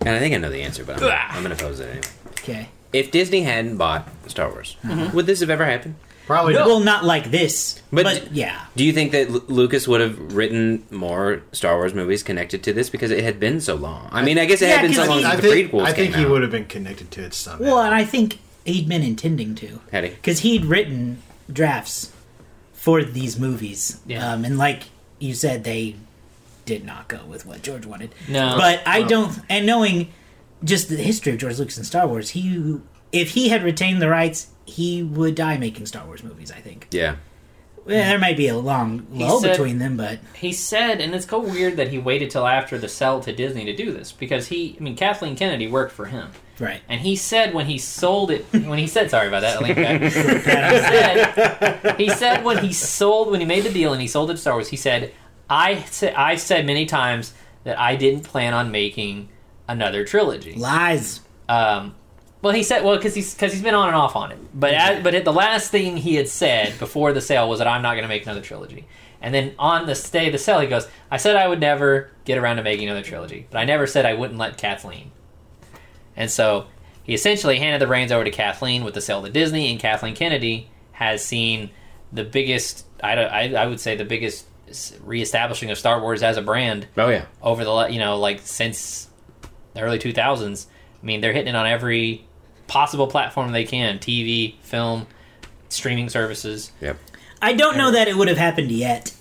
[0.02, 2.02] and I think I know the answer, but I'm, I'm going to pose it anyway.
[2.40, 2.70] Okay.
[2.94, 4.76] If Disney hadn't bought Star Wars,
[5.14, 5.96] would this have ever happened?
[6.26, 6.68] Probably not.
[6.68, 8.66] Well, not like this, But- but, yeah.
[8.76, 12.74] Do you think that Lu- Lucas would have written more Star Wars movies connected to
[12.74, 14.10] this because it had been so long?
[14.12, 15.42] I mean, I guess it Yeah, had been so 'cause long he- since I the
[15.50, 16.32] think, prequels I think came he out.
[16.32, 17.64] would have been connected to it somehow.
[17.64, 19.80] Well, and I think he'd been intending to.
[19.92, 20.10] Had he?
[20.12, 21.22] Because he'd written
[21.52, 22.12] drafts
[22.74, 23.98] for these movies.
[24.06, 24.32] Yeah.
[24.34, 24.84] Um, and like
[25.18, 25.96] you said, they
[26.70, 28.14] did not go with what George wanted.
[28.28, 28.56] No.
[28.58, 30.14] But I don't, and knowing
[30.64, 32.78] just the history of George Lucas and Star Wars, he,
[33.12, 36.88] if he had retained the rights, he would die making Star Wars movies, I think.
[36.91, 37.16] Yeah.
[37.86, 41.16] Well, there might be a long He lull said- between them, but He said, and
[41.16, 44.12] it's so weird that he waited till after the sell to Disney to do this
[44.12, 46.30] because he, I mean, Kathleen Kennedy worked for him.
[46.60, 46.82] right.
[46.88, 49.76] And he said when he sold it, when he said, sorry about that, I leaned
[49.78, 50.02] back.
[50.04, 54.30] he, said, he said when he sold, when he made the deal and he sold
[54.30, 55.12] it to Star Wars, he said,
[55.50, 59.30] I, said, I said many times that I didn't plan on making
[59.68, 60.54] another trilogy.
[60.54, 61.22] Lies.
[61.48, 61.96] Um,
[62.42, 64.40] well, he said, well, because he's, cause he's been on and off on it.
[64.54, 67.82] But, as, but the last thing he had said before the sale was that I'm
[67.82, 68.86] not going to make another trilogy.
[69.22, 72.10] And then on the day of the sale, he goes, I said I would never
[72.24, 75.12] get around to making another trilogy, but I never said I wouldn't let Kathleen.
[76.16, 76.68] And so
[77.04, 80.16] he essentially handed the reins over to Kathleen with the sale to Disney, and Kathleen
[80.16, 81.72] Kennedy has seen
[82.14, 84.46] the biggest, I, I, I would say, the biggest
[85.04, 87.26] reestablishing of Star Wars as a brand Oh yeah.
[87.41, 89.08] over the you know like since
[89.74, 90.66] the early 2000s
[91.02, 92.26] i mean they're hitting it on every
[92.68, 95.06] possible platform they can tv film
[95.70, 96.98] streaming services Yep.
[97.41, 99.14] I don't know that it would have happened yet.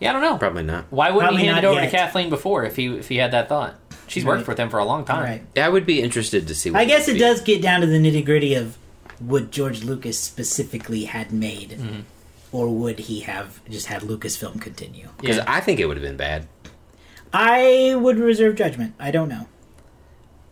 [0.00, 0.86] yeah i don't know Probably not.
[0.90, 1.90] why wouldn't Probably he hand it over yet.
[1.90, 3.74] to kathleen before if he if he had that thought
[4.08, 5.42] she's worked with him for a long time Right.
[5.56, 6.70] I would be interested to see.
[6.70, 7.20] What I guess would it be.
[7.20, 8.76] does get down to the nitty gritty of
[9.20, 12.00] what George Lucas specifically had made, Mm-hmm.
[12.52, 15.08] Or would he have just had Lucasfilm continue?
[15.20, 15.44] because Yeah.
[15.46, 16.46] I think it would have been bad.
[17.32, 18.94] I would reserve judgment.
[18.98, 19.46] I don't know.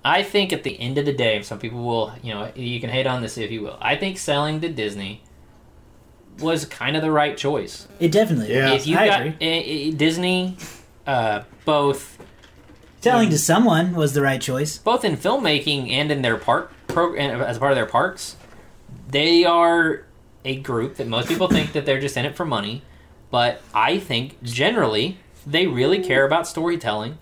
[0.05, 2.90] i think at the end of the day some people will you know you can
[2.90, 5.20] hate on this if you will i think selling to disney
[6.39, 8.55] was kind of the right choice It definitely.
[8.55, 8.74] Yeah.
[8.74, 9.90] if you I got agree.
[9.93, 10.56] disney
[11.09, 12.18] uh, both
[13.01, 14.78] Selling to someone was the right choice.
[14.78, 18.36] both in filmmaking and in their park program as part of their parks
[19.10, 20.06] they are
[20.47, 22.82] a group that most people think that they're just in it for money
[23.31, 27.18] but i think generally they really care about storytelling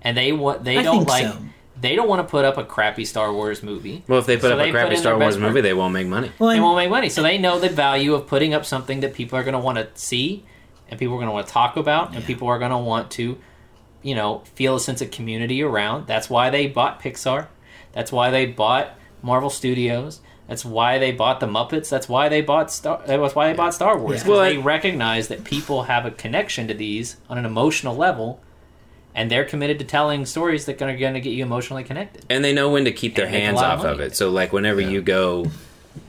[0.00, 1.38] and they want they I don't like so.
[1.80, 4.42] they don't want to put up a crappy star wars movie Well, if they put
[4.48, 5.62] So up they a crappy Star Wars movie, work.
[5.62, 6.30] they won't make money.
[6.38, 9.14] Well, they won't make money so they know the value of putting up something that
[9.14, 10.44] people are going to want to see
[10.88, 12.26] and people are going to want to talk about and Yeah.
[12.26, 13.38] people are going to want to
[14.02, 17.46] you know feel a sense of community around that's why they bought pixar
[17.92, 18.86] that's why they bought
[19.22, 23.48] marvel studios that's why they bought the muppets that's why they bought star that's why
[23.50, 24.18] they bought star wars Yeah.
[24.22, 28.40] 'cause Well, they recognize that people have a connection to these on an emotional level
[29.14, 32.44] and they're committed to telling stories that are going to get you emotionally connected and
[32.44, 34.16] they know when to keep their And hands lot of off of it.
[34.16, 35.46] So, like, whenever you go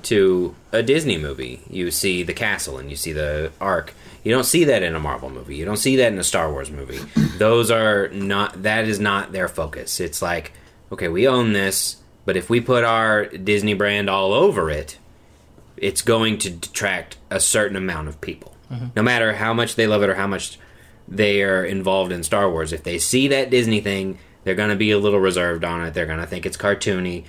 [0.04, 3.94] to a Disney movie, you see the castle and you see the ark.
[4.24, 5.58] You don't see that in a Marvel movie.
[5.58, 7.00] You don't see that in a Star Wars movie.
[7.38, 8.64] Those are not.
[8.64, 10.00] That is not their focus.
[10.00, 10.54] It's like,
[10.92, 14.98] okay, we own this, but if we put our Disney brand all over it,
[15.78, 18.56] it's going to detract a certain amount of people.
[18.72, 18.88] Mm-hmm.
[18.96, 20.58] No matter how much they love it or how much
[21.08, 24.76] they are involved in Star Wars, if they see that Disney thing, they're going to
[24.76, 25.94] be a little reserved on it.
[25.94, 27.26] They're going to think it's cartoony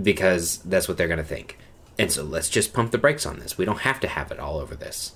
[0.00, 1.58] because that's what they're going to think.
[1.98, 3.56] And so let's just pump the brakes on this.
[3.56, 5.12] We don't have to have it all over this.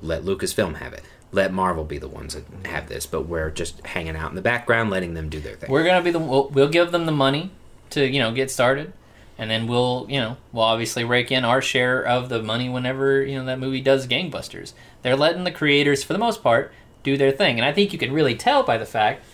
[0.00, 1.02] Let Lucasfilm have it.
[1.32, 4.42] let Marvel be the ones that have this, but we're just hanging out in the
[4.42, 5.70] background, letting them do their thing.
[5.70, 7.50] We're gonna be the we'll, we'll give them the money
[7.90, 8.92] to you know get started,
[9.38, 13.22] and then we'll you know we'll obviously rake in our share of the money whenever
[13.24, 14.72] you know that movie does gangbusters.
[15.02, 17.98] They're letting the creators, for the most part, do their thing, and I think you
[17.98, 19.24] can really tell by the fact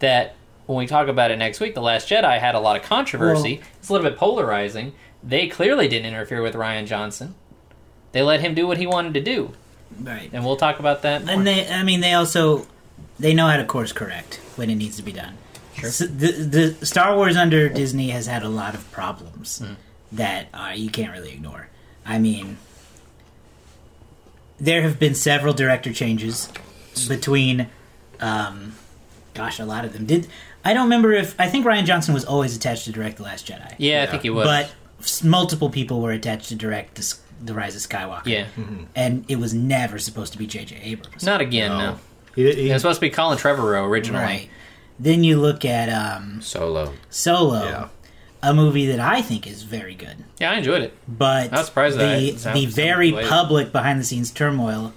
[0.00, 0.34] that
[0.66, 3.56] when we talk about it next week, The Last Jedi had a lot of controversy.
[3.58, 4.92] Well- it's a little bit polarizing.
[5.22, 7.34] They clearly didn't interfere with Rian Johnson.
[8.12, 9.52] They let him do what he wanted to do,
[10.00, 10.28] Right.
[10.32, 11.24] and we'll talk about that.
[11.24, 11.34] More.
[11.34, 12.66] And they, I mean, they also
[13.20, 15.36] they know how to course correct when it needs to be done.
[15.78, 15.90] Sure.
[15.90, 16.32] So the,
[16.78, 19.74] the Star Wars under Disney has had a lot of problems Hmm.
[20.12, 21.68] that uh, you can't really ignore.
[22.04, 22.58] I mean,
[24.60, 26.48] there have been several director changes
[27.08, 27.68] between,
[28.20, 28.74] um,
[29.34, 30.28] gosh, a lot of them did.
[30.64, 33.46] I don't remember if I think Rian Johnson was always attached to direct the Last
[33.48, 33.74] Jedi.
[33.78, 34.46] yeah, I think he was.
[34.46, 38.26] But multiple people were attached to direct the, the Rise of Skywalker.
[38.26, 38.46] yeah,
[38.94, 40.76] and it was never supposed to be J.J.
[40.82, 41.24] Abrams.
[41.24, 41.70] not again.
[41.70, 41.78] No.
[41.78, 41.98] No,
[42.36, 44.22] He, he, it was supposed to be Colin Trevorrow originally.
[44.22, 44.50] Right.
[45.02, 46.92] Then you look at um, Solo.
[47.10, 47.88] Solo, Yeah.
[48.42, 50.96] a movie that I think is very good, Yeah, I enjoyed it.
[51.08, 53.28] but Not was surprised that the it sound- the sounded very delayed.
[53.28, 54.92] public behind the scenes turmoil,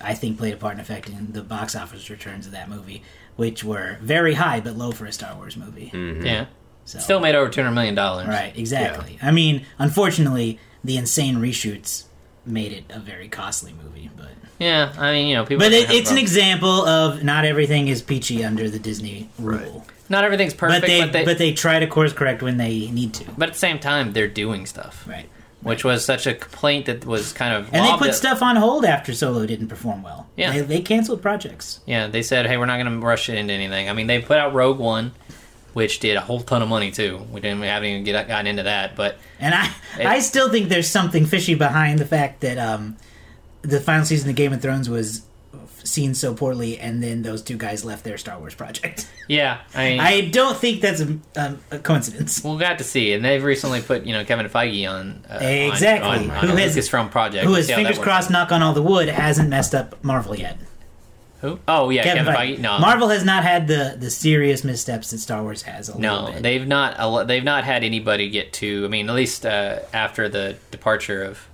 [0.00, 3.02] I think, played a part in affecting the box office returns of that movie,
[3.36, 5.90] which were very high but low for a Star Wars movie.
[6.24, 6.46] Yeah,
[6.86, 8.26] So, still made over two hundred million dollars.
[8.28, 9.18] right, exactly.
[9.22, 12.04] I mean, unfortunately, the insane reshoots
[12.46, 14.28] made it a very costly movie, but.
[14.58, 15.64] Yeah, I mean, you know, people.
[15.64, 19.58] But it, it's an example of not everything is peachy under the Disney rule.
[19.58, 19.82] Right.
[20.08, 22.90] Not everything's perfect, but they, but they, but they try to course correct when they
[22.90, 23.24] need to.
[23.38, 25.28] but at the same time, they're doing stuff, Right.
[25.62, 27.72] which was such a complaint that was kind of.
[27.72, 30.28] And they put at- stuff on hold after Solo didn't perform well.
[30.36, 30.52] Yeah.
[30.52, 31.80] They, they canceled projects.
[31.86, 34.20] Yeah, they said, "Hey, we're not going to rush it into anything." I mean, they
[34.20, 35.12] put out Rogue One,
[35.74, 37.24] which did a whole ton of money too.
[37.30, 39.66] We didn't we haven't even get gotten into that, but And I
[39.98, 42.96] It- I still think there's something fishy behind the fact that um,
[43.62, 45.22] the final season of Game of Thrones was
[45.82, 49.06] seen so poorly, and then those two guys left their Star Wars project.
[49.28, 52.42] yeah, I mean, I don't think that's a, um, a coincidence.
[52.42, 53.12] we'll have to see.
[53.12, 56.08] And they've recently put you know Kevin Feige on uh, Exactly.
[56.08, 57.44] on, on, Who on has- Lucasfilm project.
[57.44, 60.02] Who has see how that fingers crossed, knock on all the wood, hasn't messed up
[60.02, 60.56] Marvel yet.
[61.44, 61.58] Who?
[61.68, 62.56] Oh yeah, Kevin, Kevin Feige.
[62.56, 62.60] Feige.
[62.60, 65.90] No, Marvel has not had the the serious missteps that Star Wars has.
[65.90, 66.42] A No, bit.
[66.42, 67.26] they've not.
[67.26, 68.84] They've not had anybody get to.
[68.84, 71.46] I mean, at least uh, after the departure of.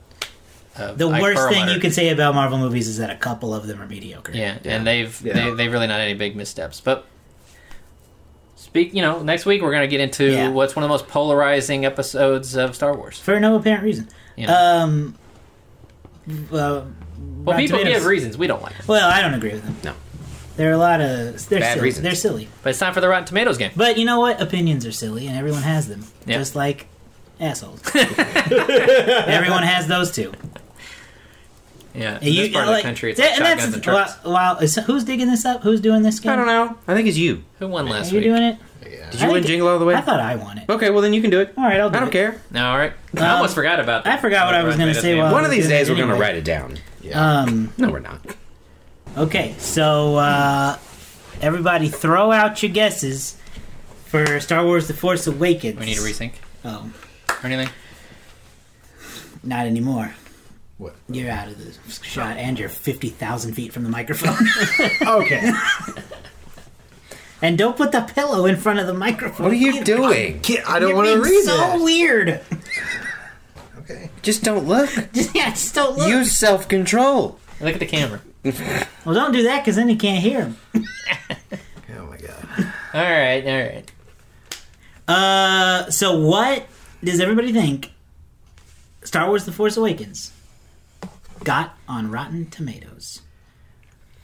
[0.77, 3.53] of The Ike worst thing you can say about Marvel movies is that a couple
[3.53, 4.31] of them are mediocre.
[4.33, 4.77] Yeah, Yeah.
[4.77, 5.33] and they've Yeah.
[5.35, 6.81] they, they've really not had any big missteps.
[6.81, 7.05] But
[8.57, 10.49] speak, you know, next week we're gonna get into Yeah.
[10.51, 13.19] what's one of the most polarizing episodes of Star Wars.
[13.19, 14.09] For no apparent reason.
[14.37, 14.55] You know?
[14.55, 15.15] Um.
[16.53, 16.83] Uh,
[17.45, 18.39] well, people Tomatoes- give reasons.
[18.39, 18.85] We don't like them.
[18.87, 19.77] Well, I don't agree with them.
[19.85, 19.95] No.
[20.57, 21.85] There are a lot of they're Bad silly.
[21.85, 22.03] reasons.
[22.03, 22.49] They're silly.
[22.63, 23.71] But it's time for the Rotten Tomatoes game.
[23.77, 24.41] But you know what?
[24.43, 26.05] Opinions are silly, and everyone has them.
[26.27, 26.37] Yeah.
[26.39, 26.87] Just like
[27.41, 27.81] assholes.
[27.95, 30.33] everyone has those too.
[31.95, 33.73] Yeah, in you- this part of like- the country, it's that- like and shotguns and
[33.75, 34.25] that's trucks.
[34.25, 35.63] while, while is, who's digging this up?
[35.63, 36.33] Who's doing this game?
[36.33, 36.77] I don't know.
[36.87, 37.43] I think it's you.
[37.59, 38.25] Who won Are last you week?
[38.29, 38.59] doing it?
[38.89, 39.11] yeah.
[39.11, 39.95] Did you I win Jingle All the Way?
[39.95, 40.69] I thought I won it.
[40.69, 41.53] Okay, well then you can do it.
[41.57, 42.13] All right, I'll do I don't it.
[42.13, 42.41] care.
[42.53, 42.93] No, all right.
[43.17, 44.19] I Um, almost forgot about that.
[44.19, 45.97] I forgot what I was gonna say while- One of these doing it days we're
[45.97, 46.21] gonna anyway.
[46.27, 46.77] write it down.
[47.02, 47.40] Yeah.
[47.43, 47.72] Um.
[47.78, 48.20] No, we're not.
[49.16, 50.78] Okay, so uh,
[51.40, 53.36] everybody throw out your guesses
[54.06, 55.78] for Star Wars: The Force Awakens.
[55.78, 56.32] we need to rethink.
[56.64, 56.90] Oh,
[57.43, 57.72] or anything.
[59.43, 60.14] not anymore.
[60.78, 60.94] What?
[61.09, 64.36] You're out of the shot, and you're fifty thousand feet from the microphone.
[65.06, 65.52] Okay.
[67.43, 69.44] and don't put the pillow in front of the microphone.
[69.44, 70.40] What are you doing?
[70.40, 71.81] Kid, I don't want to being read so that.
[71.81, 72.40] weird.
[73.91, 74.11] Okay.
[74.23, 74.91] Just don't look.
[75.12, 76.09] Just, yeah, just don't look.
[76.09, 77.39] Use self control.
[77.61, 78.21] Look at the camera.
[79.05, 80.57] well, don't do that because then you can't hear him.
[81.99, 82.73] Oh my god.
[82.95, 83.93] All right, all right.
[85.09, 86.67] Uh, so what
[87.03, 87.93] does everybody think?
[89.03, 90.33] Star Wars: The Force Awakens
[91.43, 93.23] got on Rotten Tomatoes.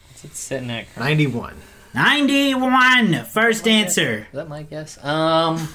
[0.08, 0.86] What's it sitting at?
[0.96, 1.56] Ninety-one.
[1.92, 3.24] Ninety-one.
[3.24, 4.28] First answer.
[4.30, 5.02] Is that my guess?
[5.04, 5.68] Um,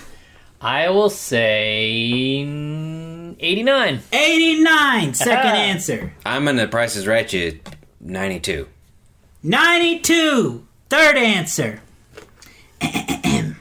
[0.64, 4.02] I will say mm, eighty-nine.
[4.14, 5.14] 89.
[5.16, 6.14] Second answer.
[6.24, 7.60] I'm gonna Price is Right you
[8.00, 8.68] 92.
[9.42, 10.68] 92.
[10.90, 11.82] Third answer.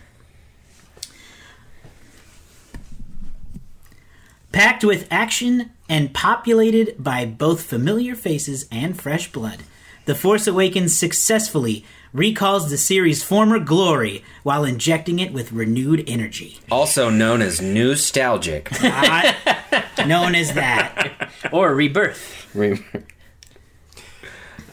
[4.52, 9.62] Packed with action and populated by both familiar faces and fresh blood,
[10.05, 16.59] The Force Awakens successfully recalls the series' former glory while injecting it with renewed energy.
[16.70, 18.70] Also known as nostalgic.
[18.82, 19.35] Not
[20.07, 21.31] known as that.
[21.53, 22.37] Or rebirth.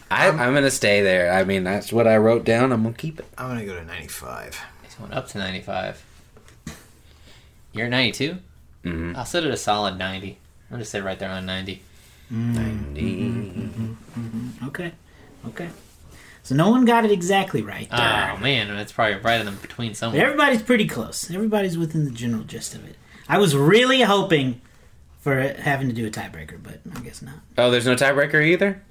[0.09, 1.33] I, I'm gonna stay there.
[1.33, 2.71] I mean, that's what I wrote down.
[2.71, 3.25] I'm gonna keep it.
[3.37, 4.57] I'm gonna go to ninety-five.
[4.83, 6.01] He's went up to ninety-five.
[7.73, 8.37] You're at ninety-two.
[8.85, 9.15] Mhm.
[9.17, 10.37] I'll set it a solid ninety.
[10.71, 11.81] I'll just say right there on ninety.
[12.31, 12.53] Mm-hmm.
[12.53, 13.95] Ninety.
[14.67, 14.91] Okay.
[15.47, 15.69] Okay.
[16.47, 17.89] So no one got it exactly right.
[17.91, 20.21] Oh man, it's probably right in the between But somewhere.
[20.25, 21.29] everybody's pretty close.
[21.29, 22.95] Everybody's within the general gist of it.
[23.27, 24.61] I was really hoping
[25.19, 27.35] for having to do a tiebreaker, but I guess not.
[27.57, 28.81] Oh, there's no tiebreaker either.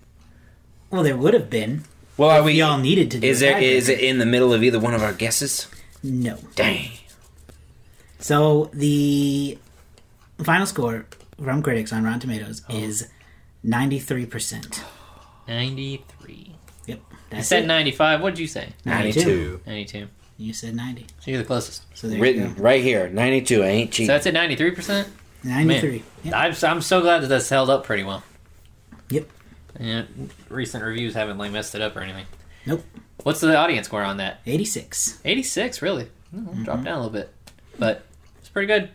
[0.91, 1.85] Well, there would have been.
[2.19, 2.53] Well, are if we?
[2.53, 3.59] y'all needed to do Is a there?
[3.59, 5.67] Is it in the middle of either one of our guesses?
[6.03, 6.37] No.
[6.57, 6.91] Dang.
[8.19, 9.57] So the
[10.43, 11.07] final score
[11.43, 12.77] from critics on Rotten Tomatoes Oh.
[12.77, 13.09] is
[13.63, 14.85] ninety-three percent.
[15.49, 16.43] Ninety-three.
[16.45, 16.46] Yep,
[17.31, 17.67] I that's said it.
[17.67, 18.21] ninety-five.
[18.21, 18.69] What did you say?
[18.85, 19.61] 92.
[19.67, 20.09] Ninety-two.
[20.39, 21.07] You said ninety.
[21.21, 21.83] So you're the closest.
[21.97, 22.63] So there Written you go.
[22.63, 23.63] right here, 92.
[23.63, 24.07] I ain't So cheating.
[24.09, 25.09] that's at ninety-three percent.
[25.43, 26.03] Ninety-three.
[26.25, 26.35] Yep.
[26.35, 28.23] I'm, I'm so glad that that's held up pretty well.
[29.11, 29.29] Yep.
[29.79, 30.05] Yeah,
[30.49, 32.27] recent reviews haven't like messed it up or anything.
[32.65, 32.83] Nope.
[33.23, 34.41] What's the audience score on that?
[34.47, 35.21] Eighty-six.
[35.25, 36.09] Eighty-six, really?
[36.31, 36.85] Hmm, Dropped mm-hmm.
[36.85, 37.33] down a little bit,
[37.79, 38.05] but
[38.41, 38.91] it's pretty good.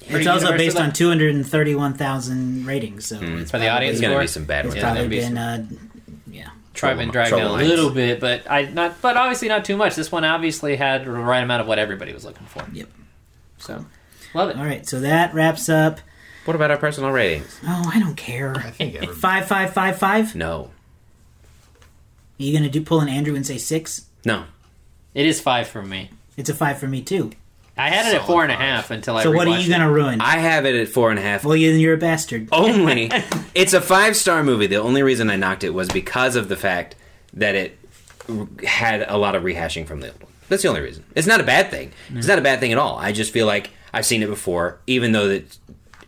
[0.00, 3.06] Pretty It's also universal based on two hundred and thirty-one thousand ratings.
[3.06, 3.38] So hmm.
[3.38, 4.22] it's for the audience There's gonna score.
[4.22, 4.76] be some bad It's ones.
[4.76, 5.76] Yeah, probably that'd be been, uh, yeah.
[6.72, 9.76] Try and dragged Trouble down a little bit, but I not, but obviously not too
[9.76, 9.96] much.
[9.96, 12.64] This one obviously had the right amount of what everybody was looking for.
[12.72, 12.88] Yep.
[13.58, 13.84] So,
[14.34, 14.56] love it.
[14.56, 15.98] All right, so that wraps up.
[16.44, 17.58] What about our personal ratings?
[17.64, 18.56] Oh, I don't care.
[18.56, 19.18] I think everybody.
[19.18, 20.34] Five, five, five, five.
[20.34, 20.70] No.
[22.38, 24.06] Are you gonna do pull an Andrew and say six?
[24.24, 24.44] No.
[25.12, 26.10] It is five for me.
[26.36, 27.32] It's a five for me too.
[27.80, 28.90] I had it at four and a half four and a five.
[28.90, 29.22] until I.
[29.22, 30.20] So what are you gonna ruin?
[30.20, 31.44] I have it at four and a half.
[31.44, 32.48] well, you, you're a bastard.
[32.52, 33.10] Only.
[33.54, 34.66] it's a five star movie.
[34.66, 36.96] The only reason I knocked it was because of the fact
[37.34, 37.78] that it
[38.64, 40.32] had a lot of rehashing from the old one.
[40.48, 41.04] That's the only reason.
[41.14, 41.92] It's not a bad thing.
[42.14, 42.96] It's not a bad thing at all.
[42.98, 45.58] I just feel like I've seen it before, even though that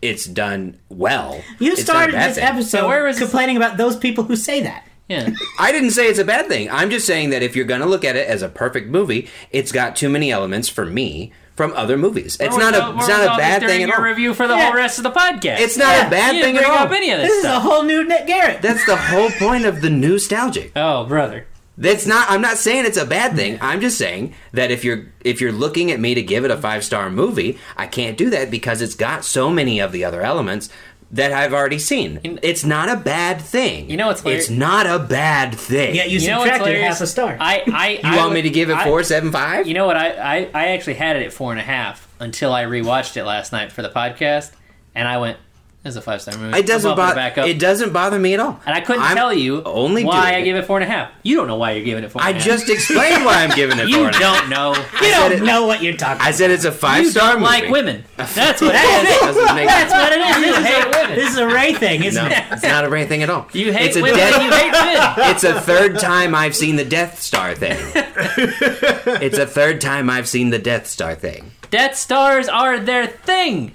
[0.00, 1.40] it's done well.
[1.60, 2.44] You it's not a started this thing.
[2.44, 4.84] episode So where was this- complaining about those people who say that.
[5.08, 5.30] Yeah.
[5.58, 6.70] I didn't say it's a bad thing.
[6.70, 9.28] I'm just saying that if you're going to look at it as a perfect movie,
[9.50, 11.32] it's got too many elements for me
[11.62, 12.36] from other movies.
[12.40, 14.04] It's not a it's not a bad thing during at your all.
[14.04, 14.64] review for the Yeah.
[14.66, 15.60] whole rest of the podcast.
[15.60, 16.86] It's not a bad you thing didn't at bring all.
[16.86, 17.62] up any of this, This is a stuff.
[17.62, 18.62] whole new Nick Garrett.
[18.62, 20.72] That's the whole point of the nostalgic.
[20.76, 21.46] oh, brother.
[21.78, 22.30] That's not.
[22.30, 23.58] I'm not saying it's a bad thing.
[23.62, 26.56] I'm just saying that if you're if you're looking at me to give it a
[26.56, 30.20] five star movie, I can't do that because it's got so many of the other
[30.20, 30.68] elements
[31.12, 32.20] that I've already seen.
[32.42, 33.90] It's not a bad thing.
[33.90, 34.44] You know what's hilarious?
[34.48, 35.94] It's not a bad thing.
[35.94, 36.98] yeah, you, You know what's subtracted hilarious?
[36.98, 37.36] half a star.
[37.38, 39.66] I, I, you I want would- me to give it I- four seven five?
[39.66, 39.96] You know what?
[39.96, 43.24] I, I, I actually had it at four and a half until I rewatched it
[43.24, 44.52] last night for the podcast,
[44.94, 45.36] and I went,
[45.82, 47.12] "This is a five star movie." it doesn't bother.
[47.12, 47.46] it back up.
[47.48, 48.60] It doesn't bother me at all.
[48.66, 51.10] and I couldn't I'm tell you only why I gave it four and a half.
[51.22, 52.22] You don't know why you're giving it four.
[52.22, 52.46] I and a half.
[52.48, 54.40] just explained why I'm giving it you four and a half.
[54.40, 54.74] don't know.
[55.00, 57.42] you don't it- know what you're talking I said it's a five You star don't
[57.42, 57.52] movie.
[57.62, 58.04] like women.
[58.16, 59.36] That's what That it is.
[59.66, 60.36] That's what it is.
[60.36, 61.16] You This is, a, women.
[61.16, 62.44] this is a Rey thing, isn't No, it?
[62.52, 63.46] it's not a great thing at all.
[63.52, 64.18] You hate it's a women.
[64.18, 65.30] dead- You hate men.
[65.34, 67.78] it's a third time I've seen the Death Star thing.
[69.20, 71.52] it's a third time I've seen the Death Star thing.
[71.70, 73.72] Death stars are their thing.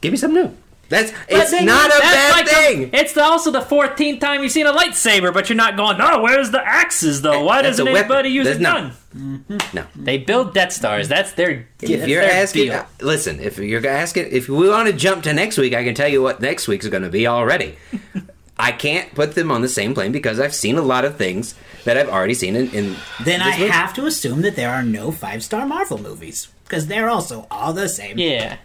[0.00, 0.56] Give me some new.
[0.90, 2.90] That's it's then not a bad like the- thing.
[2.92, 5.96] it's the, also the fourteenth time you've seen a lightsaber, but you're not going.
[5.96, 7.44] No, where's the axes though?
[7.44, 9.62] Why That's doesn't anybody use There's a no- gun?
[9.72, 9.86] no.
[9.96, 11.08] They build Death Stars.
[11.08, 11.50] That's their.
[11.80, 12.74] If that's you're their asking, deal.
[12.74, 13.40] uh, listen.
[13.40, 16.22] If you're asking, if we want to jump to next week, I can tell you
[16.22, 17.76] what next week's going to be already.
[18.58, 21.54] I can't put them on the same plane because I've seen a lot of things
[21.84, 22.68] that I've already seen in.
[22.72, 23.70] in Then I movie.
[23.70, 27.72] have to assume that there are no five star Marvel movies because they're also all
[27.72, 28.18] the same.
[28.18, 28.58] yeah.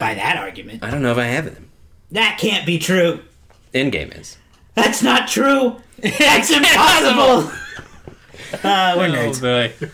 [0.00, 1.70] By that argument, I don't know if I have them.
[2.10, 3.20] that can't be true.
[3.72, 4.36] Endgame is.
[4.74, 5.76] That's not true.
[5.98, 7.52] That's impossible.
[8.64, 9.40] Uh, we're nerds.
[9.40, 9.78] Oh nerds.
[9.78, 9.86] boy.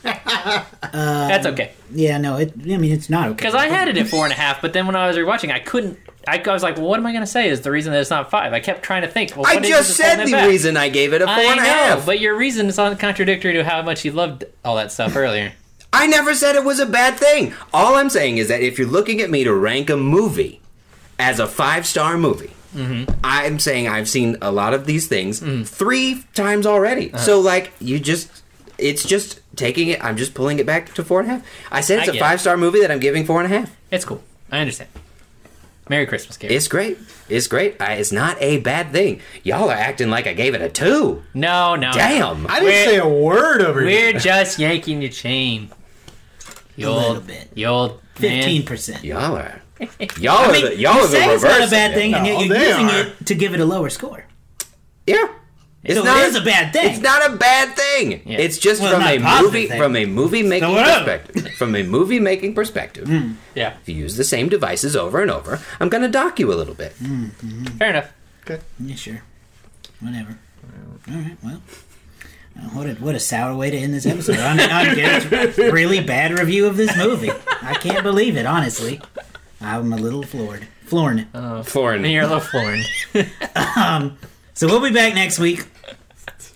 [0.93, 1.73] That's okay.
[1.93, 2.53] Yeah, no, it.
[2.57, 3.37] I mean, it's not okay.
[3.37, 5.53] Because I had it at four and a half, but then when I was rewatching,
[5.53, 5.99] I couldn't.
[6.27, 8.01] I, I was like, well, what am I going to say is the reason that
[8.01, 8.53] it's not five?
[8.53, 9.37] I kept trying to think.
[9.37, 10.49] Well, I what is just said the back?
[10.49, 12.07] reason I gave it a four I and a know, half.
[12.07, 15.53] but your reason is contradictory to how much you loved all that stuff earlier.
[15.97, 17.55] I never said it was a bad thing.
[17.73, 20.61] All I'm saying is that if you're looking at me to rank a movie
[21.19, 23.11] as a five star movie, Mm-hmm.
[23.25, 25.67] I'm saying I've seen a lot of these things Mm.
[25.67, 27.11] three times already.
[27.11, 27.23] Uh-huh.
[27.25, 28.43] So, like, you just.
[28.77, 30.05] It's just taking it.
[30.05, 31.47] I'm just pulling it back to four and a half.
[31.73, 33.75] I said it's I a five star movie that I'm giving four and a half.
[33.91, 34.23] It's cool.
[34.53, 34.91] I understand.
[35.89, 36.55] Merry Christmas, Gary.
[36.55, 36.99] It's great.
[37.31, 37.81] It's great.
[37.81, 39.21] I, it's not a bad thing.
[39.45, 41.23] Y'all are acting like I gave it a two.
[41.33, 41.93] no, no.
[41.93, 42.47] Damn.
[42.49, 44.13] I didn't We're- say a word over here.
[44.13, 45.71] We're just yanking your chain.
[46.77, 47.49] You A little bit.
[47.55, 49.03] You old fifteen percent.
[49.05, 49.63] Y'all are.
[50.19, 51.35] Y'all I are the, y'all you are the say reverse.
[51.35, 53.01] it's not a bad thing, and yet you're using are.
[53.09, 54.25] it to give it a lower score.
[55.07, 55.29] Yeah.
[55.85, 56.91] It's So not it is a bad thing.
[56.95, 58.23] It's not a bad thing.
[58.27, 58.39] Yeah.
[58.39, 59.79] It's just Well, from a a movie thing.
[59.79, 61.19] from a movie making whatever.
[61.19, 61.53] perspective.
[61.59, 63.07] from a movie making perspective.
[63.07, 63.33] Hmm.
[63.55, 66.53] Yeah, If you use the same devices over and over, I'm going to dock you
[66.53, 66.93] a little bit.
[66.95, 67.65] Hmm, hmm.
[67.79, 68.13] fair enough.
[68.47, 68.63] Good.
[68.81, 69.23] Yeah, sure.
[70.01, 70.39] Whatever.
[71.09, 71.37] All right.
[71.45, 71.63] Well,
[72.73, 74.39] what a what a sour way to end this episode.
[74.39, 77.31] On, on Garrett's really bad review of this movie.
[77.63, 78.47] I can't believe it.
[78.47, 79.01] Honestly,
[79.61, 80.67] I'm a little floored.
[80.85, 81.27] Floored.
[81.65, 82.05] Florin.
[82.05, 82.85] And you're a little floored.
[84.55, 85.67] So we'll be back next week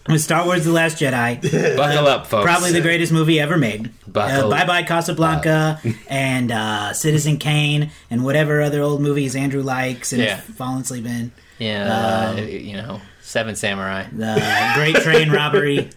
[0.08, 1.76] with Star Wars: The Last Jedi.
[1.76, 2.44] Buckle up, folks.
[2.46, 3.90] Probably the greatest movie ever made.
[4.10, 5.78] Buckle Uh, bye bye Casablanca
[6.08, 10.36] and uh, Citizen Kane and whatever other old movies Andrew likes and Yeah.
[10.36, 11.30] has fallen asleep in.
[11.58, 14.06] Yeah, uh, you know, Seven Samurai.
[14.12, 15.88] The Great Train Robbery,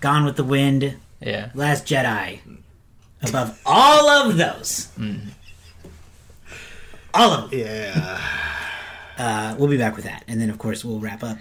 [0.00, 1.48] Gone with the Wind, Yeah.
[1.54, 2.40] Last Jedi.
[3.22, 4.88] Above all of those,
[7.14, 7.58] all of them.
[7.58, 8.20] Yeah.
[9.16, 11.38] Uh, we'll be back with that, and then of course we'll wrap up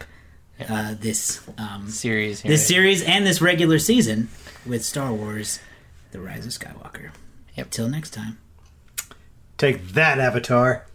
[0.69, 2.41] uh, this um, Series.
[2.41, 2.49] here.
[2.49, 4.29] this series and this regular season
[4.65, 5.59] with Star Wars:
[6.13, 7.11] The Rise of Skywalker.
[7.55, 7.69] Yep.
[7.71, 8.39] Till next time.
[9.59, 10.86] Take that, Avatar.